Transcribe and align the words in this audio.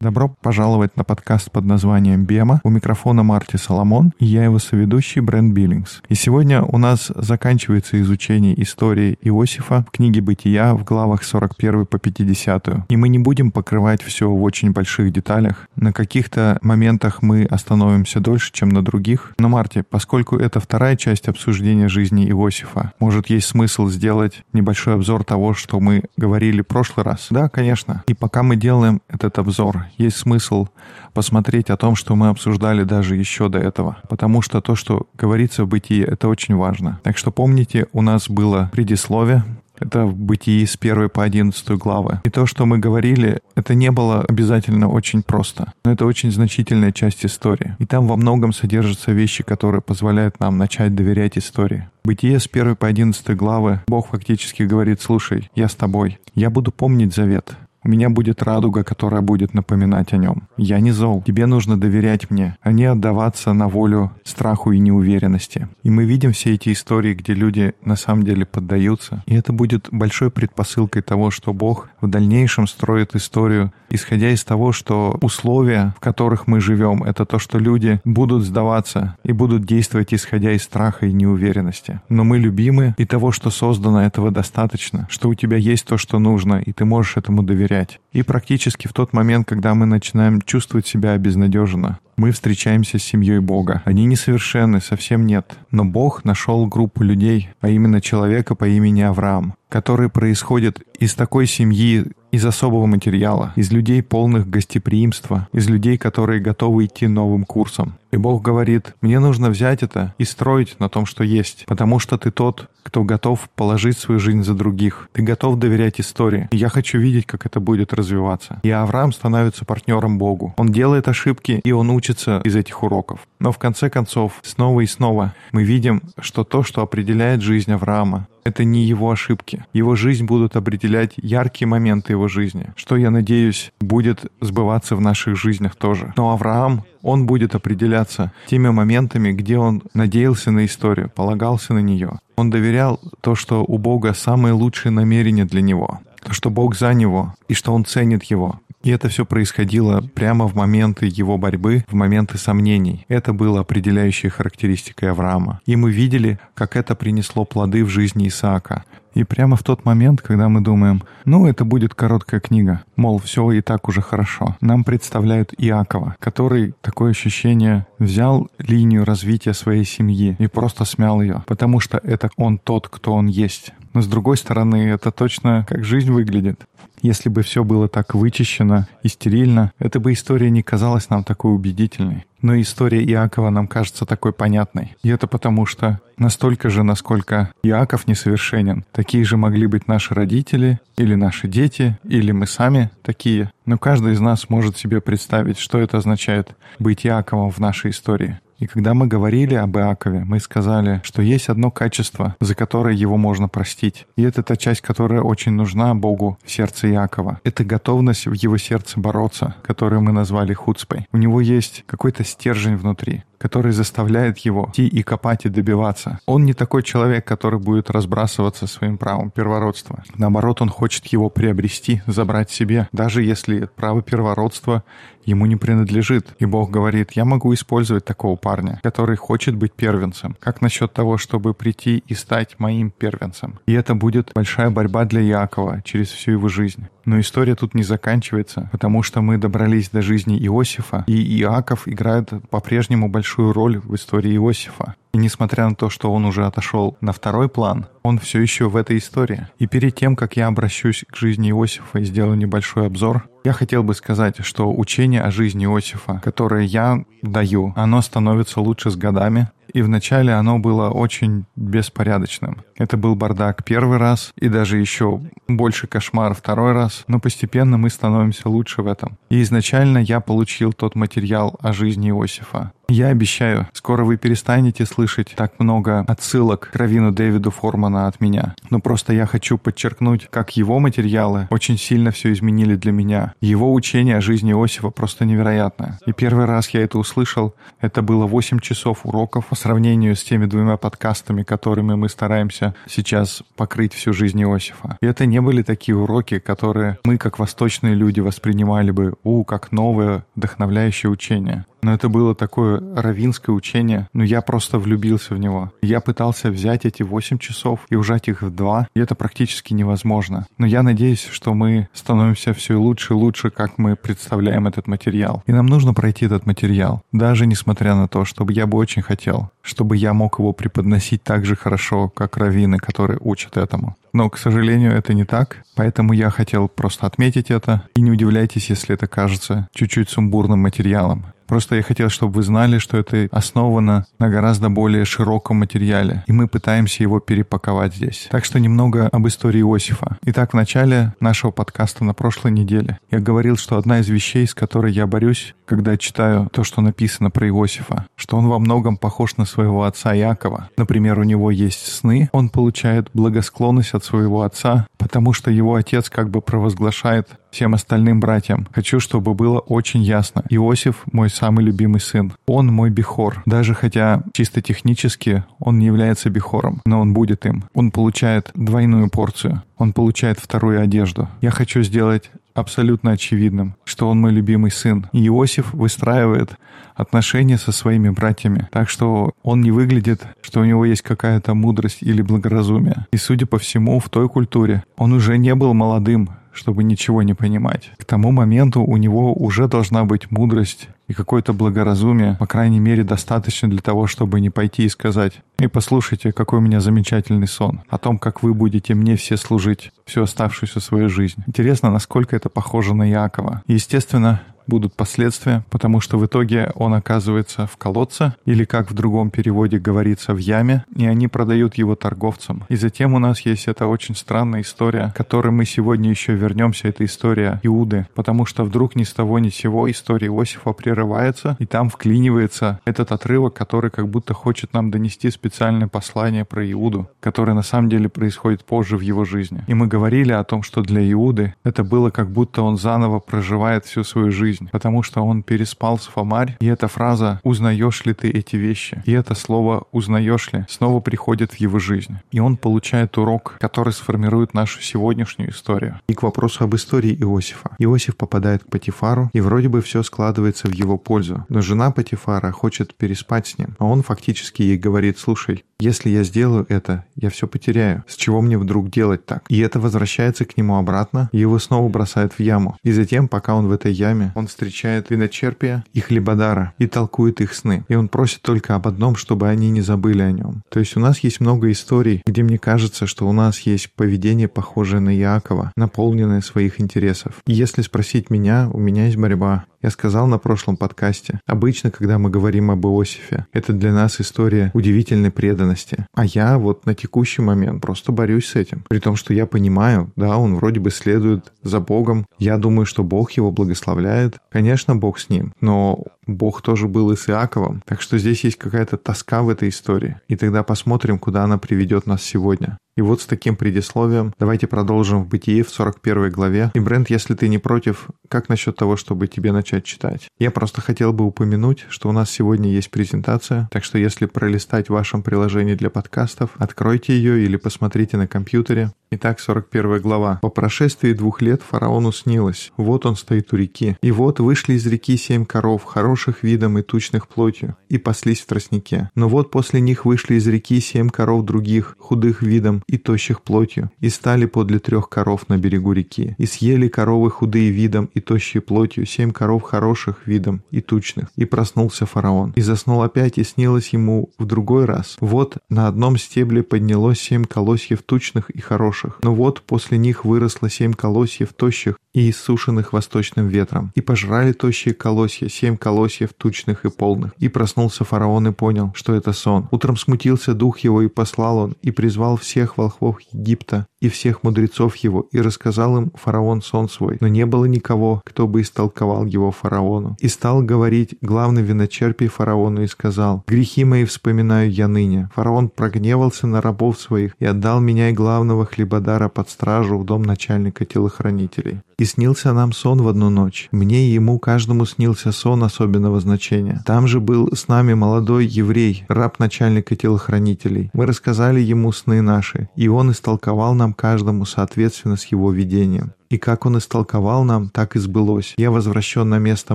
Добро 0.00 0.34
пожаловать 0.40 0.96
на 0.96 1.04
подкаст 1.04 1.52
под 1.52 1.64
названием 1.64 2.24
«Бема». 2.24 2.60
У 2.64 2.70
микрофона 2.70 3.22
Марти 3.22 3.56
Соломон, 3.56 4.12
и 4.18 4.24
я 4.24 4.44
его 4.44 4.58
соведущий 4.58 5.20
Брент 5.20 5.54
Биллингс. 5.54 6.02
И 6.08 6.16
сегодня 6.16 6.62
у 6.62 6.78
нас 6.78 7.12
заканчивается 7.14 8.00
изучение 8.00 8.60
истории 8.60 9.18
Иосифа 9.22 9.84
в 9.86 9.92
книге 9.92 10.20
«Бытия» 10.20 10.74
в 10.74 10.82
главах 10.84 11.22
41 11.22 11.86
по 11.86 11.98
50. 11.98 12.86
И 12.88 12.96
мы 12.96 13.08
не 13.08 13.20
будем 13.20 13.52
покрывать 13.52 14.02
все 14.02 14.28
в 14.28 14.42
очень 14.42 14.72
больших 14.72 15.12
деталях. 15.12 15.68
На 15.76 15.92
каких-то 15.92 16.58
моментах 16.62 17.22
мы 17.22 17.44
остановимся 17.44 18.18
дольше, 18.18 18.50
чем 18.52 18.70
на 18.70 18.82
других. 18.82 19.32
Но, 19.38 19.48
Марти, 19.48 19.84
поскольку 19.88 20.36
это 20.36 20.58
вторая 20.58 20.96
часть 20.96 21.28
обсуждения 21.28 21.88
жизни 21.88 22.28
Иосифа, 22.28 22.92
может, 22.98 23.30
есть 23.30 23.46
смысл 23.46 23.86
сделать 23.88 24.42
небольшой 24.52 24.94
обзор 24.94 25.22
того, 25.22 25.54
что 25.54 25.78
мы 25.78 26.02
говорили 26.16 26.62
в 26.62 26.66
прошлый 26.66 27.04
раз? 27.04 27.28
Да, 27.30 27.48
конечно. 27.48 28.02
И 28.08 28.14
пока 28.14 28.42
мы 28.42 28.56
делаем 28.56 29.00
этот 29.08 29.38
обзор, 29.38 29.51
есть 29.98 30.16
смысл 30.16 30.68
посмотреть 31.14 31.70
о 31.70 31.76
том, 31.76 31.94
что 31.94 32.16
мы 32.16 32.28
обсуждали 32.28 32.84
даже 32.84 33.16
еще 33.16 33.48
до 33.48 33.58
этого. 33.58 33.98
Потому 34.08 34.42
что 34.42 34.60
то, 34.60 34.74
что 34.74 35.06
говорится 35.16 35.64
в 35.64 35.68
бытии, 35.68 36.02
это 36.02 36.28
очень 36.28 36.56
важно. 36.56 37.00
Так 37.02 37.18
что 37.18 37.30
помните, 37.30 37.86
у 37.92 38.02
нас 38.02 38.28
было 38.28 38.70
предисловие, 38.72 39.44
это 39.82 40.04
в 40.04 40.14
бытии 40.14 40.64
с 40.64 40.76
1 40.80 41.10
по 41.10 41.24
11 41.24 41.68
главы. 41.70 42.20
И 42.24 42.30
то, 42.30 42.46
что 42.46 42.66
мы 42.66 42.78
говорили, 42.78 43.40
это 43.56 43.74
не 43.74 43.90
было 43.90 44.24
обязательно 44.28 44.88
очень 44.88 45.22
просто. 45.22 45.72
Но 45.84 45.92
это 45.92 46.06
очень 46.06 46.30
значительная 46.30 46.92
часть 46.92 47.24
истории. 47.26 47.74
И 47.80 47.86
там 47.86 48.06
во 48.06 48.16
многом 48.16 48.52
содержатся 48.52 49.12
вещи, 49.12 49.42
которые 49.42 49.82
позволяют 49.82 50.38
нам 50.38 50.56
начать 50.56 50.94
доверять 50.94 51.36
истории. 51.36 51.88
Бытие 52.04 52.38
с 52.38 52.48
1 52.50 52.76
по 52.76 52.86
11 52.86 53.36
главы 53.36 53.80
Бог 53.88 54.08
фактически 54.08 54.62
говорит, 54.62 55.00
слушай, 55.00 55.50
я 55.54 55.68
с 55.68 55.74
тобой, 55.74 56.18
я 56.34 56.50
буду 56.50 56.70
помнить 56.70 57.14
завет, 57.14 57.56
у 57.84 57.88
меня 57.88 58.10
будет 58.10 58.42
радуга, 58.42 58.84
которая 58.84 59.22
будет 59.22 59.54
напоминать 59.54 60.12
о 60.12 60.16
нем. 60.16 60.48
Я 60.56 60.78
не 60.80 60.92
зол. 60.92 61.22
Тебе 61.26 61.46
нужно 61.46 61.78
доверять 61.78 62.30
мне, 62.30 62.56
а 62.62 62.72
не 62.72 62.84
отдаваться 62.84 63.52
на 63.52 63.68
волю 63.68 64.12
страху 64.24 64.72
и 64.72 64.78
неуверенности. 64.78 65.68
И 65.82 65.90
мы 65.90 66.04
видим 66.04 66.32
все 66.32 66.54
эти 66.54 66.72
истории, 66.72 67.14
где 67.14 67.34
люди 67.34 67.74
на 67.84 67.96
самом 67.96 68.22
деле 68.22 68.46
поддаются. 68.46 69.24
И 69.26 69.34
это 69.34 69.52
будет 69.52 69.88
большой 69.90 70.30
предпосылкой 70.30 71.02
того, 71.02 71.30
что 71.30 71.52
Бог 71.52 71.88
в 72.00 72.08
дальнейшем 72.08 72.66
строит 72.66 73.14
историю, 73.16 73.72
исходя 73.90 74.30
из 74.30 74.44
того, 74.44 74.72
что 74.72 75.18
условия, 75.20 75.94
в 75.96 76.00
которых 76.00 76.46
мы 76.46 76.60
живем, 76.60 77.02
это 77.02 77.26
то, 77.26 77.38
что 77.38 77.58
люди 77.58 78.00
будут 78.04 78.44
сдаваться 78.44 79.16
и 79.24 79.32
будут 79.32 79.64
действовать, 79.64 80.14
исходя 80.14 80.52
из 80.52 80.62
страха 80.62 81.06
и 81.06 81.12
неуверенности. 81.12 82.00
Но 82.08 82.24
мы 82.24 82.38
любимы, 82.38 82.94
и 82.96 83.04
того, 83.04 83.32
что 83.32 83.50
создано, 83.50 84.02
этого 84.02 84.30
достаточно, 84.30 85.06
что 85.10 85.28
у 85.28 85.34
тебя 85.34 85.56
есть 85.56 85.86
то, 85.86 85.98
что 85.98 86.18
нужно, 86.18 86.62
и 86.64 86.72
ты 86.72 86.84
можешь 86.84 87.16
этому 87.16 87.42
доверять 87.42 87.71
доверять. 87.72 88.00
И 88.12 88.22
практически 88.22 88.86
в 88.86 88.92
тот 88.92 89.12
момент, 89.12 89.48
когда 89.48 89.74
мы 89.74 89.86
начинаем 89.86 90.42
чувствовать 90.42 90.86
себя 90.86 91.12
обезнадеженно, 91.12 91.98
мы 92.16 92.30
встречаемся 92.32 92.98
с 92.98 93.02
семьей 93.02 93.40
Бога. 93.40 93.82
Они 93.84 94.04
несовершенны, 94.04 94.80
совсем 94.80 95.26
нет. 95.26 95.56
Но 95.70 95.84
Бог 95.84 96.24
нашел 96.24 96.66
группу 96.66 97.02
людей, 97.02 97.50
а 97.60 97.68
именно 97.68 98.00
человека 98.00 98.54
по 98.54 98.66
имени 98.68 99.02
Авраам, 99.02 99.54
который 99.68 100.08
происходит 100.08 100.82
из 100.98 101.14
такой 101.14 101.46
семьи, 101.46 102.06
из 102.30 102.46
особого 102.46 102.86
материала, 102.86 103.52
из 103.56 103.70
людей 103.72 104.02
полных 104.02 104.48
гостеприимства, 104.48 105.48
из 105.52 105.68
людей, 105.68 105.98
которые 105.98 106.40
готовы 106.40 106.86
идти 106.86 107.06
новым 107.06 107.44
курсом. 107.44 107.98
И 108.10 108.16
Бог 108.16 108.42
говорит, 108.42 108.94
мне 109.00 109.18
нужно 109.18 109.50
взять 109.50 109.82
это 109.82 110.14
и 110.18 110.24
строить 110.24 110.78
на 110.78 110.88
том, 110.88 111.06
что 111.06 111.24
есть, 111.24 111.64
потому 111.66 111.98
что 111.98 112.18
ты 112.18 112.30
тот, 112.30 112.68
кто 112.82 113.04
готов 113.04 113.48
положить 113.54 113.98
свою 113.98 114.18
жизнь 114.20 114.42
за 114.42 114.54
других. 114.54 115.08
Ты 115.12 115.22
готов 115.22 115.58
доверять 115.58 116.00
истории. 116.00 116.48
И 116.50 116.56
я 116.56 116.68
хочу 116.68 116.98
видеть, 116.98 117.26
как 117.26 117.46
это 117.46 117.60
будет 117.60 117.92
развиваться. 117.92 118.60
И 118.62 118.70
Авраам 118.70 119.12
становится 119.12 119.64
партнером 119.64 120.18
Богу. 120.18 120.54
Он 120.56 120.72
делает 120.72 121.08
ошибки, 121.08 121.60
и 121.64 121.72
он 121.72 121.90
учится 122.02 122.40
из 122.44 122.56
этих 122.56 122.82
уроков. 122.82 123.20
Но 123.38 123.52
в 123.52 123.58
конце 123.58 123.88
концов, 123.88 124.40
снова 124.42 124.80
и 124.80 124.86
снова 124.86 125.34
мы 125.52 125.62
видим, 125.62 126.02
что 126.20 126.42
то, 126.42 126.64
что 126.64 126.82
определяет 126.82 127.42
жизнь 127.42 127.70
Авраама, 127.70 128.26
это 128.44 128.64
не 128.64 128.82
его 128.82 129.12
ошибки. 129.12 129.64
Его 129.72 129.94
жизнь 129.94 130.24
будут 130.24 130.56
определять 130.56 131.12
яркие 131.16 131.68
моменты 131.68 132.14
его 132.14 132.26
жизни, 132.26 132.72
что, 132.74 132.96
я 132.96 133.10
надеюсь, 133.10 133.70
будет 133.80 134.26
сбываться 134.40 134.96
в 134.96 135.00
наших 135.00 135.36
жизнях 135.36 135.76
тоже. 135.76 136.12
Но 136.16 136.32
Авраам, 136.32 136.82
он 137.02 137.26
будет 137.26 137.54
определяться 137.54 138.32
теми 138.48 138.68
моментами, 138.70 139.30
где 139.30 139.58
он 139.58 139.84
надеялся 139.94 140.50
на 140.50 140.64
историю, 140.64 141.08
полагался 141.14 141.72
на 141.72 141.78
нее. 141.78 142.18
Он 142.34 142.50
доверял 142.50 142.98
то, 143.20 143.36
что 143.36 143.64
у 143.64 143.78
Бога 143.78 144.12
самые 144.12 144.54
лучшие 144.54 144.90
намерения 144.90 145.44
для 145.44 145.62
него, 145.62 146.00
то, 146.24 146.32
что 146.32 146.50
Бог 146.50 146.76
за 146.76 146.94
него 146.94 147.34
и 147.48 147.54
что 147.54 147.72
он 147.72 147.84
ценит 147.84 148.24
его. 148.24 148.60
И 148.82 148.90
это 148.90 149.08
все 149.08 149.24
происходило 149.24 150.00
прямо 150.00 150.46
в 150.46 150.54
моменты 150.54 151.06
его 151.06 151.38
борьбы, 151.38 151.84
в 151.88 151.94
моменты 151.94 152.38
сомнений. 152.38 153.04
Это 153.08 153.32
было 153.32 153.60
определяющей 153.60 154.28
характеристикой 154.28 155.10
Авраама. 155.10 155.60
И 155.66 155.76
мы 155.76 155.92
видели, 155.92 156.38
как 156.54 156.76
это 156.76 156.94
принесло 156.94 157.44
плоды 157.44 157.84
в 157.84 157.88
жизни 157.88 158.28
Исаака. 158.28 158.84
И 159.14 159.24
прямо 159.24 159.56
в 159.56 159.62
тот 159.62 159.84
момент, 159.84 160.22
когда 160.22 160.48
мы 160.48 160.62
думаем, 160.62 161.02
ну, 161.24 161.46
это 161.46 161.64
будет 161.64 161.94
короткая 161.94 162.40
книга, 162.40 162.82
мол, 162.96 163.18
все 163.18 163.52
и 163.52 163.60
так 163.60 163.88
уже 163.88 164.00
хорошо, 164.00 164.56
нам 164.60 164.84
представляют 164.84 165.52
Иакова, 165.58 166.16
который, 166.18 166.74
такое 166.80 167.10
ощущение, 167.10 167.86
взял 167.98 168.48
линию 168.58 169.04
развития 169.04 169.52
своей 169.52 169.84
семьи 169.84 170.34
и 170.38 170.46
просто 170.46 170.84
смял 170.84 171.20
ее, 171.20 171.44
потому 171.46 171.78
что 171.78 171.98
это 171.98 172.30
он 172.36 172.58
тот, 172.58 172.88
кто 172.88 173.12
он 173.12 173.26
есть. 173.26 173.72
Но 173.92 174.02
с 174.02 174.06
другой 174.06 174.36
стороны, 174.36 174.88
это 174.88 175.10
точно 175.10 175.66
как 175.68 175.84
жизнь 175.84 176.10
выглядит. 176.10 176.60
Если 177.02 177.28
бы 177.28 177.42
все 177.42 177.64
было 177.64 177.88
так 177.88 178.14
вычищено 178.14 178.86
и 179.02 179.08
стерильно, 179.08 179.72
эта 179.80 179.98
бы 179.98 180.12
история 180.12 180.50
не 180.50 180.62
казалась 180.62 181.10
нам 181.10 181.24
такой 181.24 181.52
убедительной. 181.52 182.24
Но 182.40 182.60
история 182.60 183.04
Иакова 183.04 183.50
нам 183.50 183.66
кажется 183.66 184.06
такой 184.06 184.32
понятной. 184.32 184.96
И 185.02 185.08
это 185.08 185.26
потому, 185.26 185.66
что 185.66 186.00
настолько 186.16 186.70
же, 186.70 186.84
насколько 186.84 187.52
Иаков 187.64 188.06
несовершенен, 188.06 188.84
такие 188.92 189.24
же 189.24 189.36
могли 189.36 189.66
быть 189.66 189.88
наши 189.88 190.14
родители, 190.14 190.80
или 190.96 191.16
наши 191.16 191.48
дети, 191.48 191.98
или 192.04 192.30
мы 192.30 192.46
сами 192.46 192.90
такие. 193.02 193.50
Но 193.66 193.78
каждый 193.78 194.12
из 194.12 194.20
нас 194.20 194.48
может 194.48 194.76
себе 194.76 195.00
представить, 195.00 195.58
что 195.58 195.78
это 195.78 195.98
означает 195.98 196.54
быть 196.78 197.04
Иаковом 197.04 197.50
в 197.50 197.58
нашей 197.58 197.90
истории. 197.90 198.38
И 198.62 198.66
когда 198.68 198.94
мы 198.94 199.08
говорили 199.08 199.56
об 199.56 199.76
Иакове, 199.76 200.22
мы 200.24 200.38
сказали, 200.38 201.00
что 201.02 201.20
есть 201.20 201.48
одно 201.48 201.72
качество, 201.72 202.36
за 202.38 202.54
которое 202.54 202.94
его 202.94 203.16
можно 203.16 203.48
простить. 203.48 204.06
И 204.14 204.22
это 204.22 204.44
та 204.44 204.54
часть, 204.54 204.82
которая 204.82 205.20
очень 205.20 205.50
нужна 205.50 205.92
Богу 205.96 206.38
в 206.44 206.48
сердце 206.48 206.88
Иакова. 206.92 207.40
Это 207.42 207.64
готовность 207.64 208.26
в 208.26 208.34
его 208.34 208.58
сердце 208.58 209.00
бороться, 209.00 209.56
которую 209.62 210.02
мы 210.02 210.12
назвали 210.12 210.54
хуцпой. 210.54 211.08
У 211.10 211.16
него 211.16 211.40
есть 211.40 211.82
какой-то 211.86 212.22
стержень 212.22 212.76
внутри 212.76 213.24
который 213.42 213.72
заставляет 213.72 214.38
его 214.38 214.68
идти 214.70 214.86
и 214.86 215.02
копать 215.02 215.46
и 215.46 215.48
добиваться. 215.48 216.20
Он 216.26 216.44
не 216.44 216.54
такой 216.54 216.84
человек, 216.84 217.24
который 217.24 217.58
будет 217.58 217.90
разбрасываться 217.90 218.68
своим 218.68 218.98
правом 218.98 219.32
первородства. 219.32 220.04
Наоборот, 220.16 220.62
он 220.62 220.68
хочет 220.68 221.06
его 221.06 221.28
приобрести, 221.28 222.02
забрать 222.06 222.52
себе, 222.52 222.88
даже 222.92 223.24
если 223.24 223.68
право 223.74 224.00
первородства 224.00 224.84
ему 225.24 225.46
не 225.46 225.56
принадлежит. 225.56 226.34
И 226.38 226.44
Бог 226.44 226.70
говорит, 226.70 227.12
я 227.12 227.24
могу 227.24 227.52
использовать 227.52 228.04
такого 228.04 228.36
парня, 228.36 228.78
который 228.82 229.16
хочет 229.16 229.56
быть 229.56 229.72
первенцем. 229.72 230.36
Как 230.38 230.60
насчет 230.60 230.92
того, 230.92 231.18
чтобы 231.18 231.52
прийти 231.52 232.04
и 232.06 232.14
стать 232.14 232.60
моим 232.60 232.90
первенцем? 232.90 233.58
И 233.66 233.72
это 233.72 233.94
будет 233.96 234.30
большая 234.34 234.70
борьба 234.70 235.04
для 235.04 235.20
Иакова 235.22 235.82
через 235.84 236.10
всю 236.10 236.32
его 236.32 236.48
жизнь. 236.48 236.86
Но 237.04 237.18
история 237.20 237.54
тут 237.54 237.74
не 237.74 237.82
заканчивается, 237.82 238.68
потому 238.72 239.02
что 239.02 239.20
мы 239.22 239.38
добрались 239.38 239.90
до 239.90 240.02
жизни 240.02 240.38
Иосифа, 240.38 241.04
и 241.06 241.40
Иаков 241.40 241.88
играет 241.88 242.30
по-прежнему 242.50 243.08
большую 243.08 243.52
роль 243.52 243.78
в 243.78 243.94
истории 243.94 244.36
Иосифа. 244.36 244.94
И 245.14 245.18
несмотря 245.18 245.68
на 245.68 245.74
то, 245.74 245.90
что 245.90 246.10
он 246.10 246.24
уже 246.24 246.46
отошел 246.46 246.96
на 247.02 247.12
второй 247.12 247.48
план, 247.48 247.86
он 248.02 248.18
все 248.18 248.40
еще 248.40 248.68
в 248.68 248.76
этой 248.76 248.96
истории. 248.96 249.46
И 249.58 249.66
перед 249.66 249.94
тем, 249.94 250.16
как 250.16 250.36
я 250.36 250.46
обращусь 250.46 251.04
к 251.06 251.16
жизни 251.16 251.50
Иосифа 251.50 251.98
и 251.98 252.04
сделаю 252.04 252.36
небольшой 252.36 252.86
обзор, 252.86 253.28
я 253.44 253.52
хотел 253.52 253.82
бы 253.82 253.94
сказать, 253.94 254.36
что 254.44 254.72
учение 254.72 255.20
о 255.20 255.30
жизни 255.30 255.66
Иосифа, 255.66 256.20
которое 256.24 256.64
я 256.64 257.04
даю, 257.20 257.74
оно 257.76 258.00
становится 258.00 258.60
лучше 258.60 258.90
с 258.90 258.96
годами, 258.96 259.48
и 259.72 259.82
вначале 259.82 260.32
оно 260.32 260.58
было 260.58 260.90
очень 260.90 261.44
беспорядочным. 261.56 262.62
Это 262.76 262.96
был 262.96 263.14
бардак 263.14 263.64
первый 263.64 263.98
раз, 263.98 264.32
и 264.36 264.48
даже 264.48 264.78
еще 264.78 265.20
больше 265.48 265.86
кошмар 265.86 266.34
второй 266.34 266.72
раз, 266.72 267.04
но 267.08 267.20
постепенно 267.20 267.78
мы 267.78 267.90
становимся 267.90 268.48
лучше 268.48 268.82
в 268.82 268.86
этом. 268.86 269.18
И 269.30 269.42
изначально 269.42 269.98
я 269.98 270.20
получил 270.20 270.72
тот 270.72 270.94
материал 270.94 271.58
о 271.60 271.72
жизни 271.72 272.10
Иосифа. 272.10 272.72
Я 272.88 273.08
обещаю, 273.08 273.68
скоро 273.72 274.04
вы 274.04 274.16
перестанете 274.16 274.84
слышать 274.84 275.32
так 275.34 275.58
много 275.58 276.00
отсылок 276.06 276.70
к 276.72 276.76
Равину 276.76 277.10
Дэвиду 277.10 277.50
Формана 277.50 278.06
от 278.06 278.20
меня. 278.20 278.54
Но 278.70 278.80
просто 278.80 279.14
я 279.14 279.26
хочу 279.26 279.56
подчеркнуть, 279.56 280.28
как 280.30 280.56
его 280.56 280.78
материалы 280.78 281.46
очень 281.50 281.78
сильно 281.78 282.10
все 282.10 282.32
изменили 282.32 282.76
для 282.76 282.92
меня. 282.92 283.32
Его 283.40 283.72
учение 283.72 284.18
о 284.18 284.20
жизни 284.20 284.52
Иосифа 284.52 284.90
просто 284.90 285.24
невероятное. 285.24 285.98
И 286.06 286.12
первый 286.12 286.44
раз 286.44 286.68
я 286.70 286.82
это 286.82 286.98
услышал, 286.98 287.54
это 287.80 288.02
было 288.02 288.26
8 288.26 288.58
часов 288.60 289.06
уроков 289.06 289.46
по 289.46 289.54
сравнению 289.54 290.14
с 290.14 290.22
теми 290.22 290.46
двумя 290.46 290.76
подкастами, 290.76 291.42
которыми 291.42 291.94
мы 291.94 292.08
стараемся 292.08 292.74
сейчас 292.86 293.42
покрыть 293.56 293.94
всю 293.94 294.12
жизнь 294.12 294.42
Иосифа. 294.42 294.98
И 295.00 295.06
это 295.06 295.24
не 295.24 295.40
были 295.40 295.62
такие 295.62 295.96
уроки, 295.96 296.38
которые 296.38 296.98
мы, 297.04 297.16
как 297.16 297.38
восточные 297.38 297.94
люди, 297.94 298.20
воспринимали 298.20 298.90
бы, 298.90 299.14
у, 299.22 299.44
как 299.44 299.72
новое, 299.72 300.24
вдохновляющее 300.34 301.10
учение. 301.10 301.64
Но 301.82 301.92
это 301.92 302.08
было 302.08 302.34
такое 302.34 302.80
равинское 302.94 303.54
учение, 303.54 304.08
но 304.12 304.22
я 304.22 304.40
просто 304.40 304.78
влюбился 304.78 305.34
в 305.34 305.38
него. 305.38 305.72
Я 305.82 306.00
пытался 306.00 306.50
взять 306.50 306.84
эти 306.84 307.02
8 307.02 307.38
часов 307.38 307.80
и 307.90 307.96
ужать 307.96 308.28
их 308.28 308.42
в 308.42 308.54
два, 308.54 308.86
и 308.94 309.00
это 309.00 309.14
практически 309.14 309.74
невозможно. 309.74 310.46
Но 310.58 310.66
я 310.66 310.82
надеюсь, 310.82 311.26
что 311.30 311.54
мы 311.54 311.88
становимся 311.92 312.54
все 312.54 312.76
лучше 312.76 313.14
и 313.14 313.16
лучше, 313.16 313.50
как 313.50 313.78
мы 313.78 313.96
представляем 313.96 314.68
этот 314.68 314.86
материал. 314.86 315.42
И 315.46 315.52
нам 315.52 315.66
нужно 315.66 315.92
пройти 315.92 316.26
этот 316.26 316.46
материал, 316.46 317.02
даже 317.10 317.46
несмотря 317.46 317.96
на 317.96 318.06
то, 318.06 318.24
чтобы 318.24 318.52
я 318.52 318.66
бы 318.66 318.78
очень 318.78 319.02
хотел, 319.02 319.50
чтобы 319.60 319.96
я 319.96 320.14
мог 320.14 320.38
его 320.38 320.52
преподносить 320.52 321.24
так 321.24 321.44
же 321.44 321.56
хорошо, 321.56 322.08
как 322.08 322.36
раввины, 322.36 322.78
которые 322.78 323.18
учат 323.20 323.56
этому. 323.56 323.96
Но, 324.12 324.28
к 324.30 324.38
сожалению, 324.38 324.92
это 324.92 325.14
не 325.14 325.24
так, 325.24 325.64
поэтому 325.74 326.12
я 326.12 326.30
хотел 326.30 326.68
просто 326.68 327.06
отметить 327.06 327.50
это. 327.50 327.82
И 327.96 328.02
не 328.02 328.10
удивляйтесь, 328.10 328.70
если 328.70 328.94
это 328.94 329.06
кажется 329.06 329.68
чуть-чуть 329.74 330.10
сумбурным 330.10 330.60
материалом. 330.60 331.24
Просто 331.52 331.76
я 331.76 331.82
хотел, 331.82 332.08
чтобы 332.08 332.36
вы 332.36 332.44
знали, 332.44 332.78
что 332.78 332.96
это 332.96 333.28
основано 333.30 334.06
на 334.18 334.30
гораздо 334.30 334.70
более 334.70 335.04
широком 335.04 335.58
материале, 335.58 336.24
и 336.26 336.32
мы 336.32 336.48
пытаемся 336.48 337.02
его 337.02 337.20
перепаковать 337.20 337.94
здесь. 337.94 338.26
Так 338.30 338.46
что 338.46 338.58
немного 338.58 339.10
об 339.12 339.28
истории 339.28 339.60
Иосифа. 339.60 340.16
Итак, 340.24 340.52
в 340.52 340.56
начале 340.56 341.12
нашего 341.20 341.50
подкаста 341.50 342.04
на 342.04 342.14
прошлой 342.14 342.52
неделе 342.52 342.98
я 343.10 343.18
говорил, 343.18 343.58
что 343.58 343.76
одна 343.76 343.98
из 343.98 344.08
вещей, 344.08 344.46
с 344.46 344.54
которой 344.54 344.94
я 344.94 345.06
борюсь, 345.06 345.54
когда 345.66 345.98
читаю 345.98 346.48
то, 346.50 346.64
что 346.64 346.80
написано 346.80 347.30
про 347.30 347.46
Иосифа, 347.48 348.06
что 348.16 348.38
он 348.38 348.48
во 348.48 348.58
многом 348.58 348.96
похож 348.96 349.36
на 349.36 349.44
своего 349.44 349.84
отца 349.84 350.14
Якова. 350.14 350.70
Например, 350.78 351.18
у 351.18 351.22
него 351.22 351.50
есть 351.50 351.84
сны, 351.84 352.30
он 352.32 352.48
получает 352.48 353.10
благосклонность 353.12 353.92
от 353.92 354.06
своего 354.06 354.40
отца, 354.40 354.86
потому 354.96 355.34
что 355.34 355.50
его 355.50 355.74
отец 355.74 356.08
как 356.08 356.30
бы 356.30 356.40
провозглашает 356.40 357.28
всем 357.52 357.74
остальным 357.74 358.18
братьям. 358.18 358.66
Хочу, 358.72 358.98
чтобы 358.98 359.34
было 359.34 359.58
очень 359.58 360.02
ясно. 360.02 360.42
Иосиф— 360.48 361.02
мой 361.12 361.28
самый 361.42 361.64
любимый 361.64 362.00
сын. 362.00 362.32
Он 362.46 362.68
мой 362.68 362.90
бихор. 362.90 363.42
Даже 363.46 363.74
хотя 363.74 364.22
чисто 364.32 364.62
технически 364.62 365.42
он 365.58 365.80
не 365.80 365.86
является 365.86 366.30
бихором, 366.30 366.80
но 366.86 367.00
он 367.00 367.12
будет 367.12 367.46
им. 367.46 367.64
Он 367.74 367.90
получает 367.90 368.52
двойную 368.54 369.10
порцию. 369.10 369.62
Он 369.76 369.92
получает 369.92 370.38
вторую 370.38 370.80
одежду. 370.80 371.28
Я 371.40 371.50
хочу 371.50 371.82
сделать 371.82 372.30
абсолютно 372.54 373.10
очевидным, 373.12 373.74
что 373.84 374.08
он 374.08 374.20
мой 374.20 374.30
любимый 374.30 374.70
сын. 374.70 375.08
Иосиф 375.12 375.74
выстраивает 375.74 376.50
отношения 376.94 377.58
со 377.58 377.72
своими 377.72 378.10
братьями. 378.10 378.68
Так 378.70 378.88
что 378.88 379.32
он 379.42 379.62
не 379.62 379.72
выглядит, 379.72 380.22
что 380.42 380.60
у 380.60 380.64
него 380.64 380.84
есть 380.84 381.02
какая-то 381.02 381.54
мудрость 381.54 381.98
или 382.02 382.22
благоразумие. 382.22 383.08
И 383.10 383.16
судя 383.16 383.46
по 383.46 383.58
всему, 383.58 383.98
в 383.98 384.08
той 384.08 384.28
культуре 384.28 384.84
он 384.96 385.12
уже 385.12 385.38
не 385.38 385.56
был 385.56 385.74
молодым, 385.74 386.28
чтобы 386.52 386.84
ничего 386.84 387.22
не 387.22 387.34
понимать. 387.34 387.90
К 387.98 388.04
тому 388.04 388.30
моменту 388.30 388.82
у 388.82 388.96
него 388.96 389.32
уже 389.32 389.68
должна 389.68 390.04
быть 390.04 390.30
мудрость 390.30 390.88
и 391.12 391.14
какое-то 391.14 391.52
благоразумие, 391.52 392.36
по 392.40 392.46
крайней 392.46 392.80
мере, 392.80 393.04
достаточно 393.04 393.68
для 393.68 393.80
того, 393.80 394.06
чтобы 394.06 394.40
не 394.40 394.48
пойти 394.48 394.84
и 394.84 394.88
сказать, 394.88 395.34
«И 395.58 395.66
послушайте, 395.66 396.32
какой 396.32 396.58
у 396.58 396.62
меня 396.62 396.80
замечательный 396.80 397.46
сон, 397.46 397.82
о 397.90 397.98
том, 397.98 398.18
как 398.18 398.42
вы 398.42 398.54
будете 398.54 398.94
мне 398.94 399.16
все 399.16 399.36
служить 399.36 399.92
всю 400.06 400.22
оставшуюся 400.22 400.80
свою 400.80 401.10
жизнь». 401.10 401.44
Интересно, 401.46 401.90
насколько 401.90 402.34
это 402.34 402.48
похоже 402.48 402.94
на 402.94 403.02
Якова. 403.02 403.62
естественно, 403.66 404.40
будут 404.66 404.94
последствия, 404.94 405.64
потому 405.70 406.00
что 406.00 406.18
в 406.18 406.26
итоге 406.26 406.70
он 406.74 406.94
оказывается 406.94 407.66
в 407.66 407.76
колодце, 407.76 408.34
или 408.44 408.64
как 408.64 408.90
в 408.90 408.94
другом 408.94 409.30
переводе 409.30 409.78
говорится, 409.78 410.34
в 410.34 410.38
яме, 410.38 410.84
и 410.94 411.06
они 411.06 411.28
продают 411.28 411.74
его 411.74 411.94
торговцам. 411.94 412.64
И 412.68 412.76
затем 412.76 413.14
у 413.14 413.18
нас 413.18 413.40
есть 413.40 413.68
эта 413.68 413.86
очень 413.86 414.14
странная 414.14 414.62
история, 414.62 415.12
к 415.14 415.16
которой 415.16 415.50
мы 415.50 415.64
сегодня 415.64 416.10
еще 416.10 416.34
вернемся, 416.34 416.88
это 416.88 417.04
история 417.04 417.60
Иуды, 417.62 418.06
потому 418.14 418.46
что 418.46 418.64
вдруг 418.64 418.96
ни 418.96 419.04
с 419.04 419.12
того 419.12 419.38
ни 419.38 419.48
с 419.48 419.54
сего 419.54 419.90
история 419.90 420.28
Иосифа 420.28 420.72
прерывается, 420.72 421.56
и 421.58 421.66
там 421.66 421.88
вклинивается 421.88 422.80
этот 422.84 423.12
отрывок, 423.12 423.54
который 423.54 423.90
как 423.90 424.08
будто 424.08 424.34
хочет 424.34 424.72
нам 424.72 424.90
донести 424.90 425.30
специальное 425.30 425.88
послание 425.88 426.44
про 426.44 426.70
Иуду, 426.72 427.08
которое 427.20 427.54
на 427.54 427.62
самом 427.62 427.88
деле 427.88 428.08
происходит 428.08 428.64
позже 428.64 428.96
в 428.96 429.00
его 429.00 429.24
жизни. 429.24 429.62
И 429.66 429.74
мы 429.74 429.86
говорили 429.86 430.32
о 430.32 430.44
том, 430.44 430.62
что 430.62 430.82
для 430.82 431.10
Иуды 431.12 431.54
это 431.64 431.84
было 431.84 432.10
как 432.10 432.30
будто 432.30 432.62
он 432.62 432.76
заново 432.76 433.18
проживает 433.18 433.84
всю 433.84 434.04
свою 434.04 434.30
жизнь, 434.30 434.61
жизнь, 434.62 434.72
потому 434.72 435.02
что 435.02 435.22
он 435.22 435.42
переспал 435.42 435.98
с 435.98 436.06
Фомарь, 436.06 436.56
и 436.60 436.66
эта 436.66 436.88
фраза 436.88 437.40
«узнаешь 437.42 438.04
ли 438.04 438.14
ты 438.14 438.30
эти 438.30 438.56
вещи?» 438.56 439.02
И 439.06 439.12
это 439.12 439.34
слово 439.34 439.84
«узнаешь 439.92 440.52
ли» 440.52 440.64
снова 440.68 441.00
приходит 441.00 441.52
в 441.52 441.56
его 441.56 441.78
жизнь. 441.78 442.18
И 442.32 442.40
он 442.40 442.56
получает 442.56 443.18
урок, 443.18 443.56
который 443.60 443.92
сформирует 443.92 444.54
нашу 444.54 444.82
сегодняшнюю 444.82 445.50
историю. 445.50 446.00
И 446.08 446.14
к 446.14 446.22
вопросу 446.22 446.64
об 446.64 446.74
истории 446.74 447.14
Иосифа. 447.14 447.70
Иосиф 447.78 448.16
попадает 448.16 448.64
к 448.64 448.70
Патифару, 448.70 449.30
и 449.32 449.40
вроде 449.40 449.68
бы 449.68 449.80
все 449.80 450.02
складывается 450.02 450.68
в 450.68 450.72
его 450.72 450.98
пользу. 450.98 451.44
Но 451.48 451.60
жена 451.60 451.90
Патифара 451.90 452.50
хочет 452.52 452.94
переспать 452.94 453.46
с 453.46 453.58
ним, 453.58 453.76
а 453.78 453.84
он 453.84 454.02
фактически 454.02 454.62
ей 454.62 454.78
говорит 454.78 455.18
«слушай, 455.18 455.64
если 455.82 456.10
я 456.10 456.22
сделаю 456.22 456.64
это, 456.68 457.04
я 457.16 457.28
все 457.28 457.48
потеряю. 457.48 458.04
С 458.06 458.14
чего 458.14 458.40
мне 458.40 458.56
вдруг 458.56 458.88
делать 458.88 459.26
так? 459.26 459.42
И 459.48 459.58
это 459.58 459.80
возвращается 459.80 460.44
к 460.44 460.56
нему 460.56 460.76
обратно, 460.76 461.28
и 461.32 461.38
его 461.38 461.58
снова 461.58 461.88
бросает 461.88 462.32
в 462.34 462.40
яму. 462.40 462.76
И 462.84 462.92
затем, 462.92 463.26
пока 463.26 463.56
он 463.56 463.66
в 463.66 463.72
этой 463.72 463.92
яме, 463.92 464.32
он 464.36 464.41
встречает 464.46 465.10
виночерпия 465.10 465.84
и 465.92 466.00
хлебодара 466.00 466.72
и 466.78 466.86
толкует 466.86 467.40
их 467.40 467.54
сны. 467.54 467.84
И 467.88 467.94
он 467.94 468.08
просит 468.08 468.42
только 468.42 468.74
об 468.74 468.86
одном, 468.88 469.16
чтобы 469.16 469.48
они 469.48 469.70
не 469.70 469.80
забыли 469.80 470.22
о 470.22 470.32
нем. 470.32 470.62
То 470.68 470.80
есть 470.80 470.96
у 470.96 471.00
нас 471.00 471.20
есть 471.20 471.40
много 471.40 471.70
историй, 471.70 472.22
где 472.26 472.42
мне 472.42 472.58
кажется, 472.58 473.06
что 473.06 473.28
у 473.28 473.32
нас 473.32 473.60
есть 473.60 473.92
поведение, 473.94 474.48
похожее 474.48 475.00
на 475.00 475.10
Якова, 475.10 475.72
наполненное 475.76 476.40
своих 476.40 476.80
интересов. 476.80 477.42
И 477.46 477.52
если 477.52 477.82
спросить 477.82 478.30
меня, 478.30 478.68
у 478.72 478.78
меня 478.78 479.06
есть 479.06 479.16
борьба. 479.16 479.64
Я 479.82 479.90
сказал 479.90 480.28
на 480.28 480.38
прошлом 480.38 480.76
подкасте, 480.76 481.40
обычно, 481.44 481.90
когда 481.90 482.16
мы 482.16 482.30
говорим 482.30 482.70
об 482.70 482.86
Иосифе, 482.86 483.46
это 483.52 483.72
для 483.72 483.92
нас 483.92 484.20
история 484.20 484.70
удивительной 484.74 485.32
преданности. 485.32 486.06
А 486.14 486.24
я 486.24 486.56
вот 486.56 486.86
на 486.86 486.94
текущий 486.94 487.42
момент 487.42 487.82
просто 487.82 488.12
борюсь 488.12 488.46
с 488.46 488.54
этим. 488.54 488.84
При 488.88 489.00
том, 489.00 489.16
что 489.16 489.34
я 489.34 489.44
понимаю, 489.44 490.12
да, 490.14 490.38
он 490.38 490.54
вроде 490.54 490.78
бы 490.78 490.90
следует 490.90 491.52
за 491.62 491.80
Богом. 491.80 492.26
Я 492.38 492.58
думаю, 492.58 492.86
что 492.86 493.02
Бог 493.02 493.32
его 493.32 493.50
благословляет. 493.50 494.31
Конечно, 494.48 494.96
Бог 494.96 495.18
с 495.18 495.28
ним, 495.28 495.54
но 495.60 496.04
Бог 496.26 496.62
тоже 496.62 496.88
был 496.88 497.10
и 497.10 497.16
с 497.16 497.28
Иаковом. 497.28 497.82
Так 497.84 498.00
что 498.00 498.18
здесь 498.18 498.44
есть 498.44 498.56
какая-то 498.56 498.96
тоска 498.96 499.42
в 499.42 499.48
этой 499.48 499.68
истории. 499.68 500.20
И 500.28 500.36
тогда 500.36 500.62
посмотрим, 500.62 501.18
куда 501.18 501.44
она 501.44 501.58
приведет 501.58 502.06
нас 502.06 502.22
сегодня. 502.22 502.78
И 502.94 503.00
вот 503.00 503.22
с 503.22 503.26
таким 503.26 503.56
предисловием 503.56 504.34
давайте 504.38 504.66
продолжим 504.66 505.24
в 505.24 505.28
Бытие 505.28 505.64
в 505.64 505.70
41 505.70 506.30
главе. 506.30 506.70
И, 506.74 506.80
Брент, 506.80 507.08
если 507.08 507.34
ты 507.34 507.48
не 507.48 507.56
против, 507.56 508.08
как 508.28 508.50
насчет 508.50 508.76
того, 508.76 508.96
чтобы 508.96 509.28
тебе 509.28 509.50
начать 509.50 509.84
читать? 509.84 510.28
Я 510.38 510.50
просто 510.50 510.82
хотел 510.82 511.14
бы 511.14 511.24
упомянуть, 511.24 511.86
что 511.88 512.10
у 512.10 512.12
нас 512.12 512.30
сегодня 512.30 512.70
есть 512.70 512.90
презентация, 512.90 513.68
так 513.72 513.82
что 513.82 513.96
если 513.96 514.26
пролистать 514.26 514.88
в 514.88 514.92
вашем 514.92 515.22
приложении 515.22 515.74
для 515.74 515.88
подкастов, 515.88 516.50
откройте 516.56 517.14
ее 517.14 517.42
или 517.44 517.56
посмотрите 517.56 518.18
на 518.18 518.26
компьютере. 518.26 518.92
Итак, 519.10 519.40
41 519.40 520.00
глава. 520.00 520.38
«По 520.42 520.48
прошествии 520.48 521.12
двух 521.12 521.40
лет 521.40 521.62
фараону 521.62 522.12
снилось. 522.12 522.72
Вот 522.76 523.06
он 523.06 523.16
стоит 523.16 523.52
у 523.52 523.56
реки. 523.56 523.96
И 524.02 524.10
вот 524.10 524.40
вышли 524.40 524.74
из 524.74 524.86
реки 524.86 525.16
семь 525.16 525.44
коров, 525.44 525.84
хороших 526.12 526.42
видом 526.42 526.76
и 526.76 526.82
тучных 526.82 527.26
плотью, 527.26 527.74
и 527.88 527.96
паслись 527.96 528.40
в 528.40 528.46
тростнике. 528.46 529.10
Но 529.14 529.30
вот 529.30 529.50
после 529.50 529.80
них 529.80 530.04
вышли 530.04 530.34
из 530.34 530.46
реки 530.46 530.78
семь 530.78 531.08
коров 531.08 531.42
других, 531.46 531.96
худых 531.98 532.42
видом 532.42 532.82
и 532.86 532.98
тощих 532.98 533.40
плотью, 533.40 533.90
и 534.00 534.10
стали 534.10 534.44
подле 534.44 534.78
трех 534.78 535.08
коров 535.08 535.48
на 535.48 535.56
берегу 535.56 535.92
реки. 535.92 536.34
И 536.36 536.44
съели 536.44 536.88
коровы 536.88 537.30
худые 537.30 537.70
видом 537.70 538.10
и 538.12 538.20
тощие 538.20 538.60
плотью, 538.60 539.06
семь 539.06 539.30
коров 539.30 539.62
хороших 539.62 540.26
видом 540.26 540.62
и 540.70 540.82
тучных. 540.82 541.30
И 541.36 541.46
проснулся 541.46 542.04
фараон. 542.04 542.52
И 542.56 542.60
заснул 542.60 543.00
опять, 543.00 543.38
и 543.38 543.44
снилось 543.44 543.88
ему 543.94 544.28
в 544.36 544.44
другой 544.44 544.84
раз. 544.84 545.16
Вот 545.20 545.56
на 545.70 545.88
одном 545.88 546.18
стебле 546.18 546.62
поднялось 546.62 547.20
семь 547.20 547.44
колосьев 547.44 548.02
тучных 548.02 548.50
и 548.50 548.60
хороших. 548.60 549.18
Но 549.22 549.34
вот 549.34 549.62
после 549.62 549.96
них 549.96 550.26
выросло 550.26 550.68
семь 550.68 550.92
колосьев 550.92 551.54
тощих 551.54 551.96
и 552.12 552.28
иссушенных 552.28 552.92
восточным 552.92 553.48
ветром. 553.48 553.92
И 553.94 554.02
пожрали 554.02 554.52
тощие 554.52 554.92
колосья, 554.94 555.48
семь 555.48 555.78
колосьев 555.78 556.01
тучных 556.34 556.84
и 556.84 556.90
полных. 556.90 557.32
И 557.38 557.48
проснулся 557.48 558.04
фараон 558.04 558.48
и 558.48 558.52
понял, 558.52 558.92
что 558.94 559.14
это 559.14 559.32
сон. 559.32 559.68
Утром 559.70 559.96
смутился 559.96 560.54
дух 560.54 560.80
его, 560.80 561.02
и 561.02 561.08
послал 561.08 561.58
он, 561.58 561.76
и 561.82 561.90
призвал 561.90 562.36
всех 562.36 562.78
волхвов 562.78 563.20
Египта 563.32 563.86
и 564.00 564.08
всех 564.08 564.42
мудрецов 564.42 564.96
его, 564.96 565.28
и 565.30 565.40
рассказал 565.40 565.96
им 565.96 566.12
фараон 566.14 566.60
сон 566.60 566.88
свой. 566.88 567.18
Но 567.20 567.28
не 567.28 567.46
было 567.46 567.66
никого, 567.66 568.20
кто 568.24 568.48
бы 568.48 568.62
истолковал 568.62 569.26
его 569.26 569.52
фараону. 569.52 570.16
И 570.18 570.26
стал 570.26 570.60
говорить 570.62 571.14
главный 571.20 571.62
виночерпий 571.62 572.26
фараону 572.26 572.82
и 572.82 572.88
сказал, 572.88 573.44
«Грехи 573.46 573.84
мои 573.84 574.04
вспоминаю 574.04 574.72
я 574.72 574.88
ныне. 574.88 575.30
Фараон 575.34 575.68
прогневался 575.68 576.46
на 576.48 576.60
рабов 576.60 577.00
своих 577.00 577.34
и 577.38 577.44
отдал 577.44 577.80
меня 577.80 578.10
и 578.10 578.12
главного 578.12 578.66
хлебодара 578.66 579.28
под 579.28 579.48
стражу 579.48 579.98
в 579.98 580.04
дом 580.04 580.22
начальника 580.22 580.84
телохранителей. 580.84 581.80
И 581.98 582.04
снился 582.04 582.52
нам 582.52 582.72
сон 582.72 583.02
в 583.02 583.08
одну 583.08 583.30
ночь. 583.30 583.68
Мне 583.70 584.08
и 584.08 584.12
ему 584.12 584.38
каждому 584.38 584.86
снился 584.86 585.30
сон 585.30 585.62
особенного 585.92 586.20
значения. 586.20 586.82
Там 586.86 587.06
же 587.06 587.20
был 587.20 587.50
с 587.54 587.68
нами 587.68 587.94
молодой 587.94 588.46
еврей, 588.46 589.04
раб 589.08 589.38
начальника 589.38 589.94
телохранителей. 589.94 590.90
Мы 590.94 591.06
рассказали 591.06 591.60
ему 591.60 591.92
сны 591.92 592.22
наши, 592.22 592.68
и 592.76 592.88
он 592.88 593.10
истолковал 593.10 593.74
нам 593.74 593.92
каждому 593.92 594.46
соответственно 594.46 595.16
с 595.16 595.26
его 595.26 595.52
видением. 595.52 596.12
И 596.32 596.38
как 596.38 596.64
он 596.64 596.78
истолковал 596.78 597.44
нам, 597.44 597.68
так 597.68 597.94
и 597.94 597.98
сбылось. 597.98 598.54
Я 598.56 598.70
возвращен 598.70 599.28
на 599.28 599.38
место 599.38 599.74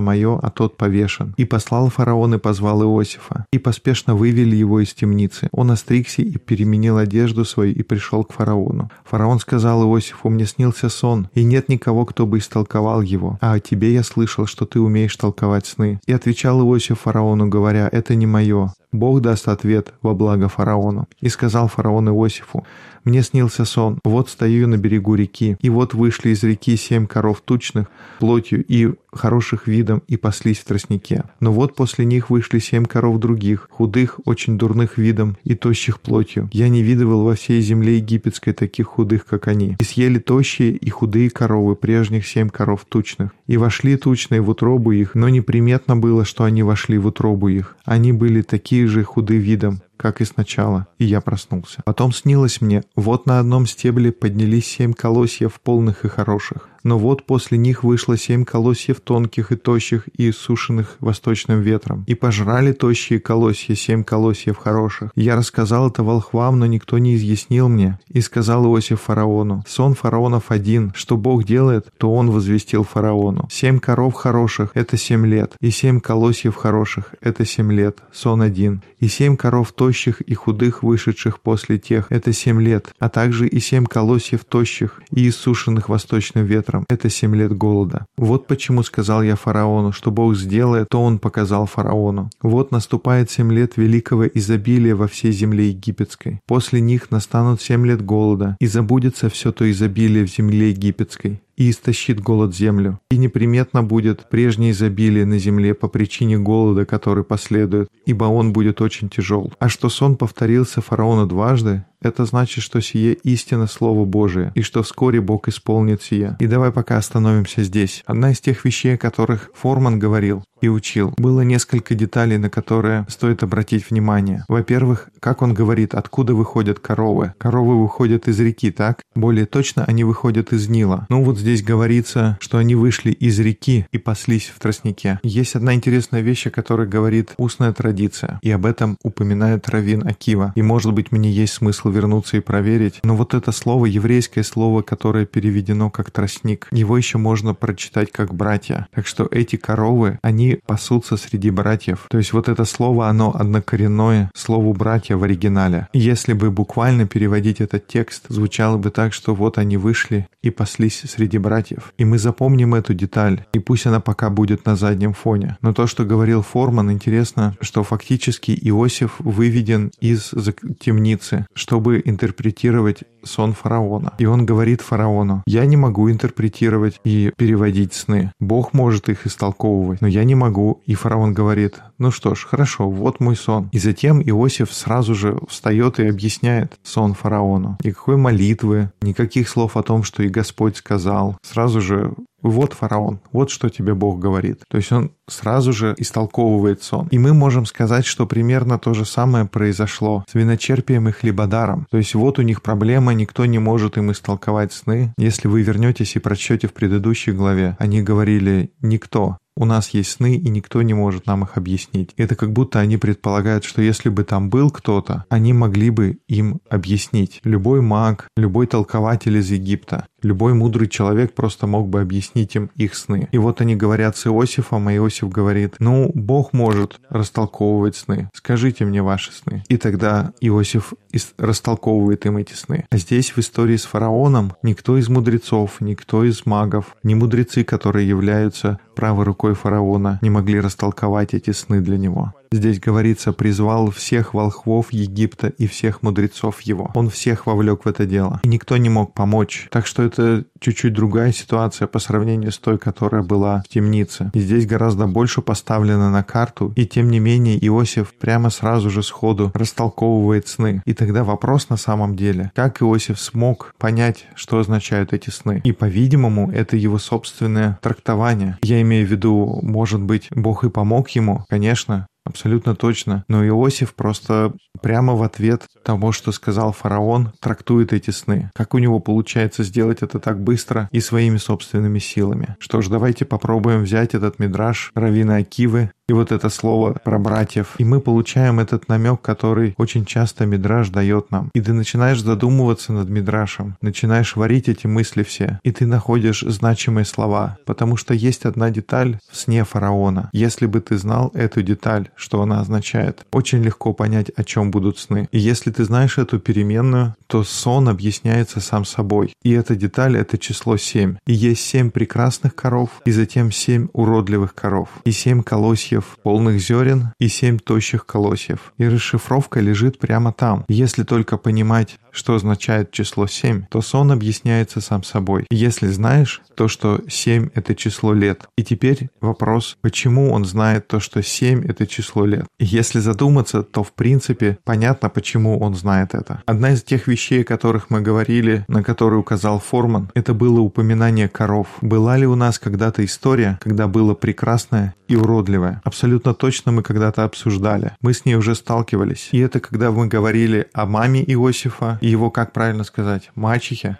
мое, 0.00 0.40
а 0.42 0.50
тот 0.50 0.76
повешен. 0.76 1.32
И 1.36 1.44
послал 1.44 1.88
фараон 1.88 2.34
и 2.34 2.38
позвал 2.38 2.82
Иосифа. 2.82 3.46
И 3.52 3.58
поспешно 3.58 4.16
вывели 4.16 4.56
его 4.56 4.80
из 4.80 4.92
темницы. 4.92 5.48
Он 5.52 5.70
остригся 5.70 6.22
и 6.22 6.36
переменил 6.36 6.96
одежду 6.96 7.44
свою 7.44 7.72
и 7.72 7.84
пришел 7.84 8.24
к 8.24 8.32
фараону. 8.32 8.90
Фараон 9.04 9.38
сказал 9.38 9.84
Иосифу, 9.84 10.30
мне 10.30 10.46
снился 10.46 10.88
сон, 10.88 11.28
и 11.32 11.44
нет 11.44 11.68
никого, 11.68 12.04
кто 12.04 12.26
бы 12.26 12.38
истолковал 12.38 13.02
его. 13.02 13.38
А 13.40 13.52
о 13.52 13.60
тебе 13.60 13.92
я 13.92 14.02
слышал, 14.02 14.46
что 14.46 14.66
ты 14.66 14.80
умеешь 14.80 15.14
толковать 15.14 15.66
сны. 15.66 16.00
И 16.06 16.12
отвечал 16.12 16.60
Иосиф 16.60 17.02
фараону, 17.02 17.46
говоря, 17.46 17.88
это 17.92 18.16
не 18.16 18.26
мое. 18.26 18.72
Бог 18.92 19.20
даст 19.20 19.48
ответ 19.48 19.92
во 20.02 20.14
благо 20.14 20.48
фараону. 20.48 21.08
И 21.20 21.28
сказал 21.28 21.68
фараон 21.68 22.08
Иосифу, 22.08 22.64
мне 23.04 23.22
снился 23.22 23.64
сон. 23.64 23.98
Вот 24.04 24.28
стою 24.28 24.66
на 24.68 24.76
берегу 24.76 25.14
реки, 25.14 25.56
и 25.60 25.70
вот 25.70 25.94
вышли 25.94 26.30
из 26.30 26.42
реки 26.42 26.76
семь 26.76 27.06
коров 27.06 27.40
тучных, 27.40 27.86
плотью 28.18 28.64
и 28.64 28.94
хороших 29.12 29.66
видом, 29.66 30.02
и 30.08 30.16
паслись 30.16 30.58
в 30.58 30.64
тростнике. 30.64 31.24
Но 31.40 31.52
вот 31.52 31.74
после 31.74 32.04
них 32.04 32.30
вышли 32.30 32.58
семь 32.58 32.84
коров 32.84 33.18
других, 33.18 33.68
худых, 33.70 34.20
очень 34.24 34.58
дурных 34.58 34.98
видом 34.98 35.36
и 35.44 35.54
тощих 35.54 36.00
плотью. 36.00 36.48
Я 36.52 36.68
не 36.68 36.82
видывал 36.82 37.24
во 37.24 37.34
всей 37.34 37.60
земле 37.60 37.96
египетской 37.96 38.52
таких 38.52 38.86
худых, 38.86 39.24
как 39.26 39.48
они. 39.48 39.76
И 39.80 39.84
съели 39.84 40.18
тощие 40.18 40.72
и 40.72 40.90
худые 40.90 41.30
коровы, 41.30 41.76
прежних 41.76 42.26
семь 42.26 42.48
коров 42.48 42.84
тучных. 42.88 43.30
И 43.46 43.56
вошли 43.56 43.96
тучные 43.96 44.40
в 44.40 44.50
утробу 44.50 44.92
их, 44.92 45.14
но 45.14 45.28
неприметно 45.28 45.96
было, 45.96 46.24
что 46.24 46.44
они 46.44 46.62
вошли 46.62 46.98
в 46.98 47.06
утробу 47.06 47.48
их. 47.48 47.76
Они 47.84 48.12
были 48.12 48.42
такие 48.42 48.86
же 48.86 49.02
худы 49.04 49.38
видом, 49.38 49.80
как 49.98 50.20
и 50.20 50.24
сначала, 50.24 50.86
и 50.98 51.04
я 51.04 51.20
проснулся. 51.20 51.82
Потом 51.84 52.12
снилось 52.12 52.60
мне, 52.60 52.84
вот 52.94 53.26
на 53.26 53.40
одном 53.40 53.66
стебле 53.66 54.12
поднялись 54.12 54.66
семь 54.66 54.92
колосьев 54.92 55.60
полных 55.60 56.04
и 56.04 56.08
хороших. 56.08 56.68
Но 56.88 56.98
вот 56.98 57.24
после 57.24 57.58
них 57.58 57.84
вышло 57.84 58.16
семь 58.16 58.46
колосьев 58.46 59.02
тонких 59.02 59.52
и 59.52 59.56
тощих 59.56 60.08
и 60.16 60.30
иссушенных 60.30 60.96
восточным 61.00 61.60
ветром. 61.60 62.02
И 62.06 62.14
пожрали 62.14 62.72
тощие 62.72 63.20
колосья 63.20 63.74
семь 63.74 64.02
колосьев 64.02 64.56
хороших. 64.56 65.10
Я 65.14 65.36
рассказал 65.36 65.90
это 65.90 66.02
волхвам, 66.02 66.58
но 66.58 66.64
никто 66.64 66.96
не 66.96 67.14
изъяснил 67.16 67.68
мне. 67.68 67.98
И 68.08 68.22
сказал 68.22 68.64
Иосиф 68.64 69.02
фараону, 69.02 69.64
сон 69.68 69.92
фараонов 69.92 70.50
один, 70.50 70.92
что 70.94 71.18
Бог 71.18 71.44
делает, 71.44 71.88
то 71.98 72.10
он 72.10 72.30
возвестил 72.30 72.84
фараону. 72.84 73.46
Семь 73.50 73.80
коров 73.80 74.14
хороших— 74.14 74.70
это 74.72 74.96
семь 74.96 75.26
лет, 75.26 75.56
и 75.60 75.70
семь 75.70 76.00
колосьев 76.00 76.56
хороших— 76.56 77.14
это 77.20 77.44
семь 77.44 77.70
лет, 77.70 77.98
сон 78.14 78.40
один. 78.40 78.80
И 78.98 79.08
семь 79.08 79.36
коров 79.36 79.72
тощих 79.72 80.22
и 80.22 80.32
худых, 80.32 80.82
вышедших 80.82 81.40
после 81.40 81.78
тех— 81.78 82.06
это 82.08 82.32
семь 82.32 82.62
лет, 82.62 82.88
а 82.98 83.10
также 83.10 83.46
и 83.46 83.60
семь 83.60 83.84
колосьев 83.84 84.46
тощих 84.46 85.02
и 85.10 85.28
иссушенных 85.28 85.90
восточным 85.90 86.46
ветром 86.46 86.77
ветром. 86.78 86.84
Это 86.88 87.10
семь 87.10 87.34
лет 87.36 87.56
голода. 87.56 88.06
Вот 88.16 88.46
почему 88.46 88.82
сказал 88.82 89.22
я 89.22 89.36
фараону, 89.36 89.92
что 89.92 90.10
Бог 90.10 90.36
сделает, 90.36 90.88
то 90.90 91.02
он 91.02 91.18
показал 91.18 91.66
фараону. 91.66 92.30
Вот 92.42 92.72
наступает 92.72 93.30
семь 93.30 93.52
лет 93.52 93.76
великого 93.76 94.26
изобилия 94.26 94.94
во 94.94 95.06
всей 95.06 95.32
земле 95.32 95.68
египетской. 95.68 96.40
После 96.46 96.80
них 96.80 97.10
настанут 97.10 97.60
семь 97.60 97.86
лет 97.86 98.04
голода, 98.04 98.56
и 98.60 98.66
забудется 98.66 99.28
все 99.28 99.52
то 99.52 99.70
изобилие 99.70 100.24
в 100.24 100.30
земле 100.30 100.70
египетской 100.70 101.40
и 101.58 101.70
истощит 101.70 102.20
голод 102.20 102.54
землю. 102.54 103.00
И 103.10 103.18
неприметно 103.18 103.82
будет 103.82 104.30
прежнее 104.30 104.70
изобилие 104.70 105.26
на 105.26 105.38
земле 105.38 105.74
по 105.74 105.88
причине 105.88 106.38
голода, 106.38 106.86
который 106.86 107.24
последует, 107.24 107.88
ибо 108.06 108.24
он 108.24 108.52
будет 108.52 108.80
очень 108.80 109.10
тяжел. 109.10 109.52
А 109.58 109.68
что 109.68 109.90
сон 109.90 110.16
повторился 110.16 110.80
фараону 110.80 111.26
дважды, 111.26 111.84
это 112.00 112.24
значит, 112.24 112.62
что 112.62 112.80
сие 112.80 113.14
истина 113.14 113.66
Слово 113.66 114.04
Божие, 114.04 114.52
и 114.54 114.62
что 114.62 114.84
вскоре 114.84 115.20
Бог 115.20 115.48
исполнит 115.48 116.00
сие. 116.00 116.36
И 116.38 116.46
давай 116.46 116.70
пока 116.70 116.96
остановимся 116.96 117.64
здесь. 117.64 118.04
Одна 118.06 118.30
из 118.30 118.40
тех 118.40 118.64
вещей, 118.64 118.94
о 118.94 118.98
которых 118.98 119.50
Форман 119.54 119.98
говорил, 119.98 120.44
и 120.60 120.68
учил. 120.68 121.14
Было 121.16 121.42
несколько 121.42 121.94
деталей, 121.94 122.38
на 122.38 122.50
которые 122.50 123.06
стоит 123.08 123.42
обратить 123.42 123.90
внимание. 123.90 124.44
Во-первых, 124.48 125.08
как 125.20 125.42
он 125.42 125.54
говорит, 125.54 125.94
откуда 125.94 126.34
выходят 126.34 126.78
коровы. 126.78 127.34
Коровы 127.38 127.80
выходят 127.80 128.28
из 128.28 128.38
реки, 128.40 128.70
так? 128.70 129.00
Более 129.14 129.46
точно, 129.46 129.84
они 129.84 130.04
выходят 130.04 130.52
из 130.52 130.68
Нила. 130.68 131.06
Ну 131.08 131.22
вот 131.22 131.38
здесь 131.38 131.62
говорится, 131.62 132.38
что 132.40 132.58
они 132.58 132.74
вышли 132.74 133.10
из 133.10 133.38
реки 133.38 133.86
и 133.92 133.98
паслись 133.98 134.52
в 134.54 134.58
тростнике. 134.58 135.20
Есть 135.22 135.56
одна 135.56 135.74
интересная 135.74 136.20
вещь, 136.20 136.46
о 136.46 136.50
которой 136.50 136.86
говорит 136.86 137.34
устная 137.36 137.72
традиция, 137.72 138.38
и 138.42 138.50
об 138.50 138.66
этом 138.66 138.96
упоминает 139.02 139.68
Равин 139.68 140.06
Акива. 140.06 140.52
И 140.54 140.62
может 140.62 140.92
быть 140.92 141.12
мне 141.12 141.30
есть 141.30 141.54
смысл 141.54 141.90
вернуться 141.90 142.36
и 142.36 142.40
проверить, 142.40 143.00
но 143.02 143.16
вот 143.16 143.34
это 143.34 143.52
слово, 143.52 143.86
еврейское 143.86 144.42
слово, 144.42 144.82
которое 144.82 145.26
переведено 145.26 145.90
как 145.90 146.10
тростник, 146.10 146.68
его 146.70 146.96
еще 146.96 147.18
можно 147.18 147.54
прочитать 147.54 148.12
как 148.12 148.34
братья. 148.34 148.86
Так 148.94 149.06
что 149.06 149.28
эти 149.30 149.56
коровы, 149.56 150.18
они 150.22 150.47
пасутся 150.56 151.16
среди 151.16 151.50
братьев. 151.50 152.06
То 152.10 152.18
есть 152.18 152.32
вот 152.32 152.48
это 152.48 152.64
слово, 152.64 153.08
оно 153.08 153.34
однокоренное 153.34 154.30
слову 154.34 154.72
«братья» 154.72 155.16
в 155.16 155.24
оригинале. 155.24 155.88
Если 155.92 156.32
бы 156.32 156.50
буквально 156.50 157.06
переводить 157.06 157.60
этот 157.60 157.86
текст, 157.86 158.24
звучало 158.28 158.78
бы 158.78 158.90
так, 158.90 159.12
что 159.12 159.34
вот 159.34 159.58
они 159.58 159.76
вышли 159.76 160.26
и 160.42 160.50
паслись 160.50 161.02
среди 161.08 161.38
братьев. 161.38 161.92
И 161.98 162.04
мы 162.04 162.18
запомним 162.18 162.74
эту 162.74 162.94
деталь, 162.94 163.44
и 163.52 163.58
пусть 163.58 163.86
она 163.86 164.00
пока 164.00 164.30
будет 164.30 164.66
на 164.66 164.76
заднем 164.76 165.12
фоне. 165.12 165.56
Но 165.62 165.72
то, 165.72 165.86
что 165.86 166.04
говорил 166.04 166.42
Форман, 166.42 166.90
интересно, 166.90 167.56
что 167.60 167.82
фактически 167.82 168.56
Иосиф 168.62 169.16
выведен 169.18 169.90
из 170.00 170.32
темницы, 170.80 171.46
чтобы 171.54 172.02
интерпретировать 172.04 173.04
сон 173.24 173.52
фараона. 173.52 174.14
И 174.18 174.26
он 174.26 174.46
говорит 174.46 174.80
фараону, 174.80 175.42
я 175.46 175.66
не 175.66 175.76
могу 175.76 176.10
интерпретировать 176.10 177.00
и 177.04 177.32
переводить 177.36 177.92
сны. 177.92 178.32
Бог 178.40 178.72
может 178.72 179.08
их 179.08 179.26
истолковывать, 179.26 180.00
но 180.00 180.06
я 180.06 180.24
не 180.24 180.34
могу. 180.38 180.80
И 180.86 180.94
фараон 180.94 181.34
говорит, 181.34 181.80
ну 181.98 182.10
что 182.10 182.34
ж, 182.34 182.46
хорошо, 182.46 182.88
вот 182.88 183.20
мой 183.20 183.36
сон. 183.36 183.68
И 183.72 183.78
затем 183.78 184.22
Иосиф 184.22 184.72
сразу 184.72 185.14
же 185.14 185.38
встает 185.48 185.98
и 185.98 186.06
объясняет 186.06 186.78
сон 186.82 187.12
фараону. 187.14 187.76
Никакой 187.84 188.16
молитвы, 188.16 188.90
никаких 189.02 189.48
слов 189.48 189.76
о 189.76 189.82
том, 189.82 190.02
что 190.02 190.22
и 190.22 190.28
Господь 190.28 190.76
сказал. 190.76 191.36
Сразу 191.42 191.80
же 191.80 192.14
вот 192.42 192.72
фараон, 192.72 193.20
вот 193.32 193.50
что 193.50 193.68
тебе 193.68 193.94
Бог 193.94 194.18
говорит. 194.18 194.62
То 194.68 194.76
есть 194.76 194.92
он 194.92 195.10
сразу 195.26 195.72
же 195.72 195.94
истолковывает 195.98 196.82
сон. 196.82 197.08
И 197.10 197.18
мы 197.18 197.34
можем 197.34 197.66
сказать, 197.66 198.06
что 198.06 198.26
примерно 198.26 198.78
то 198.78 198.94
же 198.94 199.04
самое 199.04 199.44
произошло 199.44 200.24
с 200.30 200.34
виночерпием 200.34 201.08
и 201.08 201.12
хлебодаром. 201.12 201.86
То 201.90 201.98
есть 201.98 202.14
вот 202.14 202.38
у 202.38 202.42
них 202.42 202.62
проблема, 202.62 203.12
никто 203.12 203.44
не 203.46 203.58
может 203.58 203.96
им 203.96 204.12
истолковать 204.12 204.72
сны. 204.72 205.12
Если 205.18 205.48
вы 205.48 205.62
вернетесь 205.62 206.16
и 206.16 206.20
прочтете 206.20 206.68
в 206.68 206.72
предыдущей 206.72 207.32
главе, 207.32 207.76
они 207.78 208.02
говорили 208.02 208.70
«никто». 208.80 209.38
У 209.58 209.64
нас 209.64 209.90
есть 209.90 210.12
сны, 210.12 210.36
и 210.36 210.48
никто 210.50 210.82
не 210.82 210.94
может 210.94 211.26
нам 211.26 211.42
их 211.42 211.56
объяснить. 211.56 212.14
Это 212.16 212.36
как 212.36 212.52
будто 212.52 212.78
они 212.78 212.96
предполагают, 212.96 213.64
что 213.64 213.82
если 213.82 214.08
бы 214.08 214.22
там 214.22 214.50
был 214.50 214.70
кто-то, 214.70 215.24
они 215.30 215.52
могли 215.52 215.90
бы 215.90 216.18
им 216.28 216.60
объяснить. 216.70 217.40
Любой 217.42 217.80
маг, 217.80 218.28
любой 218.36 218.68
толкователь 218.68 219.36
из 219.36 219.50
Египта, 219.50 220.06
любой 220.22 220.54
мудрый 220.54 220.88
человек 220.88 221.34
просто 221.34 221.66
мог 221.66 221.88
бы 221.88 222.00
объяснить 222.00 222.54
им 222.54 222.70
их 222.76 222.94
сны. 222.94 223.28
И 223.32 223.38
вот 223.38 223.60
они 223.60 223.74
говорят 223.74 224.16
с 224.16 224.28
Иосифом, 224.28 224.86
а 224.86 224.94
Иосиф 224.94 225.28
говорит, 225.28 225.74
ну, 225.80 226.12
Бог 226.14 226.52
может 226.52 227.00
растолковывать 227.08 227.96
сны. 227.96 228.30
Скажите 228.34 228.84
мне 228.84 229.02
ваши 229.02 229.32
сны. 229.32 229.64
И 229.68 229.76
тогда 229.76 230.32
Иосиф 230.40 230.92
растолковывает 231.36 232.26
им 232.26 232.36
эти 232.36 232.52
сны. 232.52 232.86
А 232.90 232.96
здесь 232.96 233.30
в 233.30 233.38
истории 233.38 233.76
с 233.76 233.84
фараоном 233.84 234.52
никто 234.62 234.96
из 234.96 235.08
мудрецов, 235.08 235.80
никто 235.80 236.22
из 236.22 236.46
магов, 236.46 236.96
не 237.02 237.16
мудрецы, 237.16 237.64
которые 237.64 238.08
являются 238.08 238.78
правой 238.94 239.24
рукой 239.24 239.47
фараона, 239.54 240.18
не 240.22 240.30
могли 240.30 240.60
растолковать 240.60 241.34
эти 241.34 241.50
сны 241.50 241.80
для 241.80 241.98
него. 241.98 242.32
Здесь 242.50 242.80
говорится, 242.80 243.32
призвал 243.32 243.90
всех 243.90 244.34
волхвов 244.34 244.92
Египта 244.92 245.48
и 245.48 245.66
всех 245.66 246.02
мудрецов 246.02 246.60
его. 246.62 246.90
Он 246.94 247.10
всех 247.10 247.46
вовлек 247.46 247.84
в 247.84 247.88
это 247.88 248.06
дело. 248.06 248.40
И 248.42 248.48
никто 248.48 248.76
не 248.76 248.88
мог 248.88 249.12
помочь. 249.12 249.68
Так 249.70 249.86
что 249.86 250.02
это 250.02 250.44
чуть-чуть 250.60 250.94
другая 250.94 251.32
ситуация 251.32 251.86
по 251.86 251.98
сравнению 251.98 252.52
с 252.52 252.58
той, 252.58 252.78
которая 252.78 253.22
была 253.22 253.62
в 253.64 253.68
темнице. 253.68 254.30
И 254.34 254.40
здесь 254.40 254.66
гораздо 254.66 255.06
больше 255.06 255.42
поставлено 255.42 256.10
на 256.10 256.22
карту. 256.22 256.72
И 256.76 256.86
тем 256.86 257.10
не 257.10 257.20
менее 257.20 257.64
Иосиф 257.66 258.14
прямо 258.14 258.50
сразу 258.50 258.90
же 258.90 259.02
сходу 259.02 259.50
растолковывает 259.54 260.48
сны. 260.48 260.82
И 260.84 260.94
тогда 260.94 261.24
вопрос 261.24 261.68
на 261.68 261.76
самом 261.76 262.16
деле, 262.16 262.50
как 262.54 262.82
Иосиф 262.82 263.20
смог 263.20 263.74
понять, 263.78 264.26
что 264.34 264.58
означают 264.58 265.12
эти 265.12 265.30
сны. 265.30 265.60
И, 265.64 265.72
по-видимому, 265.72 266.50
это 266.50 266.76
его 266.76 266.98
собственное 266.98 267.78
трактование. 267.82 268.58
Я 268.62 268.80
имею 268.80 269.06
в 269.06 269.10
виду, 269.10 269.60
может 269.62 270.00
быть, 270.00 270.28
Бог 270.30 270.64
и 270.64 270.70
помог 270.70 271.10
ему, 271.10 271.44
конечно, 271.48 272.06
Абсолютно 272.28 272.76
точно. 272.76 273.24
Но 273.26 273.46
Иосиф 273.46 273.94
просто 273.94 274.52
прямо 274.82 275.14
в 275.14 275.22
ответ 275.22 275.62
тому, 275.82 276.12
что 276.12 276.30
сказал 276.30 276.72
фараон, 276.72 277.32
трактует 277.40 277.94
эти 277.94 278.10
сны. 278.10 278.50
Как 278.54 278.74
у 278.74 278.78
него 278.78 279.00
получается 279.00 279.64
сделать 279.64 280.02
это 280.02 280.18
так 280.18 280.38
быстро 280.38 280.88
и 280.92 281.00
своими 281.00 281.38
собственными 281.38 281.98
силами? 281.98 282.56
Что 282.60 282.82
ж, 282.82 282.88
давайте 282.88 283.24
попробуем 283.24 283.82
взять 283.82 284.14
этот 284.14 284.38
мидраж 284.38 284.92
Равина 284.94 285.36
Акивы 285.36 285.90
и 286.08 286.12
вот 286.12 286.32
это 286.32 286.48
слово 286.48 286.94
про 287.04 287.18
братьев. 287.18 287.74
И 287.78 287.84
мы 287.84 288.00
получаем 288.00 288.60
этот 288.60 288.88
намек, 288.88 289.20
который 289.20 289.74
очень 289.76 290.04
часто 290.04 290.46
Мидраш 290.46 290.88
дает 290.88 291.30
нам. 291.30 291.50
И 291.54 291.60
ты 291.60 291.72
начинаешь 291.72 292.22
задумываться 292.22 292.92
над 292.92 293.08
Мидрашем, 293.10 293.76
начинаешь 293.82 294.36
варить 294.36 294.68
эти 294.68 294.86
мысли 294.86 295.22
все, 295.22 295.60
и 295.62 295.70
ты 295.70 295.86
находишь 295.86 296.40
значимые 296.40 297.04
слова, 297.04 297.58
потому 297.66 297.96
что 297.96 298.14
есть 298.14 298.46
одна 298.46 298.70
деталь 298.70 299.18
в 299.30 299.36
сне 299.36 299.64
фараона. 299.64 300.30
Если 300.32 300.66
бы 300.66 300.80
ты 300.80 300.96
знал 300.96 301.30
эту 301.34 301.62
деталь, 301.62 302.08
что 302.16 302.40
она 302.40 302.60
означает, 302.60 303.26
очень 303.32 303.62
легко 303.62 303.92
понять, 303.92 304.30
о 304.34 304.44
чем 304.44 304.70
будут 304.70 304.98
сны. 304.98 305.28
И 305.30 305.38
если 305.38 305.70
ты 305.70 305.84
знаешь 305.84 306.18
эту 306.18 306.38
переменную, 306.38 307.14
то 307.26 307.44
сон 307.44 307.88
объясняется 307.88 308.60
сам 308.60 308.84
собой. 308.84 309.34
И 309.42 309.52
эта 309.52 309.76
деталь— 309.76 310.16
это 310.18 310.38
число 310.38 310.76
7. 310.76 311.16
И 311.26 311.32
есть 311.34 311.62
7 311.62 311.90
прекрасных 311.90 312.54
коров, 312.54 312.90
и 313.04 313.10
затем 313.10 313.52
7 313.52 313.88
уродливых 313.92 314.54
коров, 314.54 314.88
и 315.04 315.12
7 315.12 315.42
колосьев 315.42 315.97
колосьев 315.98 316.18
полных 316.22 316.60
зерен 316.60 317.12
и 317.18 317.28
семь 317.28 317.58
тощих 317.58 318.06
колосьев. 318.06 318.72
И 318.78 318.88
расшифровка 318.88 319.60
лежит 319.60 319.98
прямо 319.98 320.32
там. 320.32 320.64
Если 320.68 321.04
только 321.04 321.36
понимать, 321.36 321.98
что 322.10 322.34
означает 322.34 322.90
число 322.90 323.26
7, 323.26 323.66
то 323.70 323.80
сон 323.80 324.10
объясняется 324.10 324.80
сам 324.80 325.02
собой. 325.02 325.46
Если 325.50 325.86
знаешь 325.88 326.42
то, 326.54 326.68
что 326.68 327.00
7— 327.08 327.50
это 327.54 327.74
число 327.74 328.12
лет. 328.12 328.48
И 328.56 328.64
теперь 328.64 329.08
вопрос, 329.20 329.76
почему 329.80 330.32
он 330.32 330.44
знает 330.44 330.88
то, 330.88 331.00
что 331.00 331.22
7— 331.22 331.64
это 331.68 331.86
число 331.86 332.26
лет. 332.26 332.46
Если 332.58 332.98
задуматься, 332.98 333.62
то 333.62 333.82
в 333.82 333.92
принципе 333.92 334.58
понятно, 334.64 335.08
почему 335.08 335.60
он 335.60 335.74
знает 335.74 336.14
это. 336.14 336.42
Одна 336.46 336.72
из 336.72 336.82
тех 336.82 337.06
вещей, 337.06 337.42
о 337.42 337.44
которых 337.44 337.90
мы 337.90 338.00
говорили, 338.00 338.64
на 338.68 338.82
которые 338.82 339.20
указал 339.20 339.60
Форман, 339.60 340.10
это 340.14 340.34
было 340.34 340.60
упоминание 340.60 341.28
коров. 341.28 341.68
Была 341.80 342.16
ли 342.16 342.26
у 342.26 342.34
нас 342.34 342.58
когда-то 342.58 343.04
история, 343.04 343.58
когда 343.62 343.86
было 343.86 344.14
прекрасное 344.14 344.94
и 345.06 345.14
уродливое? 345.14 345.80
Абсолютно 345.88 346.34
точно 346.34 346.70
мы 346.70 346.82
когда-то 346.82 347.24
обсуждали. 347.24 347.92
Мы 348.02 348.12
с 348.12 348.26
ней 348.26 348.34
уже 348.34 348.54
сталкивались. 348.54 349.30
И 349.32 349.38
это 349.38 349.58
когда 349.58 349.90
мы 349.90 350.06
говорили 350.06 350.68
о 350.74 350.84
маме 350.84 351.24
Иосифа 351.24 351.96
и 352.02 352.08
его, 352.08 352.30
как 352.30 352.52
правильно 352.52 352.84
сказать, 352.84 353.30
мачехе. 353.34 353.96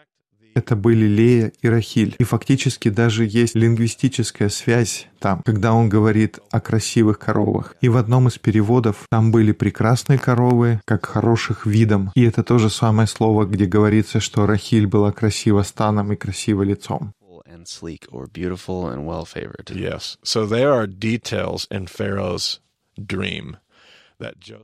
Это 0.55 0.77
были 0.77 1.07
Лея 1.07 1.51
и 1.63 1.69
Рахиль. 1.69 2.15
И 2.19 2.25
фактически 2.25 2.91
даже 2.91 3.25
есть 3.25 3.55
лингвистическая 3.55 4.51
связь 4.51 5.07
там, 5.19 5.41
когда 5.47 5.73
он 5.73 5.89
говорит 5.89 6.41
о 6.51 6.61
красивых 6.61 7.19
коровах. 7.19 7.75
И 7.81 7.89
в 7.89 7.97
одном 7.97 8.29
из 8.29 8.37
переводов 8.37 9.07
там 9.09 9.33
были 9.33 9.53
прекрасные 9.53 10.19
коровы, 10.19 10.83
как 10.85 11.07
хороших 11.07 11.65
видом. 11.65 12.13
И 12.15 12.23
это 12.23 12.43
то 12.43 12.59
же 12.59 12.69
самое 12.69 13.09
слово, 13.09 13.47
где 13.47 13.65
говорится, 13.65 14.21
что 14.21 14.45
Рахиль 14.45 14.87
была 14.87 15.11
красива 15.11 15.63
станом 15.63 16.13
и 16.13 16.17
красиво 16.17 16.63
лицом 16.65 17.15
and 17.59 17.67
sleek 17.67 18.07
or 18.13 18.27
beautiful 18.27 18.89
and 18.89 19.05
well 19.05 19.25
favored. 19.25 19.71
Yes. 19.75 20.17
So 20.23 20.47
there 20.47 20.73
are 20.73 20.87
details 20.87 21.67
in 21.71 21.87
Pharaoh's 21.87 22.61
dream 22.97 23.57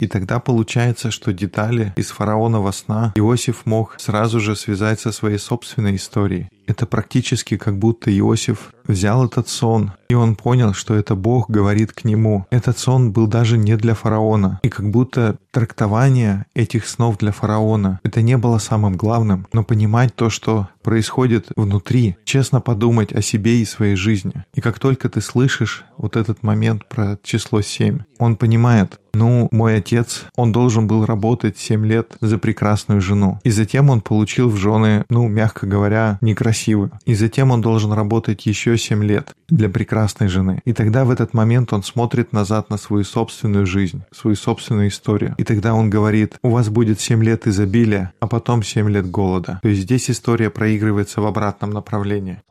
И 0.01 0.09
тогда 0.09 0.41
получается, 0.41 1.13
что 1.13 1.33
детали 1.33 1.93
из 1.97 2.11
фараонова 2.11 2.73
сна 2.73 3.13
Иосиф 3.15 3.67
мог 3.67 3.95
сразу 3.99 4.41
же 4.41 4.57
связать 4.57 4.99
со 4.99 5.13
своей 5.13 5.39
собственной 5.39 5.95
историей. 5.95 6.49
Это 6.67 6.87
практически 6.87 7.57
как 7.57 7.79
будто 7.79 8.11
Иосиф 8.11 8.73
взял 8.85 9.25
этот 9.27 9.49
сон, 9.49 9.93
и 10.15 10.17
он 10.17 10.37
понял, 10.37 10.75
что 10.75 10.95
это 10.95 11.17
Бог 11.17 11.51
говорит 11.51 11.93
к 11.93 12.05
нему. 12.05 12.47
Этот 12.51 12.79
сон 12.79 13.11
был 13.11 13.27
даже 13.27 13.59
не 13.59 13.77
для 13.77 13.95
фараона. 13.95 14.61
И 14.63 14.69
как 14.69 14.89
будто 14.89 15.39
трактование 15.51 16.47
этих 16.55 16.87
снов 16.87 17.19
для 17.19 17.33
фараона, 17.33 17.99
это 18.05 18.23
не 18.23 18.37
было 18.37 18.59
самым 18.59 18.97
главным, 18.97 19.49
но 19.53 19.65
понимать 19.65 20.15
то, 20.15 20.31
что 20.31 20.69
происходит 20.85 21.49
внутри, 21.57 22.17
честно 22.25 22.61
подумать 22.61 23.13
о 23.13 23.23
себе 23.23 23.61
и 23.61 23.65
своей 23.65 23.97
жизни. 23.97 24.45
И 24.55 24.61
как 24.61 24.79
только 24.79 25.09
ты 25.09 25.21
слышишь 25.21 25.85
вот 25.97 26.17
этот 26.17 26.45
момент 26.45 26.89
про 26.89 27.19
число 27.23 27.61
7, 27.63 28.01
он 28.19 28.37
понимает, 28.37 29.01
ну, 29.15 29.49
мой 29.51 29.77
отец, 29.77 30.25
он 30.37 30.53
должен 30.53 30.87
был 30.87 31.07
работать 31.07 31.57
7 31.57 31.87
лет 31.87 32.17
за 32.21 32.39
прекрасную 32.39 33.01
жену. 33.01 33.41
И 33.45 33.51
затем 33.51 33.91
он 33.91 34.01
получил 34.01 34.49
в 34.51 34.57
жены, 34.57 35.05
ну, 35.09 35.29
мягко 35.29 35.67
говоря, 35.67 36.19
некрасивую. 36.21 36.91
И 37.07 37.15
затем 37.15 37.51
он 37.51 37.61
должен 37.61 37.93
работать 37.93 38.47
еще 38.47 38.77
7 38.77 39.03
лет 39.05 39.35
для 39.49 39.69
прекрасной 39.69 40.04
жены. 40.29 40.61
И 40.65 40.73
тогда 40.73 41.05
в 41.05 41.11
этот 41.11 41.35
момент 41.35 41.73
он 41.73 41.83
смотрит 41.83 42.33
назад 42.33 42.71
на 42.71 42.77
свою 42.77 43.05
собственную 43.05 43.67
жизнь, 43.67 44.03
свою 44.13 44.37
собственную 44.37 44.89
историю. 44.89 45.35
И 45.39 45.45
тогда 45.45 45.75
он 45.75 45.91
говорит, 45.91 46.37
у 46.43 46.51
вас 46.51 46.69
будет 46.69 47.01
7 47.01 47.23
лет 47.23 47.47
изобилия, 47.47 48.13
а 48.21 48.27
потом 48.27 48.63
7 48.63 48.89
лет 48.91 49.11
голода. 49.11 49.61
То 49.63 49.69
есть 49.69 49.83
здесь 49.83 50.11
история 50.11 50.51
проигрывается 50.51 51.21
в 51.21 51.27
обратном 51.27 51.71
направлении. 51.71 52.43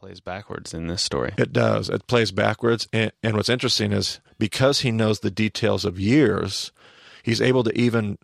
It 1.37 1.51
does. 1.51 1.89
It 1.89 2.05
plays 2.07 2.31
backwards. 2.31 2.87
And, 2.91 3.11
and 3.23 3.35
what's 3.35 3.49
interesting 3.49 3.91
is 3.91 4.19
because 4.37 4.81
he 4.81 4.91
knows 4.91 5.19
the 5.19 5.31
details 5.31 5.85
of 5.85 5.99
years, 5.99 6.71
he's 7.23 7.41
able 7.41 7.63
to 7.63 7.71
even 7.77 8.17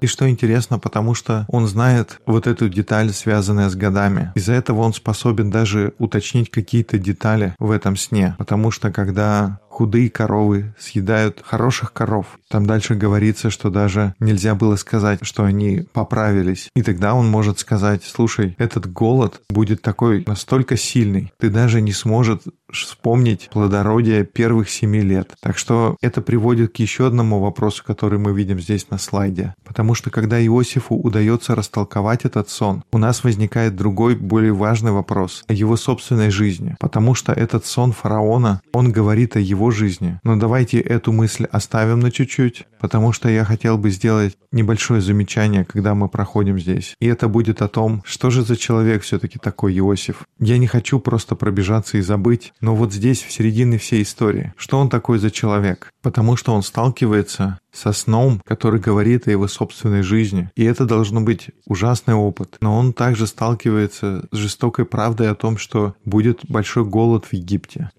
и 0.00 0.06
что 0.06 0.28
интересно, 0.28 0.78
потому 0.78 1.14
что 1.14 1.44
он 1.48 1.66
знает 1.66 2.20
вот 2.26 2.46
эту 2.46 2.68
деталь, 2.68 3.10
связанную 3.10 3.70
с 3.70 3.74
годами. 3.74 4.32
Из-за 4.34 4.52
этого 4.52 4.80
он 4.80 4.92
способен 4.92 5.50
даже 5.50 5.94
уточнить 5.98 6.50
какие-то 6.50 6.98
детали 6.98 7.54
в 7.58 7.70
этом 7.70 7.96
сне. 7.96 8.34
Потому 8.38 8.70
что 8.70 8.92
когда 8.92 9.58
худые 9.76 10.08
коровы 10.08 10.74
съедают 10.78 11.42
хороших 11.44 11.92
коров. 11.92 12.38
Там 12.48 12.64
дальше 12.64 12.94
говорится, 12.94 13.50
что 13.50 13.68
даже 13.68 14.14
нельзя 14.20 14.54
было 14.54 14.76
сказать, 14.76 15.18
что 15.20 15.44
они 15.44 15.86
поправились. 15.92 16.70
И 16.74 16.82
тогда 16.82 17.12
он 17.12 17.28
может 17.28 17.58
сказать, 17.58 18.02
слушай, 18.02 18.54
этот 18.56 18.90
голод 18.90 19.42
будет 19.50 19.82
такой 19.82 20.24
настолько 20.26 20.78
сильный, 20.78 21.30
ты 21.38 21.50
даже 21.50 21.82
не 21.82 21.92
сможешь 21.92 22.38
вспомнить 22.70 23.48
плодородие 23.52 24.24
первых 24.24 24.70
семи 24.70 25.00
лет. 25.00 25.34
Так 25.40 25.58
что 25.58 25.96
это 26.00 26.20
приводит 26.20 26.72
к 26.74 26.76
еще 26.76 27.06
одному 27.06 27.40
вопросу, 27.40 27.84
который 27.86 28.18
мы 28.18 28.32
видим 28.32 28.60
здесь 28.60 28.90
на 28.90 28.98
слайде. 28.98 29.54
Потому 29.64 29.94
что 29.94 30.10
когда 30.10 30.44
Иосифу 30.44 30.96
удается 30.96 31.54
растолковать 31.54 32.24
этот 32.24 32.48
сон, 32.48 32.82
у 32.92 32.98
нас 32.98 33.24
возникает 33.24 33.76
другой, 33.76 34.16
более 34.16 34.52
важный 34.52 34.92
вопрос 34.92 35.44
о 35.48 35.52
его 35.52 35.76
собственной 35.76 36.30
жизни. 36.30 36.76
Потому 36.80 37.14
что 37.14 37.32
этот 37.32 37.66
сон 37.66 37.92
фараона, 37.92 38.60
он 38.72 38.92
говорит 38.92 39.36
о 39.36 39.40
его 39.40 39.70
жизни. 39.70 40.20
Но 40.22 40.36
давайте 40.36 40.80
эту 40.80 41.12
мысль 41.12 41.44
оставим 41.50 42.00
на 42.00 42.10
чуть-чуть, 42.10 42.66
потому 42.80 43.12
что 43.12 43.28
я 43.28 43.44
хотел 43.44 43.78
бы 43.78 43.90
сделать 43.90 44.36
небольшое 44.52 45.00
замечание, 45.00 45.64
когда 45.64 45.94
мы 45.94 46.08
проходим 46.08 46.58
здесь. 46.58 46.94
И 47.00 47.06
это 47.06 47.28
будет 47.28 47.62
о 47.62 47.68
том, 47.68 48.02
что 48.04 48.30
же 48.30 48.42
за 48.42 48.56
человек 48.56 49.02
все-таки 49.02 49.38
такой 49.38 49.76
Иосиф. 49.78 50.24
Я 50.38 50.58
не 50.58 50.66
хочу 50.66 50.98
просто 50.98 51.36
пробежаться 51.36 51.98
и 51.98 52.00
забыть, 52.00 52.52
но 52.60 52.74
вот 52.74 52.92
здесь, 52.92 53.22
в 53.22 53.30
середине 53.30 53.78
всей 53.78 54.02
истории, 54.02 54.54
что 54.56 54.78
он 54.78 54.88
такой 54.88 55.18
за 55.18 55.30
человек? 55.30 55.92
Потому 56.02 56.36
что 56.36 56.54
он 56.54 56.62
сталкивается 56.62 57.60
со 57.72 57.92
сном, 57.92 58.40
который 58.46 58.80
говорит 58.80 59.28
о 59.28 59.30
его 59.30 59.46
собственной 59.48 60.02
жизни. 60.02 60.50
И 60.56 60.64
это 60.64 60.86
должно 60.86 61.20
быть 61.20 61.50
ужасный 61.66 62.14
опыт. 62.14 62.56
Но 62.60 62.76
он 62.76 62.92
также 62.92 63.26
сталкивается 63.26 64.26
с 64.32 64.36
жестокой 64.36 64.86
правдой 64.86 65.30
о 65.30 65.34
том, 65.34 65.58
что 65.58 65.94
будет 66.04 66.40
большой 66.48 66.84
голод 66.84 67.26
в 67.26 67.32
Египте. 67.34 67.90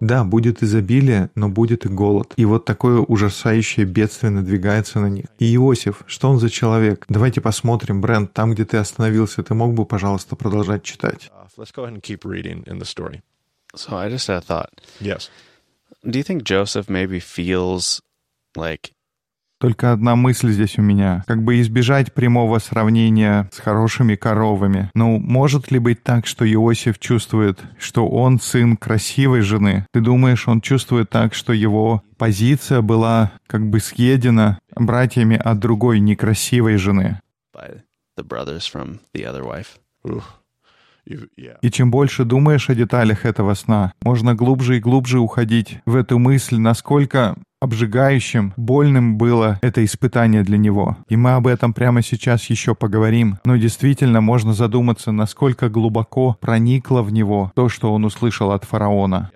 Да, 0.00 0.24
будет 0.24 0.62
изобилие, 0.62 1.30
но 1.34 1.48
будет 1.48 1.86
и 1.86 1.88
голод. 1.88 2.34
И 2.36 2.44
вот 2.44 2.64
такое 2.64 3.00
ужасающее 3.00 3.86
бедствие 3.86 4.30
надвигается 4.30 5.00
на 5.00 5.06
них. 5.06 5.26
И 5.38 5.54
Иосиф, 5.54 6.02
что 6.06 6.30
он 6.30 6.38
за 6.38 6.50
человек? 6.50 7.04
Давайте 7.08 7.40
посмотрим, 7.40 8.00
Брент, 8.00 8.32
там, 8.32 8.52
где 8.52 8.64
ты 8.64 8.76
остановился, 8.76 9.42
ты 9.42 9.54
мог 9.54 9.74
бы, 9.74 9.84
пожалуйста, 9.84 10.36
продолжать 10.36 10.82
читать? 10.82 11.30
So 13.74 13.96
I 13.96 14.10
just 14.10 14.28
had 14.28 14.36
a 14.36 14.40
thought. 14.42 14.70
Yes. 15.00 15.30
Do 16.04 16.18
you 16.18 16.24
think 16.24 16.42
Joseph 16.44 16.90
maybe 16.90 17.20
feels 17.20 18.02
like 18.54 18.92
Только 19.62 19.92
одна 19.92 20.16
мысль 20.16 20.50
здесь 20.50 20.76
у 20.76 20.82
меня. 20.82 21.22
Как 21.28 21.44
бы 21.44 21.60
избежать 21.60 22.12
прямого 22.12 22.58
сравнения 22.58 23.48
с 23.52 23.60
хорошими 23.60 24.16
коровами. 24.16 24.90
Ну, 24.92 25.20
может 25.20 25.70
ли 25.70 25.78
быть 25.78 26.02
так, 26.02 26.26
что 26.26 26.44
Иосиф 26.44 26.98
чувствует, 26.98 27.60
что 27.78 28.08
он 28.08 28.40
сын 28.40 28.76
красивой 28.76 29.42
жены? 29.42 29.86
Ты 29.92 30.00
думаешь, 30.00 30.48
он 30.48 30.62
чувствует 30.62 31.10
так, 31.10 31.32
что 31.32 31.52
его 31.52 32.02
позиция 32.18 32.82
была 32.82 33.30
как 33.46 33.70
бы 33.70 33.78
съедена 33.78 34.58
братьями 34.74 35.36
от 35.36 35.60
другой 35.60 36.00
некрасивой 36.00 36.76
жены? 36.76 37.20
by 37.54 37.82
И 41.06 41.70
чем 41.70 41.90
больше 41.90 42.24
думаешь 42.24 42.70
о 42.70 42.74
деталях 42.74 43.24
этого 43.24 43.54
сна, 43.54 43.92
можно 44.02 44.34
глубже 44.34 44.76
и 44.76 44.80
глубже 44.80 45.18
уходить 45.18 45.78
в 45.84 45.96
эту 45.96 46.18
мысль, 46.18 46.58
насколько 46.58 47.36
обжигающим, 47.60 48.54
больным 48.56 49.16
было 49.16 49.58
это 49.62 49.84
испытание 49.84 50.42
для 50.42 50.58
него. 50.58 50.96
И 51.08 51.16
мы 51.16 51.32
об 51.32 51.46
этом 51.46 51.72
прямо 51.72 52.02
сейчас 52.02 52.50
еще 52.50 52.74
поговорим. 52.74 53.38
Но 53.44 53.56
действительно 53.56 54.20
можно 54.20 54.52
задуматься, 54.52 55.12
насколько 55.12 55.68
глубоко 55.68 56.36
проникло 56.40 57.02
в 57.02 57.12
него 57.12 57.52
то, 57.54 57.68
что 57.68 57.92
он 57.92 58.04
услышал 58.04 58.50
от 58.50 58.64
фараона. 58.64 59.30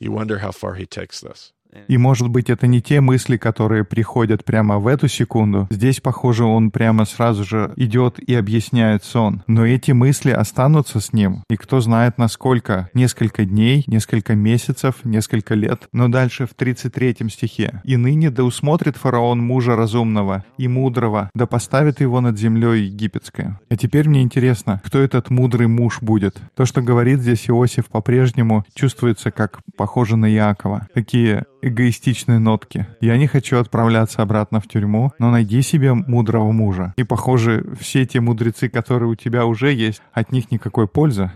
You 0.00 0.12
wonder 0.12 0.38
how 0.38 0.50
far 0.50 0.76
he 0.76 0.86
takes 0.86 1.22
this. 1.22 1.52
И, 1.88 1.98
может 1.98 2.28
быть, 2.28 2.50
это 2.50 2.66
не 2.66 2.80
те 2.80 3.00
мысли, 3.00 3.36
которые 3.36 3.84
приходят 3.84 4.44
прямо 4.44 4.78
в 4.78 4.86
эту 4.86 5.08
секунду. 5.08 5.66
Здесь, 5.70 6.00
похоже, 6.00 6.44
он 6.44 6.70
прямо 6.70 7.04
сразу 7.04 7.44
же 7.44 7.72
идет 7.76 8.18
и 8.18 8.34
объясняет 8.34 9.04
сон. 9.04 9.42
Но 9.46 9.66
эти 9.66 9.92
мысли 9.92 10.30
останутся 10.30 11.00
с 11.00 11.12
ним. 11.12 11.42
И 11.50 11.56
кто 11.56 11.80
знает, 11.80 12.18
насколько. 12.18 12.88
Несколько 12.94 13.44
дней, 13.44 13.84
несколько 13.86 14.34
месяцев, 14.34 14.96
несколько 15.04 15.54
лет. 15.54 15.88
Но 15.92 16.08
дальше 16.08 16.46
в 16.46 16.54
33 16.54 17.16
стихе. 17.28 17.80
«И 17.84 17.96
ныне 17.96 18.30
да 18.30 18.44
усмотрит 18.44 18.96
фараон 18.96 19.40
мужа 19.40 19.76
разумного 19.76 20.44
и 20.58 20.68
мудрого, 20.68 21.30
да 21.34 21.46
поставит 21.46 22.00
его 22.00 22.20
над 22.20 22.38
землей 22.38 22.86
египетской». 22.86 23.54
А 23.68 23.76
теперь 23.76 24.08
мне 24.08 24.22
интересно, 24.22 24.80
кто 24.84 24.98
этот 24.98 25.30
мудрый 25.30 25.66
муж 25.66 25.98
будет? 26.00 26.40
То, 26.54 26.64
что 26.64 26.82
говорит 26.82 27.20
здесь 27.20 27.48
Иосиф, 27.48 27.86
по-прежнему 27.86 28.64
чувствуется 28.74 29.30
как 29.30 29.60
похоже 29.76 30.16
на 30.16 30.32
Иакова. 30.32 30.88
Такие 30.94 31.44
эгоистичные 31.68 32.38
нотки. 32.38 32.86
Я 33.00 33.16
не 33.16 33.26
хочу 33.26 33.58
отправляться 33.58 34.22
обратно 34.22 34.60
в 34.60 34.68
тюрьму, 34.68 35.12
но 35.18 35.30
найди 35.30 35.62
себе 35.62 35.94
мудрого 35.94 36.52
мужа. 36.52 36.92
И, 36.96 37.04
похоже, 37.04 37.64
все 37.80 38.04
те 38.06 38.20
мудрецы, 38.20 38.68
которые 38.68 39.10
у 39.10 39.14
тебя 39.14 39.46
уже 39.46 39.72
есть, 39.72 40.02
от 40.12 40.32
них 40.32 40.50
никакой 40.50 40.86
пользы. 40.86 41.30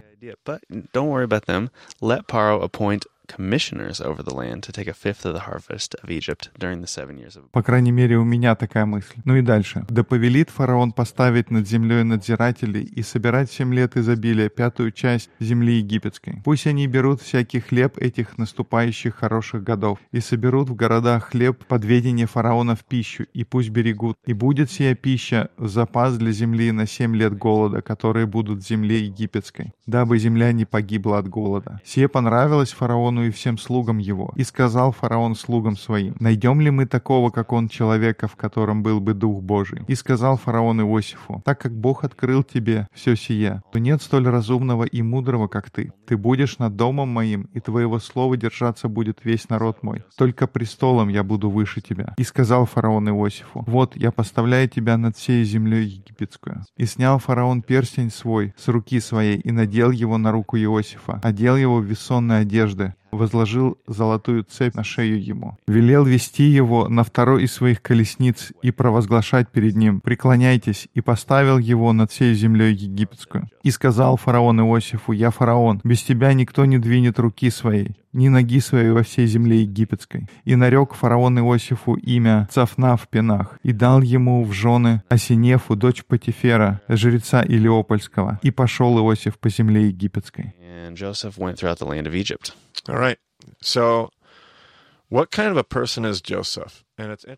Commissioners 3.28 4.00
over 4.00 4.22
the 4.22 4.34
land 4.34 4.62
to 4.62 4.72
take 4.72 4.88
a 4.88 4.94
fifth 4.94 5.24
of 5.24 5.34
the 5.34 5.46
harvest 5.48 5.94
of 6.02 6.10
Egypt 6.10 6.50
during 6.58 6.80
the 6.80 6.86
seven 6.86 7.16
years 7.18 7.36
of 7.36 7.42
По 7.52 7.62
крайней 7.62 7.92
мере, 7.92 8.16
у 8.16 8.24
меня 8.24 8.54
такая 8.56 8.86
мысль. 8.86 9.14
Ну 9.24 9.36
и 9.36 9.42
дальше. 9.42 9.84
«Да 9.88 10.02
повелит 10.02 10.50
фараон 10.50 10.92
поставить 10.92 11.50
над 11.50 11.68
землей 11.68 12.02
надзирателей 12.02 12.82
и 12.82 13.02
собирать 13.02 13.50
семь 13.50 13.74
лет 13.74 13.96
изобилия, 13.96 14.48
пятую 14.48 14.92
часть 14.92 15.30
земли 15.40 15.74
египетской. 15.78 16.42
Пусть 16.44 16.66
они 16.66 16.86
берут 16.86 17.20
всякий 17.20 17.60
хлеб 17.60 17.98
этих 17.98 18.38
наступающих 18.38 19.14
хороших 19.14 19.62
годов 19.62 19.98
и 20.12 20.20
соберут 20.20 20.68
в 20.68 20.74
городах 20.74 21.30
хлеб 21.30 21.64
под 21.66 21.84
ведение 21.84 22.26
фараона 22.26 22.74
в 22.74 22.84
пищу, 22.84 23.26
и 23.34 23.44
пусть 23.44 23.70
берегут. 23.70 24.16
И 24.26 24.32
будет 24.32 24.70
сия 24.70 24.94
пища 24.94 25.50
запас 25.58 26.16
для 26.16 26.32
земли 26.32 26.72
на 26.72 26.86
семь 26.86 27.14
лет 27.14 27.36
голода, 27.36 27.82
которые 27.82 28.26
будут 28.26 28.60
в 28.60 28.66
земле 28.66 29.04
египетской, 29.04 29.72
дабы 29.86 30.18
земля 30.18 30.52
не 30.52 30.64
погибла 30.64 31.18
от 31.18 31.28
голода. 31.28 31.80
Сие 31.84 32.08
понравилось 32.08 32.72
фараону 32.72 33.17
и 33.22 33.30
всем 33.30 33.58
слугам 33.58 33.98
его. 33.98 34.32
И 34.36 34.44
сказал 34.44 34.92
фараон 34.92 35.34
слугам 35.34 35.76
своим, 35.76 36.14
«Найдем 36.20 36.60
ли 36.60 36.70
мы 36.70 36.86
такого, 36.86 37.30
как 37.30 37.52
он, 37.52 37.68
человека, 37.68 38.28
в 38.28 38.36
котором 38.36 38.82
был 38.82 39.00
бы 39.00 39.14
Дух 39.14 39.42
Божий?» 39.42 39.82
И 39.88 39.94
сказал 39.94 40.36
фараон 40.36 40.80
Иосифу, 40.80 41.42
«Так 41.44 41.60
как 41.60 41.72
Бог 41.72 42.04
открыл 42.04 42.42
тебе 42.42 42.88
все 42.92 43.16
сие, 43.16 43.62
то 43.72 43.78
нет 43.78 44.02
столь 44.02 44.28
разумного 44.28 44.84
и 44.84 45.02
мудрого, 45.02 45.48
как 45.48 45.70
ты. 45.70 45.92
Ты 46.06 46.16
будешь 46.16 46.58
над 46.58 46.76
домом 46.76 47.08
моим, 47.08 47.48
и 47.52 47.60
твоего 47.60 47.98
слова 47.98 48.36
держаться 48.36 48.88
будет 48.88 49.24
весь 49.24 49.48
народ 49.48 49.82
мой. 49.82 50.04
Только 50.16 50.46
престолом 50.46 51.08
я 51.08 51.22
буду 51.22 51.50
выше 51.50 51.80
тебя». 51.80 52.14
И 52.16 52.24
сказал 52.24 52.66
фараон 52.66 53.08
Иосифу, 53.08 53.64
«Вот, 53.66 53.96
я 53.96 54.12
поставляю 54.12 54.68
тебя 54.68 54.96
над 54.96 55.16
всей 55.16 55.44
землей 55.44 55.84
египетскую». 55.84 56.64
И 56.76 56.86
снял 56.86 57.18
фараон 57.18 57.62
перстень 57.62 58.10
свой 58.10 58.54
с 58.56 58.68
руки 58.68 59.00
своей 59.00 59.38
и 59.38 59.50
надел 59.50 59.90
его 59.90 60.18
на 60.18 60.32
руку 60.32 60.56
Иосифа, 60.56 61.20
одел 61.22 61.56
его 61.56 61.78
в 61.78 61.84
весонные 61.84 62.40
одежды, 62.40 62.94
возложил 63.10 63.78
золотую 63.86 64.44
цепь 64.44 64.74
на 64.74 64.84
шею 64.84 65.22
ему. 65.22 65.56
Велел 65.66 66.04
вести 66.04 66.44
его 66.44 66.88
на 66.88 67.04
второй 67.04 67.44
из 67.44 67.52
своих 67.52 67.82
колесниц 67.82 68.52
и 68.62 68.70
провозглашать 68.70 69.48
перед 69.48 69.76
ним 69.76 70.00
«Преклоняйтесь», 70.00 70.88
и 70.94 71.00
поставил 71.00 71.58
его 71.58 71.92
над 71.92 72.10
всей 72.10 72.34
землей 72.34 72.72
египетскую. 72.72 73.48
И 73.62 73.70
сказал 73.70 74.16
фараон 74.16 74.60
Иосифу 74.60 75.12
«Я 75.12 75.30
фараон, 75.30 75.80
без 75.84 76.02
тебя 76.02 76.32
никто 76.32 76.64
не 76.64 76.78
двинет 76.78 77.18
руки 77.18 77.50
своей, 77.50 77.96
ни 78.18 78.28
ноги 78.28 78.60
своей 78.60 78.90
во 78.90 79.02
всей 79.02 79.26
земле 79.26 79.62
египетской». 79.62 80.28
И 80.44 80.56
нарек 80.56 80.94
фараон 80.94 81.38
Иосифу 81.38 81.94
имя 81.94 82.48
Цафна 82.50 82.96
в 82.96 83.08
Пенах, 83.08 83.58
и 83.62 83.72
дал 83.72 84.02
ему 84.02 84.44
в 84.44 84.52
жены 84.52 85.02
Осинефу, 85.08 85.76
дочь 85.76 86.04
Патифера, 86.04 86.80
жреца 86.88 87.42
Илиопольского. 87.42 88.38
И 88.42 88.50
пошел 88.50 88.98
Иосиф 88.98 89.38
по 89.38 89.48
земле 89.48 89.86
египетской. 89.88 90.54
And 90.88 90.96
Joseph 90.96 91.38
went 91.38 91.56
throughout 91.56 91.78
the 91.78 91.86
land 91.86 92.06
of 92.06 92.14
Egypt. 92.14 92.52
All 92.88 92.98
right. 92.98 93.18
So, 93.60 94.10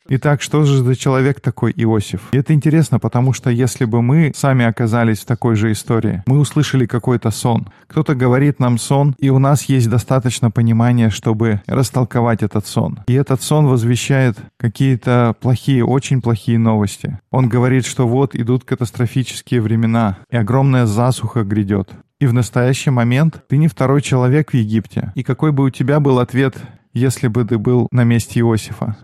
Итак, 0.08 0.42
что 0.42 0.64
же 0.64 0.82
за 0.82 0.96
человек 0.96 1.40
такой 1.40 1.72
Иосиф? 1.76 2.22
И 2.32 2.36
это 2.36 2.52
интересно, 2.52 2.98
потому 2.98 3.32
что 3.32 3.48
если 3.50 3.84
бы 3.84 4.02
мы 4.02 4.32
сами 4.34 4.64
оказались 4.64 5.20
в 5.20 5.26
такой 5.26 5.54
же 5.54 5.70
истории, 5.70 6.22
мы 6.26 6.38
услышали 6.38 6.86
какой-то 6.86 7.30
сон. 7.30 7.68
Кто-то 7.86 8.16
говорит 8.16 8.58
нам 8.58 8.76
сон, 8.76 9.14
и 9.18 9.30
у 9.30 9.38
нас 9.38 9.64
есть 9.64 9.88
достаточно 9.88 10.50
понимания, 10.50 11.10
чтобы 11.10 11.62
растолковать 11.66 12.42
этот 12.42 12.66
сон. 12.66 13.00
И 13.06 13.14
этот 13.14 13.40
сон 13.42 13.66
возвещает 13.68 14.36
какие-то 14.56 15.36
плохие, 15.40 15.84
очень 15.84 16.22
плохие 16.22 16.58
новости. 16.58 17.20
Он 17.30 17.48
говорит, 17.48 17.86
что 17.86 18.08
вот 18.08 18.34
идут 18.34 18.64
катастрофические 18.64 19.60
времена, 19.60 20.18
и 20.30 20.36
огромная 20.36 20.86
засуха 20.86 21.44
грядет. 21.44 21.90
И 22.18 22.26
в 22.26 22.34
настоящий 22.34 22.90
момент 22.90 23.42
ты 23.48 23.56
не 23.56 23.68
второй 23.68 24.02
человек 24.02 24.50
в 24.50 24.54
Египте. 24.54 25.12
И 25.14 25.22
какой 25.22 25.52
бы 25.52 25.64
у 25.64 25.70
тебя 25.70 26.00
был 26.00 26.18
ответ, 26.18 26.56
если 26.93 27.27
бы 27.27 27.45
ты 27.45 27.57
был 27.57 27.87
на 27.91 28.03
месте 28.03 28.39
Иосифа? 28.39 28.95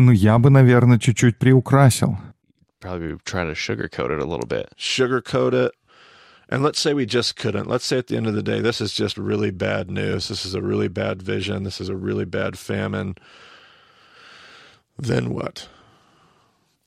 Ну, 0.00 0.12
я 0.12 0.38
бы, 0.38 0.50
наверное, 0.50 0.98
чуть-чуть 0.98 1.38
приукрасил. 1.38 2.16
Probably 2.80 3.18
try 3.24 3.44
to 3.44 3.54
sugarcoat 3.54 4.12
it 4.12 4.20
a 4.20 4.24
little 4.24 4.46
bit. 4.46 4.72
Sugarcoat 4.76 5.52
it. 5.52 5.72
And 6.48 6.62
let's 6.62 6.78
say 6.78 6.94
we 6.94 7.04
just 7.04 7.36
couldn't. 7.36 7.68
Let's 7.68 7.84
say 7.84 7.98
at 7.98 8.06
the 8.06 8.16
end 8.16 8.26
of 8.26 8.34
the 8.34 8.42
day, 8.42 8.60
this 8.60 8.80
is 8.80 8.94
just 8.94 9.18
really 9.18 9.50
bad 9.50 9.90
news. 9.90 10.28
This 10.28 10.46
is 10.46 10.54
a 10.54 10.62
really 10.62 10.88
bad 10.88 11.20
vision. 11.20 11.64
This 11.64 11.80
is 11.80 11.88
a 11.88 11.96
really 11.96 12.24
bad 12.24 12.56
famine. 12.56 13.16
Then 14.96 15.30
what? 15.30 15.68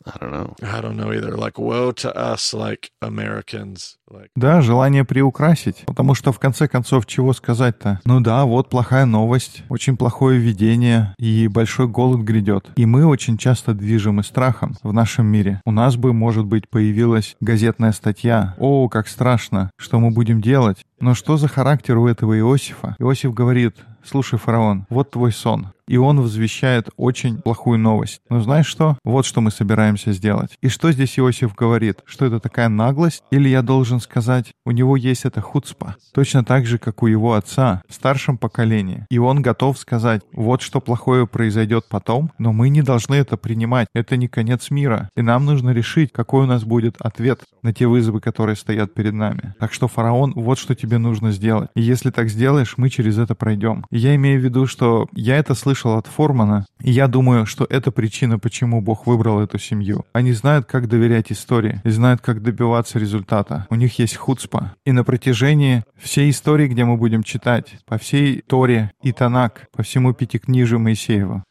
I 0.07 0.19
don't 0.21 0.31
know. 0.31 0.55
I 0.63 0.81
don't 0.81 0.97
know 0.97 1.11
either. 1.13 1.37
Like, 1.37 1.59
woe 1.59 1.91
to 1.93 2.15
us, 2.15 2.55
like 2.55 2.91
Americans. 3.01 3.97
Like, 4.09 4.31
Да, 4.37 4.61
желание 4.61 5.05
приукрасить. 5.05 5.83
Потому 5.87 6.15
что, 6.15 6.33
в 6.33 6.39
конце 6.39 6.69
концов, 6.69 7.07
чего 7.07 7.33
сказать-то? 7.33 8.01
Ну 8.05 8.21
да, 8.21 8.45
вот 8.45 8.71
плохая 8.71 9.05
новость, 9.05 9.65
очень 9.69 9.97
плохое 9.97 10.39
видение, 10.39 11.15
и 11.19 11.49
большой 11.49 11.89
голод 11.89 12.21
грядет. 12.21 12.71
И 12.77 12.87
мы 12.87 13.05
очень 13.05 13.37
часто 13.37 13.75
движимы 13.75 14.23
страхом 14.23 14.77
в 14.83 14.93
нашем 14.93 15.27
мире. 15.27 15.61
У 15.65 15.73
нас 15.73 15.97
бы, 15.97 16.13
может 16.13 16.47
быть, 16.47 16.69
появилась 16.69 17.37
газетная 17.41 17.93
статья. 17.93 18.55
О, 18.59 18.89
как 18.89 19.09
страшно, 19.09 19.71
что 19.77 19.99
мы 19.99 20.13
будем 20.13 20.41
делать? 20.41 20.85
Но 21.01 21.15
что 21.15 21.37
за 21.37 21.49
характер 21.49 21.99
у 21.99 22.07
этого 22.07 22.39
Иосифа? 22.39 22.95
Иосиф 22.99 23.35
говорит, 23.35 23.77
слушай, 24.05 24.39
фараон, 24.39 24.87
вот 24.89 25.11
твой 25.11 25.33
сон. 25.33 25.73
И 25.89 25.97
он 25.97 26.21
возвещает 26.21 26.89
очень 26.97 27.39
плохую 27.39 27.79
новость. 27.79 28.21
Но 28.29 28.41
знаешь 28.41 28.67
что? 28.67 28.99
Вот 29.05 29.25
что 29.25 29.41
мы 29.41 29.51
собираемся 29.51 30.13
сделать. 30.13 30.57
И 30.63 30.69
что 30.69 30.91
здесь 30.93 31.19
Иосиф 31.19 31.55
говорит? 31.55 32.01
Что 32.05 32.27
это 32.27 32.41
такая 32.41 32.69
наглость? 32.69 33.23
Или 33.31 33.49
я 33.49 33.63
должен 33.63 34.01
сказать, 34.01 34.53
у 34.65 34.71
него 34.71 34.97
есть 34.97 35.25
эта 35.25 35.41
хуцпа? 35.41 35.97
Точно 36.13 36.45
так 36.45 36.67
же, 36.67 36.79
как 36.79 37.03
у 37.03 37.07
его 37.07 37.35
отца, 37.35 37.83
в 37.89 37.95
старшем 37.95 38.39
поколении. 38.39 39.07
И 39.11 39.19
он 39.19 39.43
готов 39.43 39.79
сказать, 39.79 40.23
вот 40.33 40.63
что 40.63 40.81
плохое 40.81 41.27
произойдет 41.27 41.87
потом, 41.89 42.33
но 42.39 42.53
мы 42.53 42.69
не 42.69 42.83
должны 42.83 43.15
это 43.15 43.37
принимать. 43.37 43.89
Это 43.95 44.17
не 44.17 44.29
конец 44.29 44.71
мира. 44.71 45.09
И 45.17 45.23
нам 45.23 45.45
нужно 45.45 45.71
решить, 45.71 46.13
какой 46.13 46.45
у 46.45 46.47
нас 46.47 46.65
будет 46.65 46.97
ответ 46.99 47.41
на 47.63 47.73
те 47.73 47.87
вызовы, 47.87 48.21
которые 48.21 48.57
стоят 48.57 48.95
перед 48.95 49.13
нами. 49.13 49.55
Так 49.59 49.73
что, 49.73 49.89
фараон, 49.89 50.33
вот 50.35 50.59
что 50.59 50.75
тебе 50.75 50.99
нужно 50.99 51.33
сделать. 51.33 51.71
И 51.75 51.83
если 51.83 52.11
так 52.11 52.29
сделаешь, 52.29 52.75
мы 52.77 52.91
через 52.91 53.19
это 53.19 53.35
пройдем. 53.35 53.85
И 53.91 53.99
я 53.99 54.15
имею 54.15 54.41
в 54.41 54.45
виду, 54.45 54.67
что 54.67 55.07
я 55.13 55.37
это 55.37 55.55
слышал 55.77 55.99
от 55.99 56.07
Формана, 56.07 56.67
и 56.81 56.91
я 56.91 57.07
думаю, 57.07 57.45
что 57.47 57.67
это 57.69 57.91
причина, 57.91 58.39
почему 58.39 58.81
Бог 58.81 59.07
выбрал 59.07 59.41
эту 59.41 59.59
семью. 59.59 60.05
Они 60.13 60.33
знают, 60.33 60.67
как 60.67 60.89
доверять 60.89 61.31
истории, 61.31 61.81
и 61.85 61.91
знают, 61.91 62.21
как 62.23 62.43
добиваться 62.43 62.99
результата. 62.99 63.67
У 63.69 63.75
них 63.75 63.99
есть 63.99 64.17
хуцпа. 64.17 64.75
И 64.87 64.93
на 64.93 65.05
протяжении 65.05 65.85
всей 65.97 66.31
истории, 66.31 66.69
где 66.69 66.85
мы 66.85 66.97
будем 66.97 67.23
читать, 67.23 67.77
по 67.85 67.99
всей 67.99 68.41
Торе 68.41 68.91
и 69.03 69.13
Танак, 69.13 69.69
по 69.73 69.83
всему 69.83 70.15
Пятикнижию 70.15 70.81
Моисеева, 70.81 71.45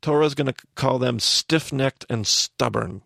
Torah 0.00 0.24
is 0.24 0.34
going 0.34 0.46
to 0.46 0.54
call 0.74 0.98
them 0.98 1.18
stiff 1.18 1.72
necked 1.72 2.06
and 2.08 2.24
stubborn 2.24 3.02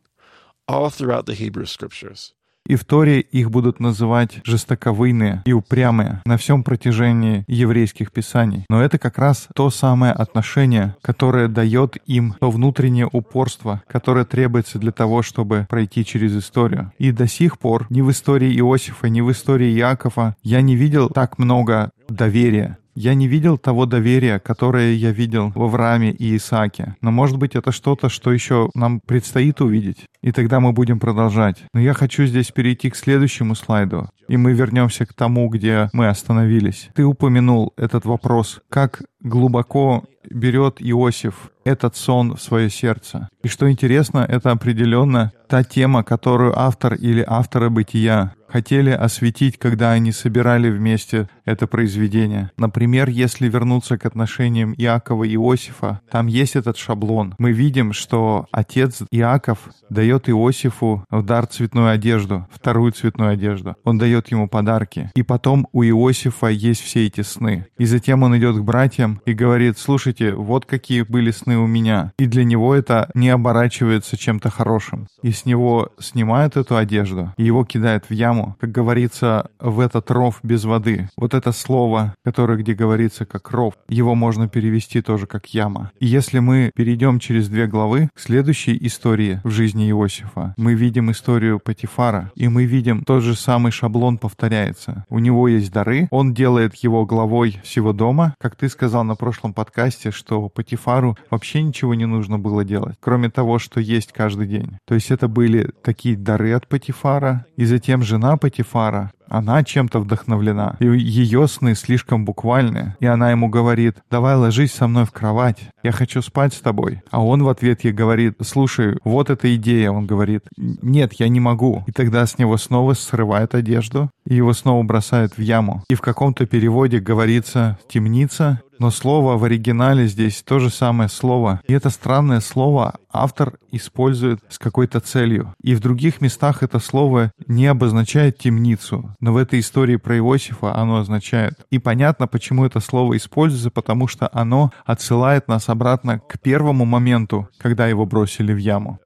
all 0.69 0.91
throughout 0.91 1.27
the 1.27 1.35
Hebrew 1.35 1.67
scriptures. 1.67 2.35
И 2.67 2.77
в 2.77 2.85
Торе 2.85 3.21
их 3.21 3.51
будут 3.51 3.79
называть 3.79 4.41
жестоковыйные 4.45 5.43
и 5.45 5.53
упрямые 5.53 6.23
на 6.25 6.39
всем 6.39 6.63
протяжении 6.63 7.45
еврейских 7.47 8.11
писаний. 8.11 8.65
Но 8.71 8.83
это 8.83 8.99
как 8.99 9.19
раз 9.19 9.49
то 9.55 9.69
самое 9.71 10.13
отношение, 10.13 10.97
которое 11.03 11.49
дает 11.49 11.99
им 12.07 12.35
то 12.41 12.51
внутреннее 12.51 13.09
упорство, 13.11 13.83
которое 13.87 14.25
требуется 14.25 14.79
для 14.79 14.93
того, 14.93 15.23
чтобы 15.23 15.67
пройти 15.69 16.05
через 16.05 16.35
историю. 16.37 16.93
И 16.99 17.13
до 17.13 17.27
сих 17.27 17.59
пор 17.59 17.87
ни 17.91 18.01
в 18.01 18.11
истории 18.11 18.59
Иосифа, 18.59 19.09
ни 19.09 19.21
в 19.21 19.31
истории 19.31 19.69
Якова 19.69 20.37
я 20.43 20.63
не 20.63 20.75
видел 20.75 21.11
так 21.11 21.39
много 21.39 21.91
доверия 22.09 22.79
я 22.95 23.15
не 23.15 23.29
видел 23.29 23.59
того 23.59 23.87
доверия, 23.87 24.39
которое 24.39 24.93
я 24.95 25.11
видел 25.11 25.53
в 25.55 25.63
Аврааме 25.63 26.11
и 26.11 26.37
Исааке. 26.37 26.97
Но 27.01 27.11
может 27.11 27.39
быть 27.39 27.57
это 27.57 27.73
что-то, 27.73 28.09
что 28.09 28.33
еще 28.33 28.71
нам 28.75 29.01
предстоит 29.01 29.61
увидеть. 29.61 30.07
И 30.23 30.33
тогда 30.33 30.61
мы 30.61 30.73
будем 30.73 31.01
продолжать. 31.01 31.65
Но 31.73 31.81
я 31.81 31.95
хочу 31.95 32.25
здесь 32.25 32.51
перейти 32.51 32.91
к 32.91 32.97
следующему 32.97 33.55
слайду. 33.55 34.09
И 34.29 34.37
мы 34.37 34.53
вернемся 34.53 35.05
к 35.07 35.13
тому, 35.13 35.49
где 35.49 35.91
мы 35.93 36.09
остановились. 36.09 36.89
Ты 36.95 37.05
упомянул 37.05 37.73
этот 37.77 38.05
вопрос. 38.07 38.61
Как 38.71 39.03
глубоко 39.21 40.05
берет 40.31 40.77
Иосиф 40.81 41.51
этот 41.65 41.97
сон 41.97 42.37
в 42.37 42.41
свое 42.41 42.71
сердце. 42.71 43.29
И 43.43 43.49
что 43.49 43.71
интересно, 43.71 44.25
это 44.29 44.51
определенно 44.51 45.33
та 45.49 45.65
тема, 45.65 46.03
которую 46.03 46.59
автор 46.59 46.95
или 46.95 47.25
авторы 47.27 47.71
бытия 47.71 48.35
хотели 48.55 48.91
осветить, 48.91 49.59
когда 49.59 49.91
они 49.91 50.13
собирали 50.13 50.71
вместе 50.71 51.29
это 51.45 51.67
произведение. 51.67 52.53
Например, 52.57 53.09
если 53.09 53.49
вернуться 53.49 53.99
к 53.99 54.07
отношениям 54.07 54.75
Иакова 54.79 55.25
и 55.25 55.35
Иосифа, 55.35 56.01
там 56.09 56.29
есть 56.29 56.55
этот 56.55 56.77
шаблон. 56.77 57.35
Мы 57.39 57.51
видим, 57.51 57.93
что 57.93 58.47
отец 58.53 59.03
Иаков 59.11 59.59
дает 59.91 60.29
Иосифу 60.29 61.05
в 61.11 61.23
дар 61.25 61.47
цветную 61.47 61.91
одежду, 61.91 62.47
вторую 62.53 62.93
цветную 62.93 63.33
одежду. 63.33 63.75
Он 63.83 63.99
дает 63.99 64.29
ему 64.29 64.47
подарки. 64.47 65.11
И 65.17 65.25
потом 65.25 65.67
у 65.73 65.83
Иосифа 65.83 66.47
есть 66.47 66.83
все 66.83 67.07
эти 67.07 67.23
сны. 67.23 67.67
И 67.77 67.87
затем 67.87 68.23
он 68.23 68.39
идет 68.39 68.57
к 68.57 68.61
братьям 68.63 69.21
и 69.27 69.33
говорит, 69.33 69.79
слушайте, 69.79 70.33
вот 70.33 70.65
какие 70.65 71.03
были 71.03 71.33
сны 71.33 71.59
у 71.59 71.67
меня. 71.67 72.13
И 72.21 72.27
для 72.27 72.45
него 72.45 72.73
это 72.73 73.11
не 73.15 73.31
оборачивается 73.31 74.17
чем-то 74.17 74.49
хорошим. 74.49 75.09
И 75.23 75.33
с 75.33 75.45
него 75.45 75.89
снимают 75.99 76.57
эту 76.57 76.77
одежду, 76.77 77.35
и 77.37 77.43
его 77.43 77.65
кидают 77.65 78.05
в 78.09 78.13
яму, 78.13 78.44
как 78.61 78.71
говорится, 78.71 79.51
в 79.59 79.81
этот 79.81 80.11
ров 80.11 80.41
без 80.43 80.65
воды. 80.65 81.09
Вот 81.17 81.35
это 81.35 81.53
слово, 81.53 82.15
которое 82.25 82.59
где 82.59 82.75
говорится 82.75 83.25
как 83.25 83.51
ров, 83.51 83.75
его 83.89 84.15
можно 84.15 84.49
перевести 84.49 85.03
тоже 85.03 85.27
как 85.27 85.47
яма. 85.49 85.91
И 85.99 86.07
если 86.07 86.39
мы 86.39 86.71
перейдем 86.75 87.19
через 87.19 87.49
две 87.49 87.67
главы 87.67 88.09
к 88.15 88.21
следующей 88.21 88.79
истории 88.87 89.41
в 89.45 89.51
жизни 89.51 89.91
Иосифа, 89.91 90.55
мы 90.57 90.75
видим 90.75 91.11
историю 91.11 91.61
Патифара, 91.61 92.31
и 92.35 92.49
мы 92.49 92.65
видим 92.65 93.05
тот 93.05 93.23
же 93.23 93.35
самый 93.35 93.73
шаблон 93.73 94.19
повторяется. 94.19 95.05
У 95.09 95.19
него 95.19 95.49
есть 95.49 95.73
дары, 95.73 96.09
он 96.11 96.35
делает 96.35 96.75
его 96.77 97.07
главой 97.07 97.61
всего 97.63 97.93
дома. 97.93 98.35
Как 98.41 98.57
ты 98.57 98.69
сказал 98.69 99.05
на 99.05 99.15
прошлом 99.15 99.53
подкасте, 99.53 100.11
что 100.11 100.49
Патифару 100.49 101.17
вообще 101.31 101.63
ничего 101.63 101.95
не 101.95 102.07
нужно 102.07 102.39
было 102.39 102.65
делать, 102.65 102.97
кроме 103.01 103.31
того, 103.31 103.59
что 103.59 103.81
есть 103.81 104.13
каждый 104.13 104.47
день. 104.47 104.79
То 104.87 104.95
есть 104.95 105.11
это 105.11 105.29
были 105.29 105.71
такие 105.83 106.17
дары 106.17 106.53
от 106.53 106.69
Патифара, 106.69 107.47
и 107.57 107.65
затем 107.65 108.03
жена 108.03 108.34
Патифара, 108.37 109.11
она 109.29 109.65
чем-то 109.65 110.01
вдохновлена. 110.01 110.77
И 110.81 110.87
ее 110.87 111.49
сны 111.49 111.75
слишком 111.75 112.25
буквальные. 112.25 112.97
И 113.01 113.07
она 113.07 113.31
ему 113.31 113.49
говорит, 113.49 113.97
давай 114.11 114.37
ложись 114.37 114.73
со 114.73 114.87
мной 114.87 115.05
в 115.05 115.13
кровать, 115.13 115.59
я 115.83 115.93
хочу 115.93 116.23
спать 116.23 116.55
с 116.55 116.61
тобой. 116.61 117.03
А 117.11 117.23
он 117.25 117.43
в 117.43 117.49
ответ 117.49 117.85
ей 117.85 117.93
говорит, 117.93 118.37
слушай, 118.43 118.99
вот 119.05 119.31
эта 119.31 119.55
идея. 119.57 119.91
Он 119.91 120.07
говорит, 120.07 120.45
нет, 120.57 121.15
я 121.15 121.29
не 121.29 121.41
могу. 121.41 121.85
И 121.87 121.93
тогда 121.93 122.27
с 122.27 122.39
него 122.39 122.57
снова 122.57 122.95
срывают 122.95 123.55
одежду, 123.55 124.11
и 124.27 124.35
его 124.35 124.53
снова 124.53 124.83
бросают 124.83 125.37
в 125.37 125.41
яму. 125.41 125.85
И 125.89 125.95
в 125.95 126.01
каком-то 126.01 126.47
переводе 126.47 127.01
говорится 127.01 127.79
«темница», 127.89 128.61
но 128.79 128.91
слово 128.91 129.37
в 129.39 129.45
оригинале 129.45 130.07
здесь 130.07 130.43
то 130.43 130.59
же 130.59 130.71
самое 130.71 131.09
слово. 131.09 131.61
И 131.67 131.73
это 131.73 131.91
странное 131.91 132.41
слово 132.41 132.95
автор 133.13 133.55
использует 133.71 134.41
с 134.49 134.59
какой-то 134.59 135.01
целью. 135.01 135.55
И 135.63 135.75
в 135.75 135.81
других 135.81 136.21
местах 136.21 136.63
это 136.63 136.79
слово 136.81 137.31
не 137.47 137.67
обозначает 137.67 138.39
темницу, 138.39 139.15
но 139.25 139.33
в 139.33 139.39
этой 139.39 139.61
истории 139.61 139.97
про 139.97 140.19
Иосифа 140.19 140.75
оно 140.77 140.99
означает. 140.99 141.55
И 141.71 141.79
понятно, 141.79 142.27
почему 142.27 142.67
это 142.67 142.79
слово 142.81 143.17
используется, 143.17 143.71
потому 143.71 144.07
что 144.07 144.29
оно 144.31 144.71
отсылает 144.85 145.49
нас 145.49 145.71
обратно 145.71 146.19
к 146.19 146.39
первому 146.39 146.85
моменту, 146.85 147.49
когда 147.57 147.87
его 147.87 148.05
бросили 148.05 148.53
в 148.53 148.59
яму. 148.59 149.01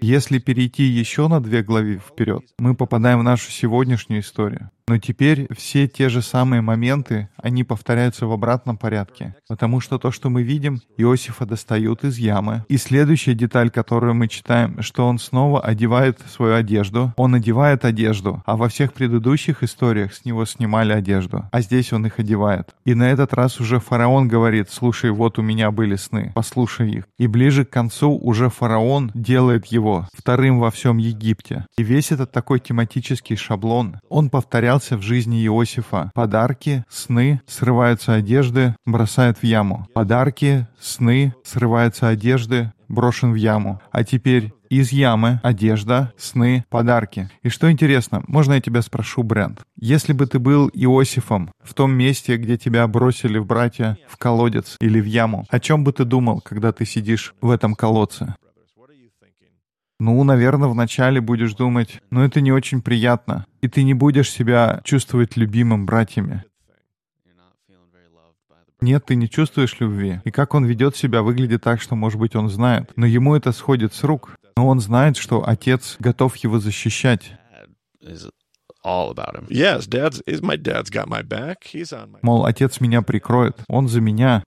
Если 0.00 0.38
перейти 0.38 0.84
еще 0.84 1.26
на 1.26 1.40
две 1.40 1.64
главы 1.64 1.98
вперед, 1.98 2.44
мы 2.60 2.76
попадаем 2.76 3.18
в 3.18 3.24
нашу 3.24 3.50
сегодняшнюю 3.50 4.22
историю. 4.22 4.70
Но 4.90 4.98
теперь 4.98 5.46
все 5.56 5.86
те 5.86 6.08
же 6.08 6.20
самые 6.20 6.62
моменты, 6.62 7.28
они 7.36 7.62
повторяются 7.62 8.26
в 8.26 8.32
обратном 8.32 8.76
порядке. 8.76 9.36
Потому 9.46 9.78
что 9.78 9.98
то, 9.98 10.10
что 10.10 10.30
мы 10.30 10.42
видим, 10.42 10.80
Иосифа 10.96 11.46
достают 11.46 12.02
из 12.02 12.18
ямы. 12.18 12.64
И 12.68 12.76
следующая 12.76 13.34
деталь, 13.34 13.70
которую 13.70 14.14
мы 14.14 14.26
читаем, 14.26 14.82
что 14.82 15.06
он 15.06 15.20
снова 15.20 15.60
одевает 15.60 16.18
свою 16.28 16.56
одежду. 16.56 17.14
Он 17.16 17.36
одевает 17.36 17.84
одежду, 17.84 18.42
а 18.44 18.56
во 18.56 18.68
всех 18.68 18.92
предыдущих 18.92 19.62
историях 19.62 20.12
с 20.12 20.24
него 20.24 20.44
снимали 20.44 20.92
одежду. 20.92 21.44
А 21.52 21.60
здесь 21.60 21.92
он 21.92 22.06
их 22.06 22.18
одевает. 22.18 22.70
И 22.84 22.94
на 22.94 23.04
этот 23.12 23.32
раз 23.32 23.60
уже 23.60 23.78
фараон 23.78 24.26
говорит, 24.26 24.70
слушай, 24.72 25.12
вот 25.12 25.38
у 25.38 25.42
меня 25.42 25.70
были 25.70 25.94
сны, 25.94 26.32
послушай 26.34 26.90
их. 26.90 27.04
И 27.16 27.28
ближе 27.28 27.64
к 27.64 27.70
концу 27.70 28.10
уже 28.18 28.50
фараон 28.50 29.12
делает 29.14 29.66
его 29.66 30.08
вторым 30.12 30.58
во 30.58 30.72
всем 30.72 30.98
Египте. 30.98 31.64
И 31.78 31.84
весь 31.84 32.10
этот 32.10 32.32
такой 32.32 32.58
тематический 32.58 33.36
шаблон, 33.36 34.00
он 34.08 34.30
повторял 34.30 34.79
появлялся 34.80 34.96
в 34.96 35.02
жизни 35.02 35.44
Иосифа. 35.46 36.10
Подарки, 36.14 36.84
сны, 36.88 37.40
срываются 37.46 38.14
одежды, 38.14 38.74
бросают 38.86 39.38
в 39.38 39.44
яму. 39.44 39.86
Подарки, 39.94 40.66
сны, 40.80 41.34
срываются 41.44 42.08
одежды, 42.08 42.72
брошен 42.88 43.32
в 43.32 43.36
яму. 43.36 43.80
А 43.92 44.04
теперь 44.04 44.52
из 44.70 44.92
ямы 44.92 45.40
одежда, 45.42 46.12
сны, 46.16 46.64
подарки. 46.70 47.28
И 47.42 47.48
что 47.50 47.70
интересно, 47.70 48.22
можно 48.26 48.54
я 48.54 48.60
тебя 48.60 48.82
спрошу, 48.82 49.22
Брент? 49.22 49.60
Если 49.76 50.12
бы 50.12 50.26
ты 50.26 50.38
был 50.38 50.70
Иосифом 50.72 51.50
в 51.62 51.74
том 51.74 51.92
месте, 51.92 52.36
где 52.36 52.56
тебя 52.56 52.86
бросили 52.86 53.38
в 53.38 53.46
братья 53.46 53.98
в 54.08 54.16
колодец 54.16 54.76
или 54.80 55.00
в 55.00 55.06
яму, 55.06 55.44
о 55.50 55.60
чем 55.60 55.84
бы 55.84 55.92
ты 55.92 56.04
думал, 56.04 56.40
когда 56.40 56.72
ты 56.72 56.86
сидишь 56.86 57.34
в 57.42 57.50
этом 57.50 57.74
колодце? 57.74 58.34
Ну, 60.00 60.24
наверное, 60.24 60.70
вначале 60.70 61.20
будешь 61.20 61.52
думать, 61.54 62.00
ну 62.10 62.22
это 62.22 62.40
не 62.40 62.52
очень 62.52 62.80
приятно, 62.80 63.44
и 63.60 63.68
ты 63.68 63.82
не 63.82 63.92
будешь 63.92 64.30
себя 64.30 64.80
чувствовать 64.82 65.36
любимым 65.36 65.84
братьями. 65.84 66.42
Нет, 68.80 69.04
ты 69.04 69.14
не 69.14 69.28
чувствуешь 69.28 69.78
любви. 69.78 70.22
И 70.24 70.30
как 70.30 70.54
он 70.54 70.64
ведет 70.64 70.96
себя, 70.96 71.20
выглядит 71.20 71.62
так, 71.62 71.82
что, 71.82 71.96
может 71.96 72.18
быть, 72.18 72.34
он 72.34 72.48
знает. 72.48 72.90
Но 72.96 73.04
ему 73.04 73.36
это 73.36 73.52
сходит 73.52 73.92
с 73.92 74.02
рук. 74.02 74.36
Но 74.56 74.68
он 74.68 74.80
знает, 74.80 75.18
что 75.18 75.46
отец 75.46 75.96
готов 75.98 76.34
его 76.36 76.58
защищать. 76.58 77.32
Мол, 82.22 82.46
отец 82.46 82.80
меня 82.80 83.02
прикроет, 83.02 83.58
он 83.68 83.88
за 83.88 84.00
меня. 84.00 84.42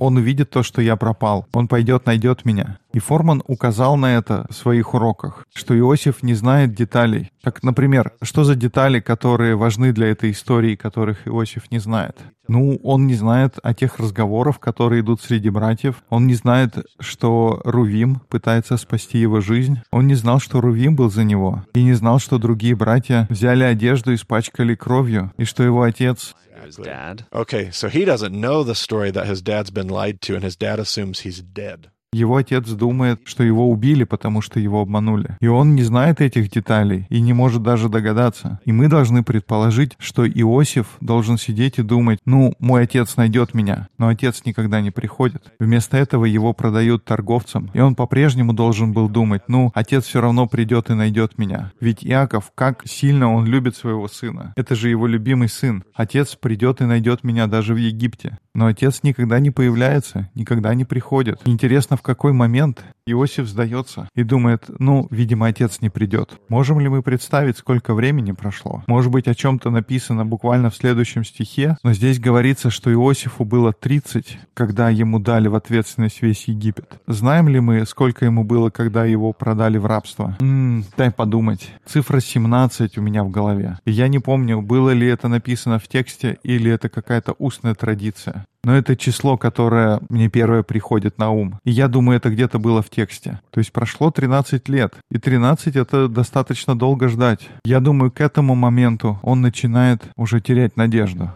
Он 0.00 0.16
увидит 0.16 0.48
то, 0.48 0.62
что 0.62 0.80
я 0.80 0.96
пропал. 0.96 1.46
Он 1.52 1.68
пойдет, 1.68 2.06
найдет 2.06 2.46
меня. 2.46 2.78
И 2.94 2.98
Форман 2.98 3.42
указал 3.46 3.98
на 3.98 4.16
это 4.16 4.46
в 4.48 4.54
своих 4.54 4.94
уроках, 4.94 5.44
что 5.54 5.78
Иосиф 5.78 6.22
не 6.22 6.32
знает 6.32 6.74
деталей. 6.74 7.30
Как, 7.44 7.62
например, 7.62 8.12
что 8.22 8.44
за 8.44 8.54
детали, 8.54 9.00
которые 9.00 9.56
важны 9.56 9.92
для 9.92 10.08
этой 10.08 10.30
истории, 10.30 10.74
которых 10.74 11.28
Иосиф 11.28 11.70
не 11.70 11.78
знает? 11.78 12.16
Ну, 12.48 12.80
он 12.82 13.06
не 13.06 13.14
знает 13.14 13.58
о 13.62 13.74
тех 13.74 13.98
разговорах, 13.98 14.58
которые 14.58 15.02
идут 15.02 15.20
среди 15.20 15.50
братьев. 15.50 16.02
Он 16.08 16.26
не 16.26 16.34
знает, 16.34 16.84
что 16.98 17.60
Рувим 17.64 18.22
пытается 18.28 18.76
спасти 18.78 19.18
его 19.18 19.40
жизнь. 19.40 19.80
Он 19.92 20.08
не 20.08 20.16
знал, 20.16 20.40
что 20.40 20.60
Рувим 20.60 20.96
был 20.96 21.10
за 21.10 21.22
него. 21.22 21.62
И 21.74 21.84
не 21.84 21.92
знал, 21.92 22.18
что 22.18 22.38
другие 22.38 22.74
братья 22.74 23.28
взяли 23.30 23.62
одежду, 23.62 24.10
и 24.10 24.16
испачкали 24.16 24.74
кровью, 24.74 25.30
и 25.36 25.44
что 25.44 25.62
его 25.62 25.82
отец 25.82 26.34
his 26.60 26.76
dad. 26.76 27.24
Okay, 27.32 27.70
so 27.70 27.88
he 27.88 28.04
doesn't 28.04 28.38
know 28.38 28.62
the 28.62 28.74
story 28.74 29.10
that 29.10 29.26
his 29.26 29.42
dad's 29.42 29.70
been 29.70 29.88
lied 29.88 30.20
to, 30.22 30.34
and 30.34 30.44
his 30.44 30.56
dad 30.56 30.78
assumes 30.78 31.20
he's 31.20 31.42
dead. 31.42 31.90
Его 32.12 32.36
отец 32.36 32.68
думает, 32.68 33.20
что 33.22 33.44
его 33.44 33.70
убили, 33.70 34.02
потому 34.02 34.42
что 34.42 34.58
его 34.58 34.80
обманули. 34.80 35.36
И 35.40 35.46
он 35.46 35.76
не 35.76 35.84
знает 35.84 36.20
этих 36.20 36.50
деталей 36.50 37.06
и 37.08 37.20
не 37.20 37.32
может 37.32 37.62
даже 37.62 37.88
догадаться. 37.88 38.58
И 38.64 38.72
мы 38.72 38.88
должны 38.88 39.22
предположить, 39.22 39.92
что 40.00 40.28
Иосиф 40.28 40.96
должен 41.00 41.38
сидеть 41.38 41.78
и 41.78 41.82
думать, 41.82 42.18
ну, 42.24 42.54
мой 42.58 42.82
отец 42.82 43.16
найдет 43.16 43.54
меня. 43.54 43.86
Но 43.96 44.08
отец 44.08 44.42
никогда 44.44 44.80
не 44.80 44.90
приходит. 44.90 45.52
Вместо 45.60 45.98
этого 45.98 46.24
его 46.24 46.52
продают 46.52 47.04
торговцам. 47.04 47.70
И 47.74 47.80
он 47.80 47.94
по-прежнему 47.94 48.54
должен 48.54 48.92
был 48.92 49.08
думать, 49.08 49.42
ну, 49.46 49.70
отец 49.72 50.04
все 50.04 50.20
равно 50.20 50.48
придет 50.48 50.90
и 50.90 50.94
найдет 50.94 51.38
меня. 51.38 51.70
Ведь 51.80 52.04
Иаков, 52.04 52.50
как 52.56 52.82
сильно 52.86 53.32
он 53.32 53.46
любит 53.46 53.76
своего 53.76 54.08
сына. 54.08 54.52
Это 54.56 54.74
же 54.74 54.88
его 54.88 55.06
любимый 55.06 55.48
сын. 55.48 55.84
Отец 55.94 56.34
придет 56.34 56.80
и 56.80 56.86
найдет 56.86 57.22
меня 57.22 57.46
даже 57.46 57.72
в 57.72 57.76
Египте. 57.76 58.38
Но 58.54 58.66
отец 58.66 59.02
никогда 59.02 59.38
не 59.38 59.50
появляется, 59.50 60.28
никогда 60.34 60.74
не 60.74 60.84
приходит. 60.84 61.40
Интересно, 61.44 61.96
в 61.96 62.02
какой 62.02 62.32
момент 62.32 62.84
Иосиф 63.10 63.46
сдается 63.46 64.08
и 64.14 64.22
думает, 64.22 64.64
ну, 64.78 65.06
видимо, 65.10 65.46
отец 65.46 65.80
не 65.80 65.90
придет. 65.90 66.40
Можем 66.48 66.80
ли 66.80 66.88
мы 66.88 67.02
представить, 67.02 67.58
сколько 67.58 67.94
времени 67.94 68.32
прошло? 68.32 68.84
Может 68.86 69.10
быть, 69.10 69.28
о 69.28 69.34
чем-то 69.34 69.70
написано 69.70 70.24
буквально 70.24 70.70
в 70.70 70.76
следующем 70.76 71.24
стихе, 71.24 71.76
но 71.82 71.92
здесь 71.92 72.18
говорится, 72.18 72.70
что 72.70 72.92
Иосифу 72.92 73.44
было 73.44 73.72
30, 73.72 74.38
когда 74.54 74.90
ему 74.90 75.18
дали 75.18 75.48
в 75.48 75.54
ответственность 75.54 76.22
весь 76.22 76.44
Египет. 76.44 77.00
Знаем 77.06 77.48
ли 77.48 77.60
мы, 77.60 77.86
сколько 77.86 78.24
ему 78.24 78.44
было, 78.44 78.70
когда 78.70 79.04
его 79.04 79.32
продали 79.32 79.78
в 79.78 79.86
рабство? 79.86 80.36
Ммм, 80.40 80.84
дай 80.96 81.10
подумать. 81.10 81.72
Цифра 81.86 82.20
17 82.20 82.98
у 82.98 83.02
меня 83.02 83.24
в 83.24 83.30
голове. 83.30 83.78
И 83.84 83.90
я 83.90 84.08
не 84.08 84.18
помню, 84.18 84.60
было 84.60 84.90
ли 84.90 85.06
это 85.06 85.28
написано 85.28 85.78
в 85.78 85.88
тексте 85.88 86.38
или 86.42 86.70
это 86.70 86.88
какая-то 86.88 87.34
устная 87.38 87.74
традиция. 87.74 88.46
Но 88.64 88.76
это 88.76 88.96
число, 88.96 89.38
которое 89.38 90.00
мне 90.08 90.28
первое 90.28 90.62
приходит 90.62 91.18
на 91.18 91.30
ум. 91.30 91.58
И 91.64 91.70
я 91.70 91.88
думаю, 91.88 92.18
это 92.18 92.30
где-то 92.30 92.58
было 92.58 92.82
в 92.82 92.90
тексте. 92.90 93.40
То 93.50 93.58
есть 93.58 93.72
прошло 93.72 94.10
13 94.10 94.68
лет. 94.68 94.94
И 95.10 95.18
13— 95.18 95.76
это 95.76 96.08
достаточно 96.08 96.78
долго 96.78 97.08
ждать. 97.08 97.48
Я 97.64 97.80
думаю, 97.80 98.10
к 98.10 98.20
этому 98.20 98.54
моменту 98.54 99.18
он 99.22 99.40
начинает 99.40 100.02
уже 100.16 100.40
терять 100.40 100.76
надежду. 100.76 101.30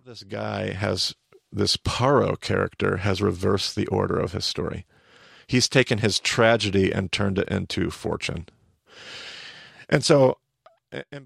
And 9.90 10.02
so 10.02 10.36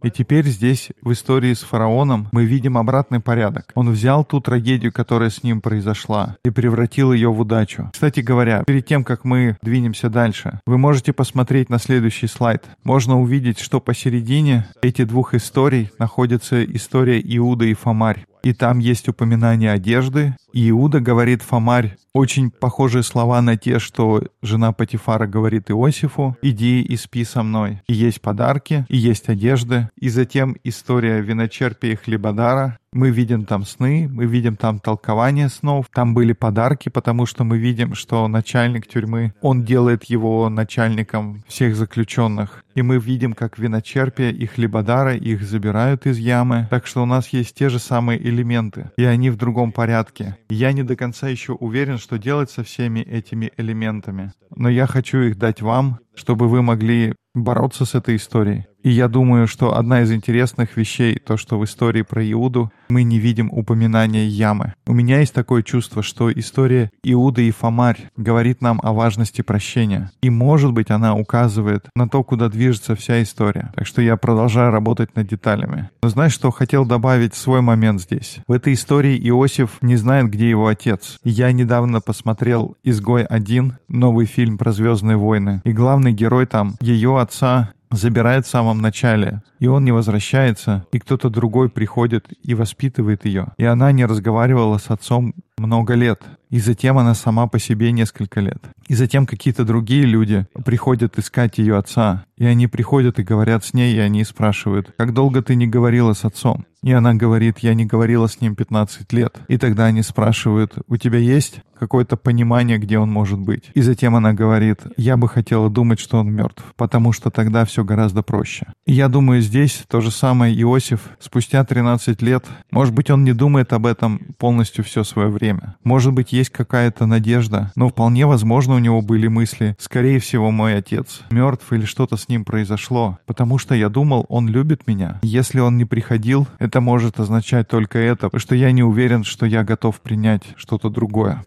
и 0.02 0.10
теперь 0.10 0.46
здесь, 0.46 0.90
в 1.02 1.12
истории 1.12 1.54
с 1.54 1.60
фараоном, 1.60 2.28
мы 2.32 2.44
видим 2.44 2.78
обратный 2.78 3.20
порядок. 3.20 3.72
Он 3.74 3.90
взял 3.90 4.24
ту 4.24 4.40
трагедию, 4.40 4.92
которая 4.92 5.30
с 5.30 5.42
ним 5.42 5.60
произошла, 5.60 6.36
и 6.44 6.50
превратил 6.50 7.12
ее 7.12 7.30
в 7.30 7.40
удачу. 7.40 7.90
Кстати 7.92 8.20
говоря, 8.20 8.64
перед 8.66 8.86
тем, 8.86 9.04
как 9.04 9.24
мы 9.24 9.56
двинемся 9.62 10.08
дальше, 10.08 10.60
вы 10.66 10.78
можете 10.78 11.12
посмотреть 11.12 11.68
на 11.68 11.78
следующий 11.78 12.26
слайд. 12.26 12.64
Можно 12.84 13.20
увидеть, 13.20 13.58
что 13.58 13.80
посередине 13.80 14.68
этих 14.82 15.08
двух 15.08 15.34
историй 15.34 15.90
находится 15.98 16.64
история 16.64 17.20
Иуда 17.20 17.64
и 17.64 17.74
Фомарь. 17.74 18.24
И 18.42 18.52
там 18.52 18.78
есть 18.78 19.08
упоминание 19.08 19.72
одежды. 19.72 20.36
И 20.52 20.70
Иуда 20.70 21.00
говорит 21.00 21.42
Фомарь 21.42 21.96
очень 22.12 22.50
похожие 22.50 23.02
слова 23.02 23.40
на 23.42 23.56
те, 23.56 23.78
что 23.78 24.22
жена 24.42 24.72
Патифара 24.72 25.26
говорит 25.26 25.70
Иосифу, 25.70 26.36
«Иди 26.42 26.80
и 26.80 26.96
спи 26.96 27.24
со 27.24 27.42
мной». 27.42 27.80
И 27.86 27.94
есть 27.94 28.20
подарки, 28.20 28.86
и 28.88 28.96
есть 28.96 29.28
одежды. 29.28 29.88
И 29.96 30.08
затем 30.08 30.56
история 30.64 31.20
виночерпия 31.20 31.92
и 31.92 31.96
хлебодара, 31.96 32.78
мы 32.92 33.10
видим 33.10 33.44
там 33.44 33.64
сны, 33.64 34.08
мы 34.10 34.26
видим 34.26 34.56
там 34.56 34.78
толкование 34.78 35.48
снов, 35.48 35.86
там 35.92 36.14
были 36.14 36.32
подарки, 36.32 36.88
потому 36.88 37.26
что 37.26 37.44
мы 37.44 37.58
видим, 37.58 37.94
что 37.94 38.26
начальник 38.28 38.86
тюрьмы, 38.86 39.34
он 39.40 39.64
делает 39.64 40.04
его 40.04 40.48
начальником 40.48 41.42
всех 41.46 41.76
заключенных. 41.76 42.64
И 42.74 42.82
мы 42.82 42.98
видим, 42.98 43.32
как 43.32 43.58
виночерпия 43.58 44.30
и 44.30 44.46
хлебодара 44.46 45.16
их 45.16 45.42
забирают 45.42 46.06
из 46.06 46.18
ямы. 46.18 46.68
Так 46.70 46.86
что 46.86 47.02
у 47.02 47.06
нас 47.06 47.28
есть 47.30 47.54
те 47.54 47.68
же 47.68 47.78
самые 47.78 48.22
элементы, 48.22 48.90
и 48.96 49.04
они 49.04 49.30
в 49.30 49.36
другом 49.36 49.72
порядке. 49.72 50.36
Я 50.48 50.72
не 50.72 50.82
до 50.84 50.94
конца 50.94 51.28
еще 51.28 51.52
уверен, 51.52 51.98
что 51.98 52.18
делать 52.18 52.50
со 52.50 52.62
всеми 52.62 53.00
этими 53.00 53.52
элементами. 53.56 54.32
Но 54.54 54.68
я 54.68 54.86
хочу 54.86 55.18
их 55.18 55.38
дать 55.38 55.60
вам, 55.60 55.98
чтобы 56.14 56.48
вы 56.48 56.62
могли 56.62 57.14
бороться 57.34 57.84
с 57.84 57.94
этой 57.94 58.16
историей. 58.16 58.66
И 58.82 58.90
я 58.90 59.08
думаю, 59.08 59.46
что 59.46 59.76
одна 59.76 60.02
из 60.02 60.12
интересных 60.12 60.76
вещей, 60.76 61.18
то, 61.18 61.36
что 61.36 61.58
в 61.58 61.64
истории 61.64 62.02
про 62.02 62.24
Иуду 62.32 62.70
мы 62.88 63.02
не 63.02 63.18
видим 63.18 63.50
упоминания 63.52 64.26
ямы. 64.26 64.74
У 64.86 64.92
меня 64.92 65.20
есть 65.20 65.34
такое 65.34 65.62
чувство, 65.62 66.02
что 66.02 66.32
история 66.32 66.90
Иуда 67.02 67.42
и 67.42 67.50
Фомарь 67.50 68.10
говорит 68.16 68.62
нам 68.62 68.80
о 68.82 68.92
важности 68.92 69.42
прощения. 69.42 70.10
И, 70.22 70.30
может 70.30 70.72
быть, 70.72 70.90
она 70.90 71.14
указывает 71.14 71.86
на 71.94 72.08
то, 72.08 72.22
куда 72.22 72.48
движется 72.48 72.94
вся 72.94 73.22
история. 73.22 73.72
Так 73.74 73.86
что 73.86 74.00
я 74.00 74.16
продолжаю 74.16 74.70
работать 74.70 75.14
над 75.16 75.26
деталями. 75.28 75.90
Но 76.02 76.08
знаешь, 76.08 76.32
что 76.32 76.50
хотел 76.50 76.86
добавить 76.86 77.34
свой 77.34 77.60
момент 77.60 78.00
здесь? 78.00 78.38
В 78.46 78.52
этой 78.52 78.74
истории 78.74 79.18
Иосиф 79.28 79.78
не 79.82 79.96
знает, 79.96 80.30
где 80.30 80.48
его 80.48 80.68
отец. 80.68 81.18
Я 81.24 81.52
недавно 81.52 82.00
посмотрел 82.00 82.76
«Изгой 82.84 83.24
1», 83.24 83.72
новый 83.88 84.26
фильм 84.26 84.56
про 84.56 84.72
«Звездные 84.72 85.16
войны». 85.16 85.62
И 85.64 85.72
главный 85.72 86.12
герой 86.12 86.46
там, 86.46 86.76
ее 86.80 87.20
отца 87.20 87.72
забирает 87.90 88.46
в 88.46 88.50
самом 88.50 88.80
начале, 88.80 89.42
и 89.58 89.66
он 89.66 89.84
не 89.84 89.92
возвращается, 89.92 90.86
и 90.92 90.98
кто-то 90.98 91.30
другой 91.30 91.68
приходит 91.68 92.26
и 92.42 92.54
воспитывает 92.54 93.24
ее. 93.24 93.48
И 93.56 93.64
она 93.64 93.92
не 93.92 94.04
разговаривала 94.04 94.78
с 94.78 94.90
отцом 94.90 95.34
много 95.58 95.94
лет, 95.94 96.22
и 96.50 96.58
затем 96.60 96.98
она 96.98 97.14
сама 97.14 97.46
по 97.46 97.58
себе 97.58 97.92
несколько 97.92 98.40
лет. 98.40 98.62
И 98.86 98.94
затем 98.94 99.26
какие-то 99.26 99.64
другие 99.64 100.04
люди 100.04 100.46
приходят 100.64 101.18
искать 101.18 101.58
ее 101.58 101.76
отца, 101.76 102.24
и 102.38 102.46
они 102.46 102.66
приходят 102.66 103.18
и 103.18 103.24
говорят 103.24 103.64
с 103.64 103.74
ней, 103.74 103.94
и 103.94 103.98
они 103.98 104.24
спрашивают, 104.24 104.94
«Как 104.96 105.12
долго 105.12 105.42
ты 105.42 105.54
не 105.56 105.66
говорила 105.66 106.14
с 106.14 106.24
отцом?» 106.24 106.64
И 106.82 106.92
она 106.92 107.12
говорит, 107.12 107.58
«Я 107.58 107.74
не 107.74 107.84
говорила 107.84 108.28
с 108.28 108.40
ним 108.40 108.54
15 108.54 109.12
лет». 109.12 109.36
И 109.48 109.58
тогда 109.58 109.86
они 109.86 110.02
спрашивают, 110.02 110.74
«У 110.86 110.96
тебя 110.96 111.18
есть 111.18 111.60
какое-то 111.78 112.16
понимание, 112.16 112.78
где 112.78 112.98
он 112.98 113.10
может 113.10 113.40
быть?» 113.40 113.64
И 113.74 113.82
затем 113.82 114.14
она 114.14 114.32
говорит, 114.32 114.80
«Я 114.96 115.16
бы 115.16 115.28
хотела 115.28 115.68
думать, 115.68 115.98
что 115.98 116.18
он 116.18 116.32
мертв, 116.32 116.62
потому 116.76 117.12
что 117.12 117.30
тогда 117.30 117.64
все 117.64 117.84
гораздо 117.84 118.22
проще». 118.22 118.68
И 118.86 118.92
я 118.92 119.08
думаю, 119.08 119.42
здесь 119.42 119.84
то 119.88 120.00
же 120.00 120.12
самое 120.12 120.58
Иосиф 120.62 121.00
спустя 121.18 121.64
13 121.64 122.22
лет, 122.22 122.46
может 122.70 122.94
быть, 122.94 123.10
он 123.10 123.24
не 123.24 123.32
думает 123.32 123.72
об 123.72 123.84
этом 123.84 124.20
полностью 124.38 124.84
все 124.84 125.02
свое 125.02 125.28
время. 125.28 125.47
Может 125.84 126.12
быть, 126.12 126.32
есть 126.32 126.50
какая-то 126.50 127.06
надежда, 127.06 127.72
но 127.76 127.88
вполне 127.88 128.26
возможно 128.26 128.74
у 128.74 128.78
него 128.78 129.02
были 129.02 129.28
мысли, 129.28 129.76
скорее 129.78 130.18
всего, 130.18 130.50
мой 130.50 130.76
отец 130.76 131.22
мертв 131.30 131.72
или 131.72 131.84
что-то 131.84 132.16
с 132.16 132.28
ним 132.28 132.44
произошло, 132.44 133.18
потому 133.26 133.58
что 133.58 133.74
я 133.74 133.88
думал, 133.88 134.26
он 134.28 134.48
любит 134.48 134.86
меня. 134.86 135.18
Если 135.22 135.60
он 135.60 135.76
не 135.76 135.84
приходил, 135.84 136.46
это 136.58 136.80
может 136.80 137.20
означать 137.20 137.68
только 137.68 137.98
это, 137.98 138.30
что 138.38 138.54
я 138.54 138.72
не 138.72 138.82
уверен, 138.82 139.24
что 139.24 139.46
я 139.46 139.64
готов 139.64 140.00
принять 140.00 140.42
что-то 140.56 140.90
другое. 140.90 141.44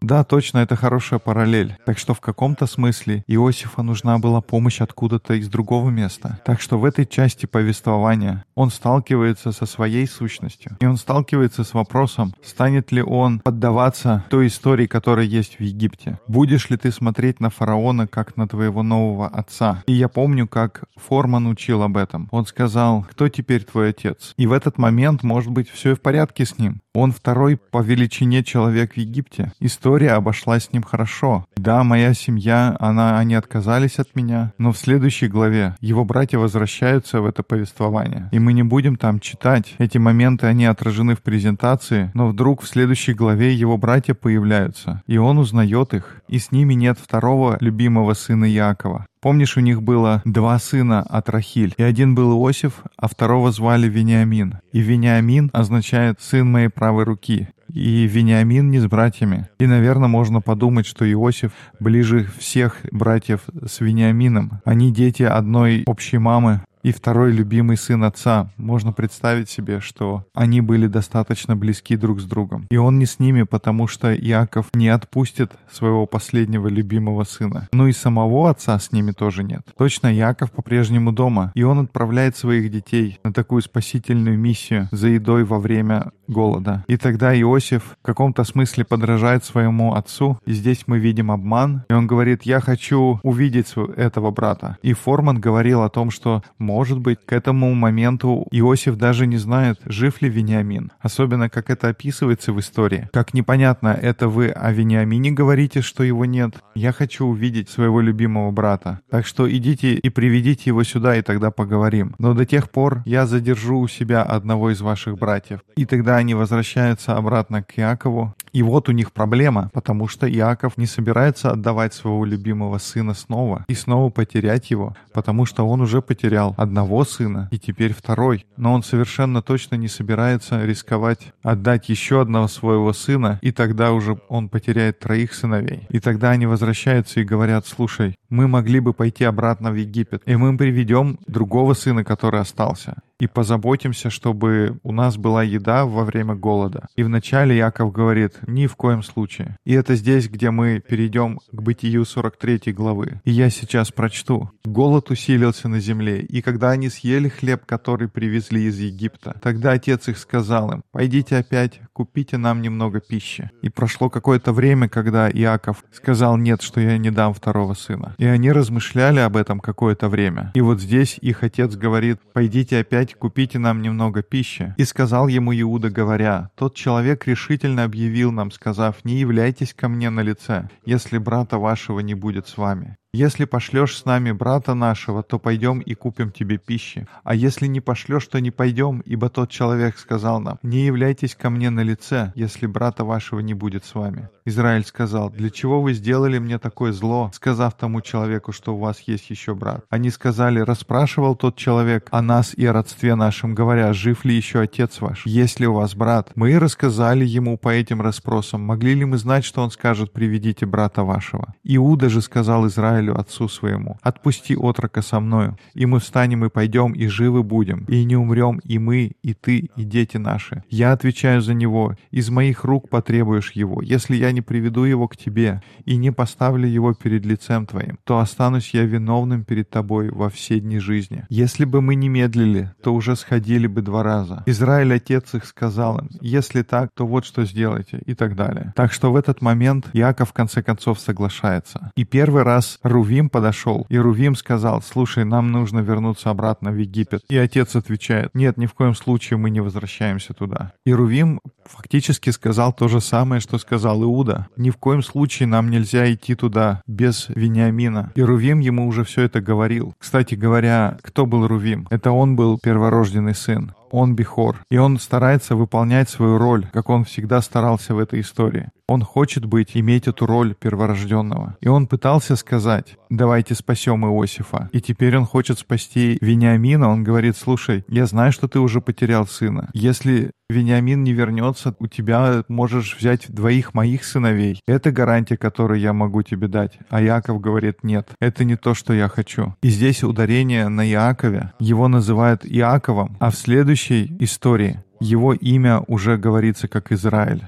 Да, 0.00 0.22
точно, 0.24 0.58
это 0.58 0.76
хорошая 0.76 1.18
параллель. 1.18 1.76
Так 1.84 1.98
что 1.98 2.14
в 2.14 2.20
каком-то 2.20 2.66
смысле 2.66 3.24
Иосифа 3.26 3.82
нужна 3.82 4.18
была 4.18 4.40
помощь 4.40 4.80
откуда-то 4.80 5.34
из 5.34 5.48
другого 5.48 5.90
места. 5.90 6.40
Так 6.44 6.60
что 6.60 6.78
в 6.78 6.84
этой 6.84 7.06
части 7.06 7.46
повествования 7.46 8.44
он 8.54 8.70
сталкивается 8.70 9.52
со 9.52 9.66
своей 9.66 10.06
сущностью. 10.06 10.76
И 10.80 10.86
он 10.86 10.96
сталкивается 10.96 11.64
с 11.64 11.74
вопросом, 11.74 12.34
станет 12.42 12.92
ли 12.92 13.02
он 13.02 13.40
поддаваться 13.40 14.24
той 14.30 14.46
истории, 14.46 14.86
которая 14.86 15.26
есть 15.26 15.58
в 15.58 15.62
Египте. 15.62 16.18
Будешь 16.28 16.70
ли 16.70 16.76
ты 16.76 16.92
смотреть 16.92 17.40
на 17.40 17.50
фараона, 17.50 18.06
как 18.06 18.36
на 18.36 18.46
твоего 18.46 18.82
нового 18.82 19.26
отца? 19.26 19.82
И 19.86 19.92
я 19.92 20.08
помню, 20.08 20.46
как 20.46 20.84
Форман 20.96 21.46
учил 21.46 21.82
об 21.82 21.96
этом. 21.96 22.28
Он 22.30 22.46
сказал, 22.46 23.06
кто 23.10 23.28
теперь 23.28 23.64
твой 23.64 23.90
отец? 23.90 24.34
И 24.36 24.46
в 24.46 24.52
этот 24.52 24.78
момент, 24.78 25.22
может 25.22 25.50
быть, 25.50 25.71
все 25.72 25.94
в 25.94 26.00
порядке 26.00 26.44
с 26.44 26.58
ним. 26.58 26.82
Он 26.94 27.10
второй 27.10 27.56
по 27.56 27.80
величине 27.82 28.44
человек 28.44 28.92
в 28.92 28.96
Египте. 28.98 29.52
История 29.60 30.10
обошлась 30.10 30.64
с 30.64 30.72
ним 30.72 30.82
хорошо. 30.82 31.46
Да, 31.56 31.82
моя 31.84 32.12
семья, 32.12 32.76
она, 32.80 33.18
они 33.18 33.34
отказались 33.34 33.98
от 33.98 34.14
меня, 34.14 34.52
но 34.58 34.72
в 34.72 34.78
следующей 34.78 35.28
главе 35.28 35.74
его 35.80 36.04
братья 36.04 36.36
возвращаются 36.36 37.22
в 37.22 37.26
это 37.26 37.42
повествование. 37.42 38.28
И 38.30 38.38
мы 38.38 38.52
не 38.52 38.62
будем 38.62 38.96
там 38.96 39.20
читать. 39.20 39.74
Эти 39.78 39.96
моменты, 39.96 40.46
они 40.46 40.66
отражены 40.66 41.14
в 41.14 41.22
презентации, 41.22 42.10
но 42.12 42.28
вдруг 42.28 42.60
в 42.60 42.68
следующей 42.68 43.14
главе 43.14 43.54
его 43.54 43.78
братья 43.78 44.12
появляются, 44.12 45.02
и 45.06 45.16
он 45.16 45.38
узнает 45.38 45.94
их, 45.94 46.20
и 46.28 46.38
с 46.38 46.52
ними 46.52 46.74
нет 46.74 46.98
второго 46.98 47.56
любимого 47.60 48.12
сына 48.12 48.44
Якова. 48.44 49.06
Помнишь, 49.22 49.56
у 49.56 49.60
них 49.60 49.84
было 49.84 50.20
два 50.24 50.58
сына 50.58 51.00
от 51.00 51.28
Рахиль, 51.28 51.74
и 51.76 51.82
один 51.84 52.16
был 52.16 52.32
Иосиф, 52.32 52.82
а 52.96 53.06
второго 53.06 53.52
звали 53.52 53.88
Вениамин. 53.88 54.58
И 54.72 54.80
Вениамин 54.80 55.48
означает 55.52 56.20
«сын 56.20 56.50
моей 56.50 56.66
правой 56.82 57.04
руки» 57.04 57.46
и 57.72 58.08
Вениамин 58.08 58.68
не 58.70 58.80
с 58.80 58.86
братьями. 58.86 59.48
И, 59.60 59.66
наверное, 59.66 60.08
можно 60.08 60.40
подумать, 60.40 60.84
что 60.84 61.10
Иосиф 61.10 61.52
ближе 61.78 62.28
всех 62.36 62.78
братьев 62.90 63.42
с 63.64 63.80
Вениамином. 63.80 64.60
Они 64.64 64.92
дети 64.92 65.22
одной 65.22 65.84
общей 65.86 66.18
мамы, 66.18 66.62
и 66.82 66.92
второй 66.92 67.32
любимый 67.32 67.76
сын 67.76 68.04
отца. 68.04 68.50
Можно 68.56 68.92
представить 68.92 69.48
себе, 69.48 69.80
что 69.80 70.24
они 70.34 70.60
были 70.60 70.86
достаточно 70.86 71.56
близки 71.56 71.96
друг 71.96 72.20
с 72.20 72.24
другом. 72.24 72.66
И 72.70 72.76
он 72.76 72.98
не 72.98 73.06
с 73.06 73.18
ними, 73.18 73.42
потому 73.42 73.86
что 73.86 74.14
Иаков 74.14 74.66
не 74.74 74.88
отпустит 74.88 75.52
своего 75.70 76.06
последнего 76.06 76.68
любимого 76.68 77.24
сына. 77.24 77.68
Ну 77.72 77.86
и 77.86 77.92
самого 77.92 78.50
отца 78.50 78.78
с 78.78 78.92
ними 78.92 79.12
тоже 79.12 79.44
нет. 79.44 79.62
Точно, 79.76 80.14
Иаков 80.14 80.52
по-прежнему 80.52 81.12
дома, 81.12 81.52
и 81.54 81.62
он 81.62 81.80
отправляет 81.80 82.36
своих 82.36 82.70
детей 82.70 83.18
на 83.24 83.32
такую 83.32 83.62
спасительную 83.62 84.38
миссию 84.38 84.88
за 84.90 85.08
едой 85.08 85.44
во 85.44 85.58
время 85.58 86.12
голода. 86.28 86.84
И 86.88 86.96
тогда 86.96 87.38
Иосиф 87.38 87.96
в 88.02 88.06
каком-то 88.06 88.44
смысле 88.44 88.84
подражает 88.84 89.44
своему 89.44 89.94
отцу, 89.94 90.38
и 90.46 90.52
здесь 90.52 90.84
мы 90.86 90.98
видим 90.98 91.30
обман, 91.30 91.84
и 91.90 91.92
он 91.92 92.06
говорит, 92.06 92.42
я 92.42 92.60
хочу 92.60 93.20
увидеть 93.22 93.74
этого 93.96 94.30
брата. 94.30 94.78
И 94.82 94.92
Форман 94.92 95.40
говорил 95.40 95.82
о 95.82 95.90
том, 95.90 96.10
что, 96.10 96.42
может 96.72 96.98
быть, 96.98 97.18
к 97.24 97.32
этому 97.32 97.74
моменту 97.74 98.46
Иосиф 98.50 98.96
даже 98.96 99.26
не 99.26 99.36
знает, 99.36 99.78
жив 99.84 100.22
ли 100.22 100.28
Вениамин. 100.28 100.90
Особенно, 101.00 101.50
как 101.50 101.68
это 101.68 101.88
описывается 101.88 102.52
в 102.52 102.60
истории. 102.60 103.08
Как 103.12 103.34
непонятно, 103.34 103.88
это 103.88 104.28
вы 104.28 104.48
о 104.48 104.72
Вениамине 104.72 105.32
говорите, 105.32 105.82
что 105.82 106.02
его 106.02 106.24
нет. 106.24 106.54
Я 106.74 106.92
хочу 106.92 107.26
увидеть 107.26 107.68
своего 107.68 108.00
любимого 108.00 108.50
брата. 108.50 109.00
Так 109.10 109.26
что 109.26 109.50
идите 109.50 109.94
и 109.94 110.08
приведите 110.08 110.70
его 110.70 110.82
сюда, 110.82 111.16
и 111.16 111.22
тогда 111.22 111.50
поговорим. 111.50 112.14
Но 112.18 112.32
до 112.32 112.46
тех 112.46 112.70
пор 112.70 113.02
я 113.04 113.26
задержу 113.26 113.78
у 113.78 113.88
себя 113.88 114.22
одного 114.22 114.70
из 114.70 114.80
ваших 114.80 115.18
братьев. 115.18 115.60
И 115.76 115.84
тогда 115.84 116.16
они 116.16 116.34
возвращаются 116.34 117.16
обратно 117.16 117.62
к 117.62 117.78
Иакову. 117.78 118.34
И 118.52 118.62
вот 118.62 118.88
у 118.88 118.92
них 118.92 119.12
проблема, 119.12 119.70
потому 119.72 120.08
что 120.08 120.30
Иаков 120.30 120.76
не 120.76 120.86
собирается 120.86 121.50
отдавать 121.50 121.94
своего 121.94 122.24
любимого 122.24 122.78
сына 122.78 123.14
снова 123.14 123.64
и 123.68 123.74
снова 123.74 124.10
потерять 124.10 124.70
его, 124.70 124.94
потому 125.12 125.46
что 125.46 125.66
он 125.66 125.80
уже 125.80 126.02
потерял 126.02 126.54
одного 126.56 127.04
сына 127.04 127.48
и 127.50 127.58
теперь 127.58 127.94
второй. 127.94 128.46
Но 128.56 128.74
он 128.74 128.82
совершенно 128.82 129.42
точно 129.42 129.76
не 129.76 129.88
собирается 129.88 130.64
рисковать 130.64 131.32
отдать 131.42 131.88
еще 131.88 132.20
одного 132.20 132.48
своего 132.48 132.92
сына, 132.92 133.38
и 133.42 133.52
тогда 133.52 133.92
уже 133.92 134.18
он 134.28 134.48
потеряет 134.48 134.98
троих 134.98 135.34
сыновей. 135.34 135.86
И 135.88 136.00
тогда 136.00 136.30
они 136.30 136.46
возвращаются 136.46 137.20
и 137.20 137.24
говорят, 137.24 137.66
слушай, 137.66 138.16
мы 138.32 138.48
могли 138.48 138.80
бы 138.80 138.94
пойти 138.94 139.24
обратно 139.24 139.70
в 139.70 139.74
Египет, 139.74 140.22
и 140.24 140.36
мы 140.36 140.56
приведем 140.56 141.18
другого 141.26 141.74
сына, 141.74 142.02
который 142.02 142.40
остался 142.40 143.02
и 143.22 143.28
позаботимся, 143.28 144.10
чтобы 144.10 144.80
у 144.82 144.90
нас 144.90 145.16
была 145.16 145.44
еда 145.44 145.86
во 145.86 146.02
время 146.04 146.34
голода. 146.34 146.88
И 146.96 147.04
вначале 147.04 147.56
Яков 147.56 147.92
говорит, 147.92 148.32
ни 148.48 148.66
в 148.66 148.74
коем 148.74 149.04
случае. 149.04 149.56
И 149.64 149.72
это 149.74 149.94
здесь, 149.94 150.28
где 150.28 150.50
мы 150.50 150.80
перейдем 150.80 151.38
к 151.52 151.62
Бытию 151.62 152.04
43 152.04 152.72
главы. 152.72 153.20
И 153.24 153.30
я 153.30 153.48
сейчас 153.48 153.92
прочту. 153.92 154.50
Голод 154.64 155.12
усилился 155.12 155.68
на 155.68 155.78
земле, 155.78 156.20
и 156.22 156.42
когда 156.42 156.70
они 156.70 156.88
съели 156.88 157.28
хлеб, 157.28 157.64
который 157.64 158.08
привезли 158.08 158.64
из 158.64 158.80
Египта, 158.80 159.36
тогда 159.40 159.70
отец 159.70 160.08
их 160.08 160.18
сказал 160.18 160.72
им, 160.72 160.82
пойдите 160.90 161.36
опять, 161.36 161.80
купите 161.92 162.38
нам 162.38 162.60
немного 162.60 162.98
пищи. 162.98 163.52
И 163.62 163.68
прошло 163.68 164.10
какое-то 164.10 164.52
время, 164.52 164.88
когда 164.88 165.30
Иаков 165.30 165.84
сказал, 165.92 166.36
нет, 166.36 166.60
что 166.60 166.80
я 166.80 166.98
не 166.98 167.12
дам 167.12 167.34
второго 167.34 167.74
сына. 167.74 168.16
И 168.22 168.24
они 168.24 168.52
размышляли 168.52 169.18
об 169.18 169.36
этом 169.36 169.60
какое-то 169.60 170.08
время. 170.08 170.52
И 170.54 170.60
вот 170.60 170.80
здесь 170.80 171.18
их 171.20 171.42
отец 171.42 171.74
говорит, 171.74 172.20
пойдите 172.32 172.78
опять 172.78 173.02
«Дайте, 173.02 173.16
купите 173.16 173.58
нам 173.58 173.82
немного 173.82 174.22
пищи». 174.22 174.76
И 174.76 174.84
сказал 174.84 175.26
ему 175.26 175.52
Иуда, 175.52 175.90
говоря, 175.90 176.50
«Тот 176.54 176.76
человек 176.76 177.26
решительно 177.26 177.82
объявил 177.82 178.30
нам, 178.30 178.52
сказав, 178.52 179.04
не 179.04 179.18
являйтесь 179.18 179.74
ко 179.74 179.88
мне 179.88 180.08
на 180.08 180.20
лице, 180.20 180.68
если 180.84 181.18
брата 181.18 181.58
вашего 181.58 181.98
не 181.98 182.14
будет 182.14 182.46
с 182.46 182.56
вами. 182.56 182.96
Если 183.14 183.44
пошлешь 183.44 183.98
с 183.98 184.06
нами 184.06 184.32
брата 184.32 184.72
нашего, 184.72 185.22
то 185.22 185.38
пойдем 185.38 185.80
и 185.80 185.92
купим 185.92 186.30
тебе 186.30 186.56
пищи. 186.56 187.06
А 187.24 187.34
если 187.34 187.66
не 187.66 187.80
пошлешь, 187.80 188.26
то 188.26 188.40
не 188.40 188.50
пойдем, 188.50 189.00
ибо 189.00 189.28
тот 189.28 189.50
человек 189.50 189.98
сказал 189.98 190.40
нам, 190.40 190.58
не 190.62 190.86
являйтесь 190.86 191.34
ко 191.34 191.50
мне 191.50 191.68
на 191.68 191.82
лице, 191.82 192.32
если 192.34 192.64
брата 192.66 193.04
вашего 193.04 193.40
не 193.40 193.52
будет 193.52 193.84
с 193.84 193.94
вами. 193.94 194.30
Израиль 194.44 194.84
сказал, 194.84 195.30
для 195.30 195.50
чего 195.50 195.80
вы 195.80 195.94
сделали 195.94 196.38
мне 196.38 196.58
такое 196.58 196.92
зло, 196.92 197.30
сказав 197.34 197.74
тому 197.74 198.00
человеку, 198.00 198.52
что 198.52 198.74
у 198.74 198.78
вас 198.78 199.00
есть 199.00 199.30
еще 199.30 199.54
брат? 199.54 199.84
Они 199.90 200.10
сказали, 200.10 200.60
расспрашивал 200.60 201.36
тот 201.36 201.56
человек 201.56 202.08
о 202.10 202.22
нас 202.22 202.54
и 202.54 202.66
о 202.66 202.72
родстве 202.72 203.14
нашем, 203.14 203.54
говоря, 203.54 203.92
жив 203.92 204.24
ли 204.24 204.34
еще 204.34 204.60
отец 204.60 205.00
ваш? 205.00 205.26
Есть 205.26 205.60
ли 205.60 205.66
у 205.66 205.74
вас 205.74 205.94
брат? 205.94 206.32
Мы 206.34 206.58
рассказали 206.58 207.24
ему 207.24 207.56
по 207.56 207.68
этим 207.68 208.00
расспросам, 208.02 208.62
могли 208.62 208.94
ли 208.94 209.04
мы 209.04 209.18
знать, 209.18 209.44
что 209.44 209.62
он 209.62 209.70
скажет, 209.70 210.12
приведите 210.12 210.66
брата 210.66 211.04
вашего? 211.04 211.54
Иуда 211.64 212.08
же 212.08 212.20
сказал 212.20 212.66
Израилю, 212.66 213.18
отцу 213.18 213.48
своему, 213.48 213.98
«Отпусти 214.02 214.56
отрока 214.56 215.02
со 215.02 215.20
мною, 215.20 215.56
и 215.74 215.86
мы 215.86 216.00
встанем 216.00 216.44
и 216.44 216.48
пойдем, 216.48 216.92
и 216.92 217.06
живы 217.06 217.42
будем, 217.42 217.84
и 217.84 218.04
не 218.04 218.16
умрем 218.16 218.60
и 218.64 218.78
мы, 218.78 219.12
и 219.22 219.34
ты, 219.34 219.70
и 219.76 219.84
дети 219.84 220.16
наши. 220.16 220.64
Я 220.68 220.92
отвечаю 220.92 221.40
за 221.40 221.54
него, 221.54 221.94
из 222.10 222.30
моих 222.30 222.64
рук 222.64 222.88
потребуешь 222.88 223.52
его. 223.52 223.82
Если 223.82 224.16
я 224.16 224.31
не 224.32 224.40
приведу 224.40 224.84
его 224.84 225.08
к 225.08 225.16
тебе 225.16 225.62
и 225.84 225.96
не 225.96 226.12
поставлю 226.12 226.66
его 226.68 226.94
перед 226.94 227.24
лицем 227.24 227.66
твоим, 227.66 227.98
то 228.04 228.18
останусь 228.18 228.74
я 228.74 228.84
виновным 228.84 229.44
перед 229.44 229.70
тобой 229.70 230.10
во 230.10 230.28
все 230.30 230.60
дни 230.60 230.78
жизни. 230.78 231.24
Если 231.28 231.64
бы 231.64 231.80
мы 231.80 231.94
не 231.94 232.08
медлили, 232.08 232.72
то 232.82 232.94
уже 232.94 233.16
сходили 233.16 233.66
бы 233.66 233.82
два 233.82 234.02
раза. 234.02 234.42
Израиль, 234.46 234.94
отец 234.94 235.34
их, 235.34 235.44
сказал 235.44 235.98
им, 235.98 236.08
если 236.20 236.62
так, 236.62 236.90
то 236.94 237.06
вот 237.06 237.24
что 237.24 237.44
сделайте, 237.44 238.00
и 238.06 238.14
так 238.14 238.36
далее. 238.36 238.72
Так 238.76 238.92
что 238.92 239.12
в 239.12 239.16
этот 239.16 239.42
момент 239.42 239.88
Яков 239.92 240.30
в 240.30 240.32
конце 240.32 240.62
концов 240.62 240.98
соглашается. 240.98 241.92
И 241.96 242.04
первый 242.04 242.42
раз 242.42 242.78
Рувим 242.82 243.28
подошел, 243.28 243.86
и 243.88 243.98
Рувим 243.98 244.36
сказал, 244.36 244.82
«Слушай, 244.82 245.24
нам 245.24 245.52
нужно 245.52 245.80
вернуться 245.80 246.30
обратно 246.30 246.70
в 246.70 246.76
Египет». 246.76 247.22
И 247.28 247.36
отец 247.36 247.76
отвечает, 247.76 248.30
«Нет, 248.34 248.56
ни 248.56 248.66
в 248.66 248.74
коем 248.74 248.94
случае 248.94 249.38
мы 249.38 249.50
не 249.50 249.60
возвращаемся 249.60 250.34
туда». 250.34 250.72
И 250.84 250.92
Рувим 250.92 251.40
фактически 251.64 252.30
сказал 252.30 252.72
то 252.72 252.88
же 252.88 253.00
самое, 253.00 253.40
что 253.40 253.58
сказал 253.58 254.02
Иуда. 254.02 254.21
«Ни 254.56 254.70
в 254.70 254.76
коем 254.76 255.02
случае 255.02 255.46
нам 255.46 255.70
нельзя 255.70 256.12
идти 256.12 256.34
туда 256.34 256.82
без 256.86 257.28
Вениамина». 257.28 258.12
И 258.14 258.22
Рувим 258.22 258.60
ему 258.60 258.86
уже 258.86 259.04
все 259.04 259.22
это 259.22 259.40
говорил. 259.40 259.94
Кстати 259.98 260.34
говоря, 260.34 260.98
кто 261.02 261.26
был 261.26 261.46
Рувим? 261.46 261.86
Это 261.90 262.12
он 262.12 262.36
был 262.36 262.58
перворожденный 262.58 263.34
сын 263.34 263.72
он 263.92 264.16
Бихор, 264.16 264.56
и 264.70 264.78
он 264.78 264.98
старается 264.98 265.54
выполнять 265.54 266.08
свою 266.08 266.38
роль, 266.38 266.66
как 266.72 266.88
он 266.88 267.04
всегда 267.04 267.40
старался 267.42 267.94
в 267.94 267.98
этой 267.98 268.20
истории. 268.20 268.70
Он 268.88 269.02
хочет 269.02 269.46
быть, 269.46 269.70
иметь 269.74 270.06
эту 270.06 270.26
роль 270.26 270.54
перворожденного. 270.54 271.56
И 271.60 271.68
он 271.68 271.86
пытался 271.86 272.36
сказать, 272.36 272.96
давайте 273.10 273.54
спасем 273.54 274.04
Иосифа. 274.04 274.68
И 274.72 274.80
теперь 274.80 275.16
он 275.16 275.24
хочет 275.24 275.58
спасти 275.58 276.18
Вениамина. 276.20 276.90
Он 276.90 277.04
говорит, 277.04 277.36
слушай, 277.36 277.84
я 277.88 278.06
знаю, 278.06 278.32
что 278.32 278.48
ты 278.48 278.58
уже 278.58 278.80
потерял 278.80 279.26
сына. 279.26 279.70
Если 279.72 280.32
Вениамин 280.50 281.02
не 281.02 281.12
вернется, 281.12 281.74
у 281.78 281.86
тебя 281.86 282.44
можешь 282.48 282.96
взять 282.98 283.32
двоих 283.32 283.74
моих 283.74 284.04
сыновей. 284.04 284.60
Это 284.66 284.92
гарантия, 284.92 285.36
которую 285.36 285.80
я 285.80 285.92
могу 285.92 286.22
тебе 286.22 286.46
дать. 286.46 286.78
А 286.90 287.00
Яков 287.00 287.40
говорит, 287.40 287.82
нет, 287.82 288.10
это 288.20 288.44
не 288.44 288.56
то, 288.56 288.74
что 288.74 288.92
я 288.92 289.08
хочу. 289.08 289.54
И 289.62 289.70
здесь 289.70 290.04
ударение 290.04 290.68
на 290.68 290.86
Иакове. 290.86 291.52
Его 291.58 291.88
называют 291.88 292.44
Иаковом, 292.44 293.16
а 293.18 293.30
в 293.30 293.36
следующей 293.82 294.16
истории 294.20 294.82
его 295.00 295.34
имя 295.34 295.82
уже 295.88 296.16
говорится 296.16 296.68
как 296.68 296.92
Израиль. 296.92 297.42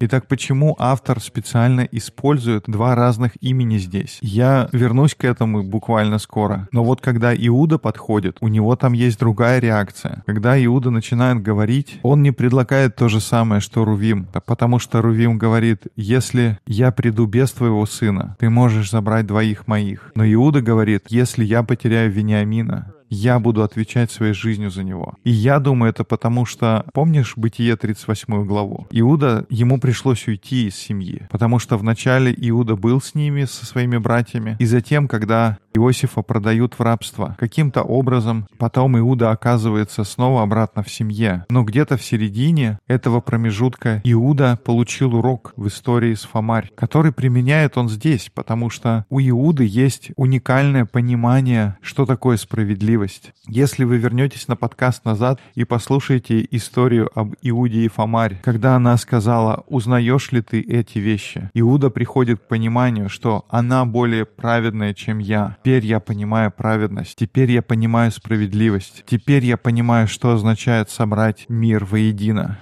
Итак, 0.00 0.26
почему 0.28 0.76
автор 0.78 1.20
специально 1.20 1.80
использует 1.92 2.64
два 2.66 2.94
разных 2.94 3.32
имени 3.40 3.78
здесь? 3.78 4.18
Я 4.20 4.68
вернусь 4.72 5.14
к 5.14 5.24
этому 5.24 5.62
буквально 5.62 6.18
скоро. 6.18 6.68
Но 6.72 6.84
вот 6.84 7.00
когда 7.00 7.34
Иуда 7.34 7.78
подходит, 7.78 8.36
у 8.40 8.48
него 8.48 8.76
там 8.76 8.92
есть 8.92 9.18
другая 9.18 9.60
реакция. 9.60 10.22
Когда 10.26 10.62
Иуда 10.62 10.90
начинает 10.90 11.42
говорить, 11.42 12.00
он 12.02 12.22
не 12.22 12.32
предлагает 12.32 12.96
то 12.96 13.08
же 13.08 13.20
самое, 13.20 13.60
что 13.60 13.84
Рувим. 13.84 14.26
Потому 14.46 14.78
что 14.78 15.00
Рувим 15.00 15.38
говорит, 15.38 15.84
если 15.96 16.58
я 16.66 16.90
приду 16.90 17.26
без 17.26 17.52
твоего 17.52 17.86
сына, 17.86 18.36
ты 18.38 18.50
можешь 18.50 18.90
забрать 18.90 19.26
двоих 19.26 19.66
моих. 19.66 20.12
Но 20.14 20.24
Иуда 20.24 20.60
говорит, 20.60 21.04
если 21.08 21.44
я 21.44 21.62
потеряю 21.62 22.10
Вениамина, 22.10 22.92
я 23.10 23.38
буду 23.38 23.62
отвечать 23.62 24.10
своей 24.10 24.32
жизнью 24.32 24.70
за 24.70 24.82
него. 24.82 25.14
И 25.24 25.30
я 25.30 25.58
думаю, 25.58 25.90
это 25.90 26.04
потому 26.04 26.44
что, 26.44 26.84
помнишь 26.92 27.34
Бытие 27.36 27.76
38 27.76 28.46
главу? 28.46 28.86
Иуда, 28.90 29.46
ему 29.48 29.78
пришлось 29.80 30.26
уйти 30.26 30.66
из 30.68 30.76
семьи, 30.76 31.26
потому 31.30 31.58
что 31.58 31.76
вначале 31.76 32.34
Иуда 32.36 32.76
был 32.76 33.00
с 33.00 33.14
ними, 33.14 33.44
со 33.44 33.66
своими 33.66 33.96
братьями, 33.96 34.56
и 34.58 34.64
затем, 34.64 35.08
когда 35.08 35.58
Иосифа 35.74 36.22
продают 36.22 36.74
в 36.78 36.80
рабство. 36.80 37.36
Каким-то 37.38 37.82
образом 37.82 38.46
потом 38.58 38.98
Иуда 38.98 39.30
оказывается 39.30 40.04
снова 40.04 40.42
обратно 40.42 40.82
в 40.82 40.90
семье. 40.90 41.44
Но 41.50 41.64
где-то 41.64 41.96
в 41.96 42.02
середине 42.02 42.78
этого 42.86 43.20
промежутка 43.20 44.00
Иуда 44.04 44.58
получил 44.64 45.14
урок 45.14 45.52
в 45.56 45.68
истории 45.68 46.14
с 46.14 46.22
Фомарь, 46.22 46.70
который 46.74 47.12
применяет 47.12 47.76
он 47.76 47.88
здесь, 47.88 48.30
потому 48.34 48.70
что 48.70 49.04
у 49.10 49.20
Иуды 49.20 49.64
есть 49.64 50.10
уникальное 50.16 50.86
понимание, 50.86 51.76
что 51.82 52.06
такое 52.06 52.36
справедливость 52.36 52.95
справедливость. 52.96 53.32
Если 53.46 53.84
вы 53.84 53.98
вернетесь 53.98 54.48
на 54.48 54.56
подкаст 54.56 55.04
назад 55.04 55.40
и 55.54 55.64
послушаете 55.64 56.46
историю 56.50 57.10
об 57.14 57.34
Иуде 57.42 57.80
и 57.80 57.88
Фомаре, 57.88 58.40
когда 58.42 58.76
она 58.76 58.96
сказала 58.96 59.64
«Узнаешь 59.68 60.32
ли 60.32 60.42
ты 60.42 60.60
эти 60.60 60.98
вещи?» 60.98 61.50
Иуда 61.54 61.90
приходит 61.90 62.40
к 62.40 62.48
пониманию, 62.48 63.08
что 63.08 63.44
она 63.48 63.84
более 63.84 64.24
праведная, 64.24 64.94
чем 64.94 65.18
я. 65.18 65.56
Теперь 65.62 65.84
я 65.86 66.00
понимаю 66.00 66.50
праведность. 66.50 67.16
Теперь 67.16 67.50
я 67.50 67.62
понимаю 67.62 68.10
справедливость. 68.10 69.04
Теперь 69.06 69.44
я 69.44 69.56
понимаю, 69.56 70.08
что 70.08 70.32
означает 70.32 70.90
собрать 70.90 71.46
мир 71.48 71.84
воедино. 71.84 72.58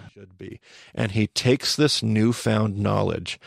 And 0.94 1.12
he 1.12 1.26
takes 1.26 1.76
this 1.76 2.02
newfound 2.02 2.78
knowledge, 2.78 3.38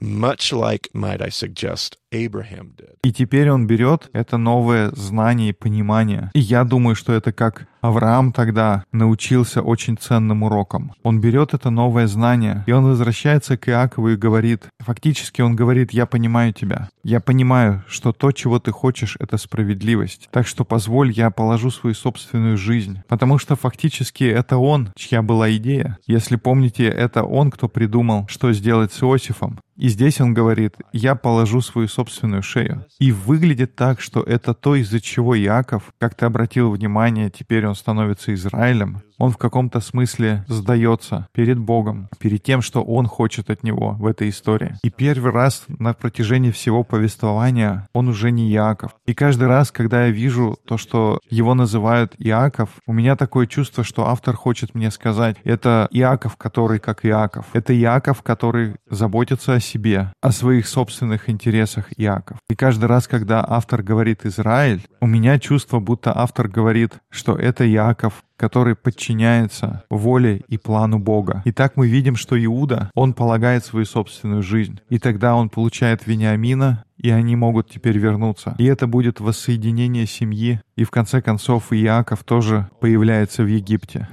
much 0.00 0.52
like, 0.52 0.88
might 0.92 1.20
I 1.20 1.30
suggest, 1.30 1.96
Abraham 2.12 2.74
did. 2.76 2.96
И 3.02 3.12
теперь 3.12 3.50
он 3.50 3.66
берет 3.66 4.08
это 4.12 4.36
новое 4.36 4.90
знание 4.94 5.50
и 5.50 5.52
понимание. 5.52 6.30
И 6.34 6.40
я 6.40 6.64
думаю, 6.64 6.94
что 6.94 7.12
это 7.12 7.32
как 7.32 7.66
Авраам 7.86 8.32
тогда 8.32 8.84
научился 8.92 9.62
очень 9.62 9.96
ценным 9.96 10.42
урокам. 10.42 10.92
Он 11.02 11.20
берет 11.20 11.54
это 11.54 11.70
новое 11.70 12.06
знание, 12.06 12.64
и 12.66 12.72
он 12.72 12.84
возвращается 12.84 13.56
к 13.56 13.68
Иакову 13.68 14.10
и 14.10 14.16
говорит, 14.16 14.66
фактически 14.80 15.42
он 15.42 15.56
говорит, 15.56 15.92
я 15.92 16.06
понимаю 16.06 16.52
тебя. 16.52 16.88
Я 17.02 17.20
понимаю, 17.20 17.84
что 17.86 18.12
то, 18.12 18.32
чего 18.32 18.58
ты 18.58 18.72
хочешь, 18.72 19.16
это 19.20 19.36
справедливость. 19.36 20.28
Так 20.32 20.46
что 20.46 20.64
позволь, 20.64 21.12
я 21.12 21.30
положу 21.30 21.70
свою 21.70 21.94
собственную 21.94 22.56
жизнь. 22.56 23.02
Потому 23.08 23.38
что 23.38 23.56
фактически 23.56 24.24
это 24.24 24.58
он, 24.58 24.90
чья 24.96 25.22
была 25.22 25.54
идея. 25.56 25.98
Если 26.06 26.36
помните, 26.36 26.84
это 26.86 27.22
он, 27.22 27.50
кто 27.50 27.68
придумал, 27.68 28.26
что 28.28 28.52
сделать 28.52 28.92
с 28.92 29.02
Иосифом. 29.02 29.60
И 29.76 29.88
здесь 29.88 30.20
он 30.20 30.32
говорит, 30.32 30.74
я 30.92 31.14
положу 31.14 31.60
свою 31.60 31.88
собственную 31.88 32.42
шею. 32.42 32.86
И 32.98 33.12
выглядит 33.12 33.76
так, 33.76 34.00
что 34.00 34.22
это 34.22 34.54
то, 34.54 34.74
из-за 34.74 35.00
чего 35.00 35.38
Иаков, 35.38 35.92
как 35.98 36.14
ты 36.14 36.24
обратил 36.26 36.70
внимание, 36.70 37.30
теперь 37.30 37.66
он 37.66 37.74
становится 37.74 38.32
Израилем. 38.32 39.02
Он 39.18 39.30
в 39.30 39.38
каком-то 39.38 39.80
смысле 39.80 40.44
сдается 40.48 41.28
перед 41.32 41.58
Богом, 41.58 42.08
перед 42.18 42.42
тем, 42.42 42.62
что 42.62 42.82
он 42.82 43.06
хочет 43.06 43.50
от 43.50 43.62
него 43.62 43.92
в 43.92 44.06
этой 44.06 44.28
истории. 44.28 44.76
И 44.82 44.90
первый 44.90 45.32
раз 45.32 45.64
на 45.68 45.94
протяжении 45.94 46.50
всего 46.50 46.84
повествования 46.84 47.88
он 47.92 48.08
уже 48.08 48.30
не 48.30 48.50
Иаков. 48.52 48.94
И 49.06 49.14
каждый 49.14 49.48
раз, 49.48 49.70
когда 49.70 50.06
я 50.06 50.10
вижу 50.10 50.56
то, 50.66 50.76
что 50.76 51.18
его 51.30 51.54
называют 51.54 52.14
Иаков, 52.18 52.70
у 52.86 52.92
меня 52.92 53.16
такое 53.16 53.46
чувство, 53.46 53.84
что 53.84 54.06
автор 54.06 54.36
хочет 54.36 54.74
мне 54.74 54.90
сказать, 54.90 55.36
это 55.44 55.88
Иаков, 55.90 56.36
который 56.36 56.78
как 56.78 57.04
Иаков. 57.06 57.46
Это 57.52 57.74
Иаков, 57.76 58.22
который 58.22 58.76
заботится 58.90 59.54
о 59.54 59.60
себе, 59.60 60.12
о 60.20 60.32
своих 60.32 60.66
собственных 60.66 61.30
интересах 61.30 61.88
Иаков. 61.96 62.38
И 62.48 62.54
каждый 62.54 62.86
раз, 62.86 63.08
когда 63.08 63.44
автор 63.46 63.82
говорит 63.82 64.26
Израиль, 64.26 64.82
у 65.00 65.06
меня 65.06 65.38
чувство, 65.38 65.80
будто 65.80 66.16
автор 66.16 66.48
говорит, 66.48 66.94
что 67.10 67.36
это 67.36 67.68
Иаков, 67.68 68.22
который 68.36 68.74
подчиняется 68.76 69.84
воле 69.90 70.42
и 70.48 70.58
плану 70.58 70.98
Бога. 70.98 71.42
И 71.44 71.52
так 71.52 71.76
мы 71.76 71.88
видим, 71.88 72.16
что 72.16 72.42
Иуда, 72.42 72.90
он 72.94 73.14
полагает 73.14 73.64
свою 73.64 73.86
собственную 73.86 74.42
жизнь. 74.42 74.80
И 74.88 74.98
тогда 74.98 75.34
он 75.34 75.48
получает 75.48 76.06
Вениамина, 76.06 76.84
и 76.96 77.10
они 77.10 77.36
могут 77.36 77.70
теперь 77.70 77.98
вернуться. 77.98 78.54
И 78.58 78.64
это 78.64 78.86
будет 78.86 79.20
воссоединение 79.20 80.06
семьи. 80.06 80.60
И 80.76 80.84
в 80.84 80.90
конце 80.90 81.20
концов 81.22 81.72
Иаков 81.72 82.24
тоже 82.24 82.68
появляется 82.80 83.42
в 83.42 83.46
Египте. 83.46 84.08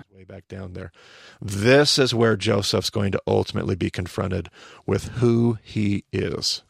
This 1.41 1.99
is 1.99 2.13
where 2.13 2.38
Joseph's 2.38 2.89
going 2.89 3.11
to 3.11 3.21
ultimately 3.28 3.76
be 3.76 3.91
confronted 3.91 4.49
with 4.88 5.19
who 5.21 5.57
he 5.61 6.05
is. 6.11 6.63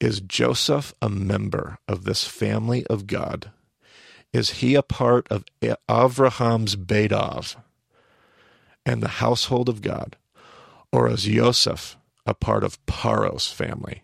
Is 0.00 0.20
Joseph 0.20 0.94
a 1.02 1.08
member 1.08 1.78
of 1.88 2.04
this 2.04 2.24
family 2.24 2.86
of 2.86 3.06
God? 3.06 3.50
Is 4.34 4.50
he 4.50 4.74
a 4.74 4.82
part 4.82 5.28
of 5.30 5.44
Avraham's 5.62 6.74
Bedov 6.74 7.54
and 8.84 9.00
the 9.00 9.22
household 9.22 9.68
of 9.68 9.80
God? 9.80 10.16
Or 10.90 11.08
is 11.08 11.28
Yosef 11.28 11.96
a 12.26 12.34
part 12.34 12.64
of 12.64 12.84
Paro's 12.84 13.46
family? 13.46 14.02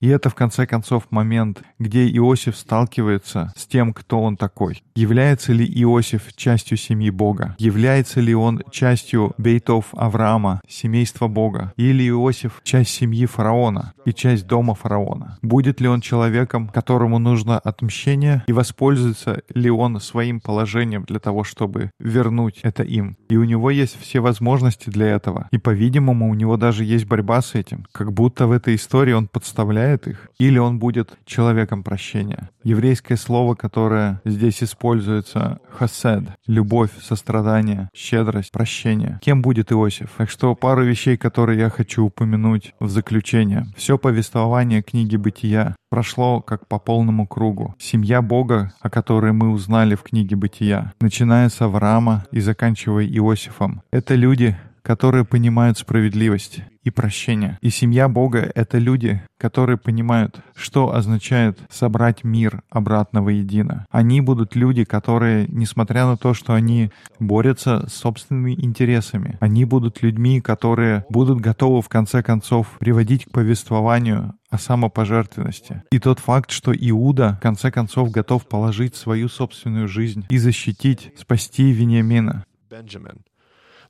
И 0.00 0.08
это, 0.08 0.30
в 0.30 0.34
конце 0.34 0.66
концов, 0.66 1.04
момент, 1.10 1.62
где 1.78 2.08
Иосиф 2.16 2.56
сталкивается 2.56 3.52
с 3.56 3.66
тем, 3.66 3.92
кто 3.92 4.22
он 4.22 4.36
такой. 4.36 4.82
Является 4.94 5.52
ли 5.52 5.64
Иосиф 5.82 6.34
частью 6.36 6.76
семьи 6.76 7.10
Бога? 7.10 7.56
Является 7.58 8.20
ли 8.20 8.34
он 8.34 8.62
частью 8.70 9.34
бейтов 9.38 9.86
Авраама, 9.92 10.60
семейства 10.68 11.26
Бога? 11.26 11.72
Или 11.76 12.08
Иосиф 12.08 12.60
часть 12.62 12.90
семьи 12.90 13.26
фараона 13.26 13.94
и 14.04 14.12
часть 14.12 14.46
дома 14.46 14.74
фараона? 14.74 15.38
Будет 15.42 15.80
ли 15.80 15.88
он 15.88 16.00
человеком, 16.00 16.68
которому 16.68 17.18
нужно 17.18 17.58
отмщение, 17.58 18.44
и 18.46 18.52
воспользуется 18.52 19.42
ли 19.54 19.70
он 19.70 20.00
своим 20.00 20.40
положением 20.40 21.04
для 21.04 21.18
того, 21.18 21.42
чтобы 21.42 21.90
вернуть 21.98 22.60
это 22.62 22.82
им? 22.84 23.16
И 23.28 23.36
у 23.36 23.44
него 23.44 23.70
есть 23.70 24.00
все 24.00 24.20
возможности 24.20 24.88
для 24.90 25.08
этого. 25.08 25.48
И, 25.50 25.58
по-видимому, 25.58 26.30
у 26.30 26.34
него 26.34 26.56
даже 26.56 26.84
есть 26.84 27.06
борьба 27.06 27.42
с 27.42 27.54
этим. 27.54 27.86
Как 27.92 28.12
будто 28.12 28.46
в 28.46 28.52
этой 28.52 28.76
истории 28.76 29.12
он 29.12 29.28
подставляет 29.32 30.06
их, 30.06 30.28
или 30.38 30.58
он 30.58 30.78
будет 30.78 31.18
человеком 31.24 31.82
прощения. 31.82 32.50
Еврейское 32.62 33.16
слово, 33.16 33.54
которое 33.54 34.20
здесь 34.24 34.62
используется, 34.62 35.58
хасед, 35.70 36.24
любовь, 36.46 36.90
сострадание, 37.00 37.88
щедрость, 37.94 38.52
прощение. 38.52 39.18
Кем 39.22 39.42
будет 39.42 39.72
Иосиф? 39.72 40.10
Так 40.16 40.30
что 40.30 40.54
пару 40.54 40.84
вещей, 40.84 41.16
которые 41.16 41.58
я 41.58 41.70
хочу 41.70 42.04
упомянуть 42.04 42.74
в 42.78 42.88
заключение. 42.88 43.66
Все 43.76 43.98
повествование 43.98 44.82
книги 44.82 45.16
«Бытия» 45.16 45.74
прошло 45.90 46.40
как 46.40 46.68
по 46.68 46.78
полному 46.78 47.26
кругу. 47.26 47.74
Семья 47.78 48.22
Бога, 48.22 48.72
о 48.80 48.88
которой 48.88 49.32
мы 49.32 49.50
узнали 49.50 49.94
в 49.94 50.02
книге 50.02 50.36
«Бытия», 50.36 50.92
начиная 51.00 51.48
с 51.48 51.60
Авраама 51.60 52.24
и 52.30 52.40
заканчивая 52.40 53.06
Иосифом. 53.06 53.82
Это 53.90 54.14
люди, 54.14 54.56
которые 54.82 55.24
понимают 55.24 55.78
справедливость 55.78 56.62
и 56.82 56.90
прощение. 56.90 57.58
И 57.60 57.70
семья 57.70 58.08
Бога— 58.08 58.50
это 58.54 58.78
люди, 58.78 59.22
которые 59.38 59.78
понимают, 59.78 60.40
что 60.54 60.94
означает 60.94 61.58
собрать 61.70 62.24
мир 62.24 62.62
обратно 62.70 63.22
воедино. 63.22 63.86
Они 63.90 64.20
будут 64.20 64.56
люди, 64.56 64.84
которые, 64.84 65.46
несмотря 65.48 66.06
на 66.06 66.16
то, 66.16 66.34
что 66.34 66.54
они 66.54 66.90
борются 67.20 67.88
с 67.88 67.94
собственными 67.94 68.52
интересами, 68.52 69.38
они 69.40 69.64
будут 69.64 70.02
людьми, 70.02 70.40
которые 70.40 71.04
будут 71.08 71.40
готовы 71.40 71.82
в 71.82 71.88
конце 71.88 72.22
концов 72.22 72.76
приводить 72.80 73.26
к 73.26 73.30
повествованию 73.30 74.34
о 74.50 74.58
самопожертвенности. 74.58 75.82
И 75.92 75.98
тот 75.98 76.18
факт, 76.18 76.50
что 76.50 76.72
Иуда 76.74 77.38
в 77.38 77.42
конце 77.42 77.70
концов 77.70 78.10
готов 78.10 78.46
положить 78.46 78.96
свою 78.96 79.28
собственную 79.28 79.88
жизнь 79.88 80.26
и 80.28 80.38
защитить, 80.38 81.12
спасти 81.16 81.72
Вениамина. 81.72 82.44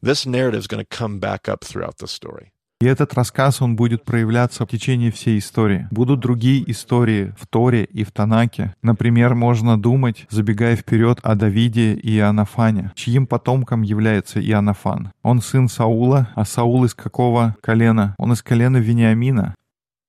This 0.04 0.26
narrative 0.26 0.62
is 0.62 0.66
going 0.66 0.84
to 0.84 0.96
come 0.98 1.20
back 1.20 1.48
up 1.48 1.60
throughout 1.64 1.98
the 1.98 2.08
story. 2.08 2.50
И 2.80 2.84
этот 2.84 3.14
рассказ, 3.14 3.62
он 3.62 3.76
будет 3.76 4.04
проявляться 4.04 4.66
в 4.66 4.68
течение 4.68 5.12
всей 5.12 5.38
истории. 5.38 5.86
Будут 5.92 6.18
другие 6.18 6.68
истории 6.68 7.32
в 7.38 7.46
Торе 7.46 7.84
и 7.84 8.02
в 8.02 8.10
Танаке. 8.10 8.74
Например, 8.82 9.36
можно 9.36 9.80
думать, 9.80 10.26
забегая 10.28 10.74
вперед, 10.74 11.20
о 11.22 11.36
Давиде 11.36 11.94
и 11.94 12.16
Иоаннафане, 12.16 12.90
чьим 12.96 13.28
потомком 13.28 13.82
является 13.82 14.40
Иоаннафан. 14.40 15.12
Он 15.22 15.40
сын 15.40 15.68
Саула, 15.68 16.30
а 16.34 16.44
Саул 16.44 16.84
из 16.84 16.94
какого 16.96 17.54
колена? 17.60 18.16
Он 18.18 18.32
из 18.32 18.42
колена 18.42 18.78
Вениамина. 18.78 19.54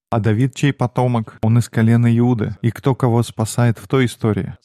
А 0.10 0.20
Давид 0.20 0.56
чей 0.56 0.74
потомок? 0.74 1.38
Он 1.44 1.60
из 1.60 1.70
колена 1.70 2.18
Иуды. 2.18 2.58
И 2.64 2.72
кто 2.72 2.96
кого 2.96 3.22
спасает 3.22 3.78
в 3.78 3.88
той 3.88 4.06
истории? 4.06 4.56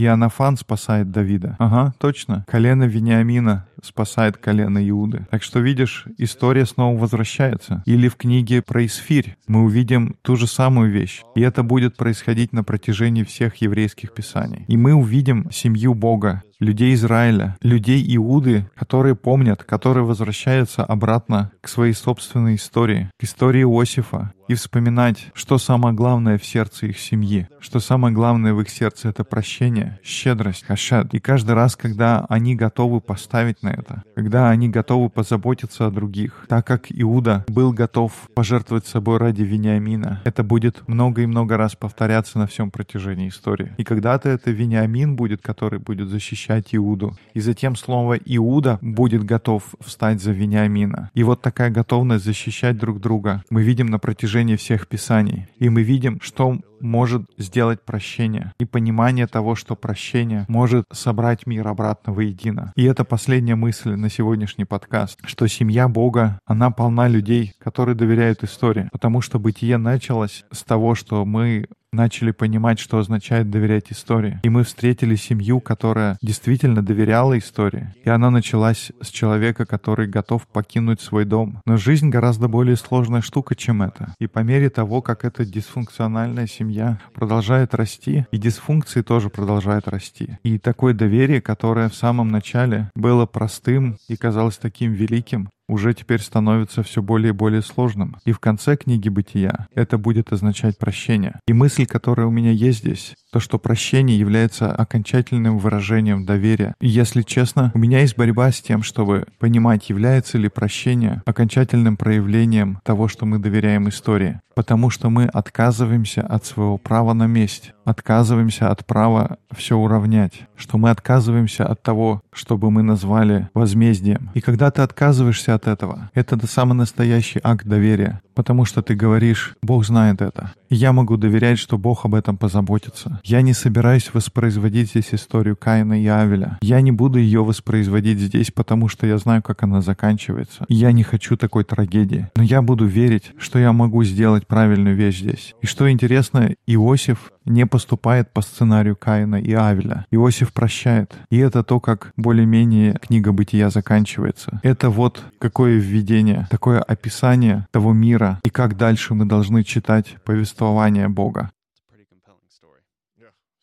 Иоаннафан 0.00 0.56
спасает 0.56 1.10
Давида. 1.10 1.56
Ага, 1.58 1.92
точно. 1.98 2.44
Колено 2.48 2.84
Вениамина 2.84 3.66
спасает 3.82 4.36
колено 4.36 4.86
Иуды. 4.88 5.26
Так 5.30 5.42
что, 5.42 5.60
видишь, 5.60 6.06
история 6.18 6.66
снова 6.66 6.98
возвращается. 6.98 7.82
Или 7.86 8.08
в 8.08 8.16
книге 8.16 8.62
про 8.62 8.84
Исфирь 8.86 9.36
мы 9.46 9.64
увидим 9.64 10.16
ту 10.22 10.36
же 10.36 10.46
самую 10.46 10.90
вещь. 10.90 11.22
И 11.34 11.40
это 11.40 11.62
будет 11.62 11.96
происходить 11.96 12.52
на 12.52 12.64
протяжении 12.64 13.24
всех 13.24 13.56
еврейских 13.56 14.12
писаний. 14.12 14.64
И 14.68 14.76
мы 14.76 14.94
увидим 14.94 15.50
семью 15.50 15.94
Бога, 15.94 16.42
людей 16.60 16.94
Израиля, 16.94 17.56
людей 17.62 18.04
Иуды, 18.16 18.70
которые 18.76 19.16
помнят, 19.16 19.64
которые 19.64 20.04
возвращаются 20.04 20.84
обратно 20.84 21.50
к 21.60 21.68
своей 21.68 21.94
собственной 21.94 22.56
истории, 22.56 23.10
к 23.18 23.24
истории 23.24 23.62
Иосифа, 23.62 24.32
и 24.50 24.54
вспоминать, 24.54 25.30
что 25.32 25.58
самое 25.58 25.94
главное 25.94 26.36
в 26.36 26.44
сердце 26.44 26.86
их 26.86 26.98
семьи, 26.98 27.46
что 27.60 27.78
самое 27.78 28.12
главное 28.12 28.52
в 28.52 28.60
их 28.60 28.68
сердце— 28.68 29.08
это 29.10 29.22
прощение, 29.22 30.00
щедрость, 30.02 30.64
хашад. 30.64 31.14
И 31.14 31.20
каждый 31.20 31.52
раз, 31.52 31.76
когда 31.76 32.26
они 32.28 32.56
готовы 32.56 33.00
поставить 33.00 33.62
на 33.62 33.69
это. 33.70 34.04
Когда 34.14 34.50
они 34.50 34.68
готовы 34.68 35.10
позаботиться 35.10 35.86
о 35.86 35.90
других. 35.90 36.46
Так 36.48 36.66
как 36.66 36.86
Иуда 36.90 37.44
был 37.48 37.72
готов 37.72 38.12
пожертвовать 38.34 38.86
собой 38.86 39.18
ради 39.18 39.42
Вениамина, 39.42 40.22
это 40.24 40.42
будет 40.42 40.86
много 40.88 41.22
и 41.22 41.26
много 41.26 41.56
раз 41.56 41.74
повторяться 41.76 42.38
на 42.38 42.46
всем 42.46 42.70
протяжении 42.70 43.28
истории. 43.28 43.72
И 43.76 43.84
когда-то 43.84 44.28
это 44.28 44.50
Вениамин 44.50 45.16
будет, 45.16 45.42
который 45.42 45.78
будет 45.78 46.08
защищать 46.08 46.74
Иуду. 46.74 47.16
И 47.34 47.40
затем 47.40 47.76
слово 47.76 48.16
Иуда 48.24 48.78
будет 48.80 49.24
готов 49.24 49.74
встать 49.80 50.22
за 50.22 50.32
Вениамина. 50.32 51.10
И 51.14 51.22
вот 51.22 51.42
такая 51.42 51.70
готовность 51.70 52.24
защищать 52.24 52.78
друг 52.78 53.00
друга 53.00 53.42
мы 53.50 53.62
видим 53.62 53.86
на 53.86 53.98
протяжении 53.98 54.56
всех 54.56 54.88
Писаний. 54.88 55.46
И 55.58 55.68
мы 55.68 55.82
видим, 55.82 56.20
что 56.22 56.58
может 56.80 57.22
сделать 57.38 57.82
прощение 57.82 58.52
и 58.58 58.64
понимание 58.64 59.26
того, 59.26 59.54
что 59.54 59.76
прощение 59.76 60.44
может 60.48 60.84
собрать 60.92 61.46
мир 61.46 61.68
обратно 61.68 62.12
воедино. 62.12 62.72
И 62.76 62.84
это 62.84 63.04
последняя 63.04 63.54
мысль 63.56 63.90
на 63.90 64.10
сегодняшний 64.10 64.64
подкаст, 64.64 65.18
что 65.24 65.46
семья 65.46 65.88
Бога, 65.88 66.38
она 66.46 66.70
полна 66.70 67.08
людей, 67.08 67.54
которые 67.58 67.94
доверяют 67.94 68.42
истории, 68.44 68.88
потому 68.92 69.20
что 69.20 69.38
бытие 69.38 69.78
началось 69.78 70.44
с 70.52 70.62
того, 70.62 70.94
что 70.94 71.24
мы 71.24 71.66
начали 71.92 72.30
понимать, 72.30 72.78
что 72.78 72.98
означает 72.98 73.50
доверять 73.50 73.90
истории. 73.90 74.40
И 74.42 74.48
мы 74.48 74.64
встретили 74.64 75.16
семью, 75.16 75.60
которая 75.60 76.16
действительно 76.22 76.82
доверяла 76.82 77.38
истории. 77.38 77.94
И 78.04 78.08
она 78.08 78.30
началась 78.30 78.92
с 79.00 79.08
человека, 79.08 79.66
который 79.66 80.06
готов 80.06 80.46
покинуть 80.46 81.00
свой 81.00 81.24
дом. 81.24 81.60
Но 81.66 81.76
жизнь 81.76 82.08
гораздо 82.08 82.48
более 82.48 82.76
сложная 82.76 83.22
штука, 83.22 83.54
чем 83.54 83.82
это. 83.82 84.14
И 84.20 84.26
по 84.26 84.40
мере 84.40 84.70
того, 84.70 85.02
как 85.02 85.24
эта 85.24 85.44
дисфункциональная 85.44 86.46
семья 86.46 87.00
продолжает 87.14 87.74
расти, 87.74 88.26
и 88.30 88.38
дисфункции 88.38 89.02
тоже 89.02 89.28
продолжают 89.28 89.88
расти. 89.88 90.38
И 90.42 90.58
такое 90.58 90.94
доверие, 90.94 91.40
которое 91.40 91.88
в 91.88 91.94
самом 91.94 92.28
начале 92.28 92.90
было 92.94 93.26
простым 93.26 93.96
и 94.08 94.16
казалось 94.16 94.58
таким 94.58 94.92
великим, 94.92 95.48
уже 95.70 95.94
теперь 95.94 96.20
становится 96.20 96.82
все 96.82 97.00
более 97.02 97.30
и 97.30 97.32
более 97.32 97.62
сложным. 97.62 98.16
И 98.24 98.32
в 98.32 98.40
конце 98.40 98.76
книги 98.76 99.08
«Бытия» 99.08 99.68
это 99.74 99.98
будет 99.98 100.32
означать 100.32 100.78
прощение. 100.78 101.40
И 101.46 101.52
мысль, 101.52 101.86
которая 101.86 102.26
у 102.26 102.30
меня 102.30 102.50
есть 102.50 102.80
здесь, 102.80 103.14
то, 103.30 103.40
что 103.40 103.58
прощение 103.58 104.18
является 104.18 104.72
окончательным 104.72 105.58
выражением 105.58 106.24
доверия. 106.26 106.74
И 106.80 106.88
если 106.88 107.22
честно, 107.22 107.70
у 107.74 107.78
меня 107.78 108.00
есть 108.00 108.16
борьба 108.16 108.50
с 108.50 108.60
тем, 108.60 108.82
чтобы 108.82 109.26
понимать, 109.38 109.88
является 109.88 110.38
ли 110.38 110.48
прощение 110.48 111.22
окончательным 111.26 111.96
проявлением 111.96 112.80
того, 112.84 113.08
что 113.08 113.26
мы 113.26 113.38
доверяем 113.38 113.88
истории. 113.88 114.40
Потому 114.54 114.90
что 114.90 115.10
мы 115.10 115.24
отказываемся 115.24 116.22
от 116.22 116.44
своего 116.44 116.76
права 116.76 117.14
на 117.14 117.26
месть, 117.26 117.72
отказываемся 117.84 118.70
от 118.70 118.84
права 118.84 119.38
все 119.56 119.76
уравнять, 119.76 120.42
что 120.56 120.76
мы 120.76 120.90
отказываемся 120.90 121.66
от 121.66 121.82
того, 121.82 122.20
чтобы 122.32 122.70
мы 122.70 122.82
назвали 122.82 123.48
возмездием. 123.54 124.30
И 124.34 124.40
когда 124.40 124.70
ты 124.70 124.82
отказываешься 124.82 125.54
от 125.54 125.66
этого, 125.66 126.10
это 126.14 126.38
самый 126.46 126.74
настоящий 126.74 127.40
акт 127.42 127.64
доверия, 127.64 128.20
потому 128.34 128.64
что 128.64 128.82
ты 128.82 128.94
говоришь, 128.94 129.54
Бог 129.62 129.84
знает 129.84 130.20
это. 130.22 130.52
Я 130.68 130.92
могу 130.92 131.16
доверять, 131.16 131.58
что 131.58 131.78
Бог 131.78 132.04
об 132.04 132.14
этом 132.14 132.36
позаботится. 132.36 133.20
Я 133.24 133.42
не 133.42 133.52
собираюсь 133.52 134.10
воспроизводить 134.12 134.90
здесь 134.90 135.12
историю 135.12 135.56
Каина 135.56 136.00
и 136.00 136.06
Авеля. 136.06 136.58
Я 136.62 136.80
не 136.80 136.92
буду 136.92 137.18
ее 137.18 137.44
воспроизводить 137.44 138.18
здесь, 138.18 138.50
потому 138.50 138.88
что 138.88 139.06
я 139.06 139.18
знаю, 139.18 139.42
как 139.42 139.62
она 139.62 139.80
заканчивается. 139.80 140.64
Я 140.68 140.92
не 140.92 141.02
хочу 141.02 141.36
такой 141.36 141.64
трагедии. 141.64 142.28
Но 142.36 142.42
я 142.42 142.62
буду 142.62 142.86
верить, 142.86 143.32
что 143.38 143.58
я 143.58 143.72
могу 143.72 144.04
сделать 144.04 144.46
правильную 144.46 144.96
вещь 144.96 145.20
здесь. 145.20 145.54
И 145.60 145.66
что 145.66 145.90
интересно, 145.90 146.54
Иосиф 146.66 147.32
не 147.44 147.66
поступает 147.66 148.32
по 148.32 148.42
сценарию 148.42 148.96
Каина 148.96 149.36
и 149.36 149.52
Авеля. 149.52 150.06
Иосиф 150.10 150.52
прощает. 150.52 151.14
И 151.30 151.38
это 151.38 151.62
то, 151.62 151.80
как 151.80 152.12
более-менее 152.16 152.98
книга 153.00 153.32
Бытия 153.32 153.70
заканчивается. 153.70 154.60
Это 154.62 154.90
вот 154.90 155.22
какое 155.38 155.78
введение, 155.78 156.46
такое 156.50 156.80
описание 156.80 157.66
того 157.70 157.92
мира 157.92 158.40
и 158.44 158.50
как 158.50 158.76
дальше 158.76 159.14
мы 159.14 159.24
должны 159.24 159.64
читать 159.64 160.16
повествование 160.24 161.08
Бога. 161.08 161.50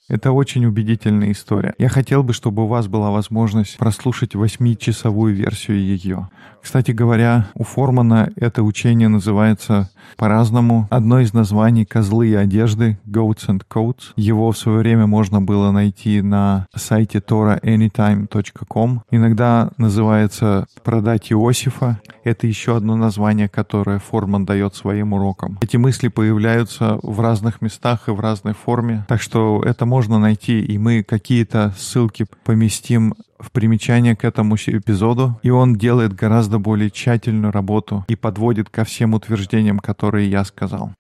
Это 0.10 0.32
очень 0.32 0.66
убедительная 0.66 1.34
история. 1.34 1.74
Я 1.78 1.90
хотел 1.90 2.24
бы, 2.24 2.32
чтобы 2.32 2.64
у 2.64 2.68
вас 2.68 2.88
была 2.88 3.12
возможность 3.12 3.78
прослушать 3.78 4.36
восьмичасовую 4.36 5.36
версию 5.36 5.80
ее. 5.80 6.30
Кстати 6.64 6.92
говоря, 6.92 7.48
у 7.56 7.64
Формана 7.64 8.32
это 8.38 8.64
учение 8.64 9.10
называется 9.10 9.90
по-разному. 10.16 10.88
Одно 10.90 11.20
из 11.20 11.34
названий 11.34 11.86
«Козлы 11.86 12.30
и 12.30 12.36
одежды» 12.36 12.98
Goats 13.06 13.48
and 13.48 13.64
Coats. 13.70 14.14
Его 14.16 14.52
в 14.52 14.58
свое 14.58 14.80
время 14.80 15.08
можно 15.08 15.42
было 15.42 15.72
найти 15.72 16.22
на 16.22 16.68
сайте 16.74 17.20
toraanytime.com. 17.20 19.02
Иногда 19.12 19.72
называется 19.78 20.68
«Продать 20.84 21.34
Иосифа». 21.34 22.00
Это 22.24 22.48
еще 22.48 22.78
одно 22.78 22.96
название, 22.96 23.50
которое 23.50 24.00
Форман 24.00 24.46
дает 24.46 24.76
своим 24.76 25.14
урокам. 25.14 25.58
Эти 25.62 25.78
мысли 25.78 26.08
появляются 26.08 27.00
в 27.02 27.20
разных 27.20 27.62
местах 27.62 28.08
и 28.08 28.12
в 28.12 28.20
разной 28.20 28.54
форме, 28.54 29.06
так 29.08 29.22
что 29.22 29.62
это 29.66 29.86
можно 29.86 29.97
можно 29.98 30.20
найти, 30.20 30.60
и 30.60 30.78
мы 30.78 31.02
какие-то 31.02 31.74
ссылки 31.76 32.28
поместим 32.44 33.16
в 33.40 33.50
примечание 33.52 34.16
к 34.16 34.24
этому 34.26 34.56
эпизоду, 34.56 35.40
и 35.42 35.50
он 35.50 35.76
делает 35.76 36.14
гораздо 36.14 36.60
более 36.60 36.92
тщательную 36.92 37.52
работу 37.52 38.06
и 38.08 38.16
подводит 38.16 38.70
ко 38.70 38.84
всем 38.84 39.16
утверждениям, 39.16 39.80
которые 39.80 40.30
я 40.30 40.46
сказал. 40.46 40.92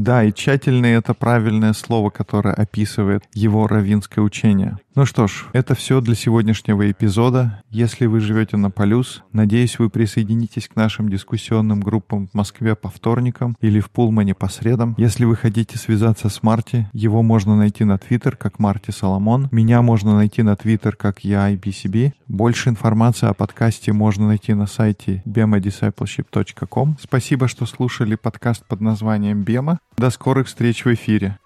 Да, 0.00 0.24
и 0.24 0.32
тщательный— 0.32 0.92
это 0.94 1.12
правильное 1.12 1.74
слово, 1.74 2.08
которое 2.08 2.54
описывает 2.54 3.22
его 3.34 3.66
равинское 3.66 4.24
учение. 4.24 4.78
Ну 4.94 5.04
что 5.04 5.26
ж, 5.26 5.46
это 5.52 5.74
все 5.74 6.00
для 6.00 6.14
сегодняшнего 6.14 6.90
эпизода. 6.90 7.62
Если 7.70 8.06
вы 8.06 8.20
живете 8.20 8.56
на 8.56 8.70
Полюс, 8.70 9.22
надеюсь, 9.32 9.78
вы 9.78 9.90
присоединитесь 9.90 10.68
к 10.68 10.74
нашим 10.74 11.08
дискуссионным 11.10 11.80
группам 11.80 12.28
в 12.28 12.34
Москве 12.34 12.74
по 12.74 12.88
вторникам 12.88 13.56
или 13.60 13.80
в 13.80 13.90
Пулмане 13.90 14.34
по 14.34 14.48
средам. 14.48 14.94
Если 14.96 15.24
вы 15.24 15.36
хотите 15.36 15.76
связаться 15.76 16.30
с 16.30 16.42
Марти, 16.42 16.88
его 16.92 17.22
можно 17.22 17.54
найти 17.54 17.84
на 17.84 17.98
Твиттер 17.98 18.36
как 18.36 18.58
Марти 18.58 18.90
Соломон. 18.90 19.48
Меня 19.52 19.82
можно 19.82 20.16
найти 20.16 20.42
на 20.42 20.56
Твиттер 20.56 20.96
как 20.96 21.24
я 21.24 21.52
IBCB. 21.52 22.12
Больше 22.26 22.70
информации 22.70 23.28
о 23.28 23.34
подкасте 23.34 23.92
можно 23.92 24.28
найти 24.28 24.54
на 24.54 24.66
сайте 24.66 25.22
bemadiscipleship.com. 25.26 26.96
Спасибо, 27.00 27.48
что 27.48 27.66
слушали 27.66 28.14
подкаст 28.14 28.64
под 28.66 28.80
названием 28.80 29.42
«Бема». 29.42 29.79
До 29.96 30.10
скорых 30.10 30.46
встреч 30.46 30.84
в 30.84 30.92
эфире. 30.94 31.38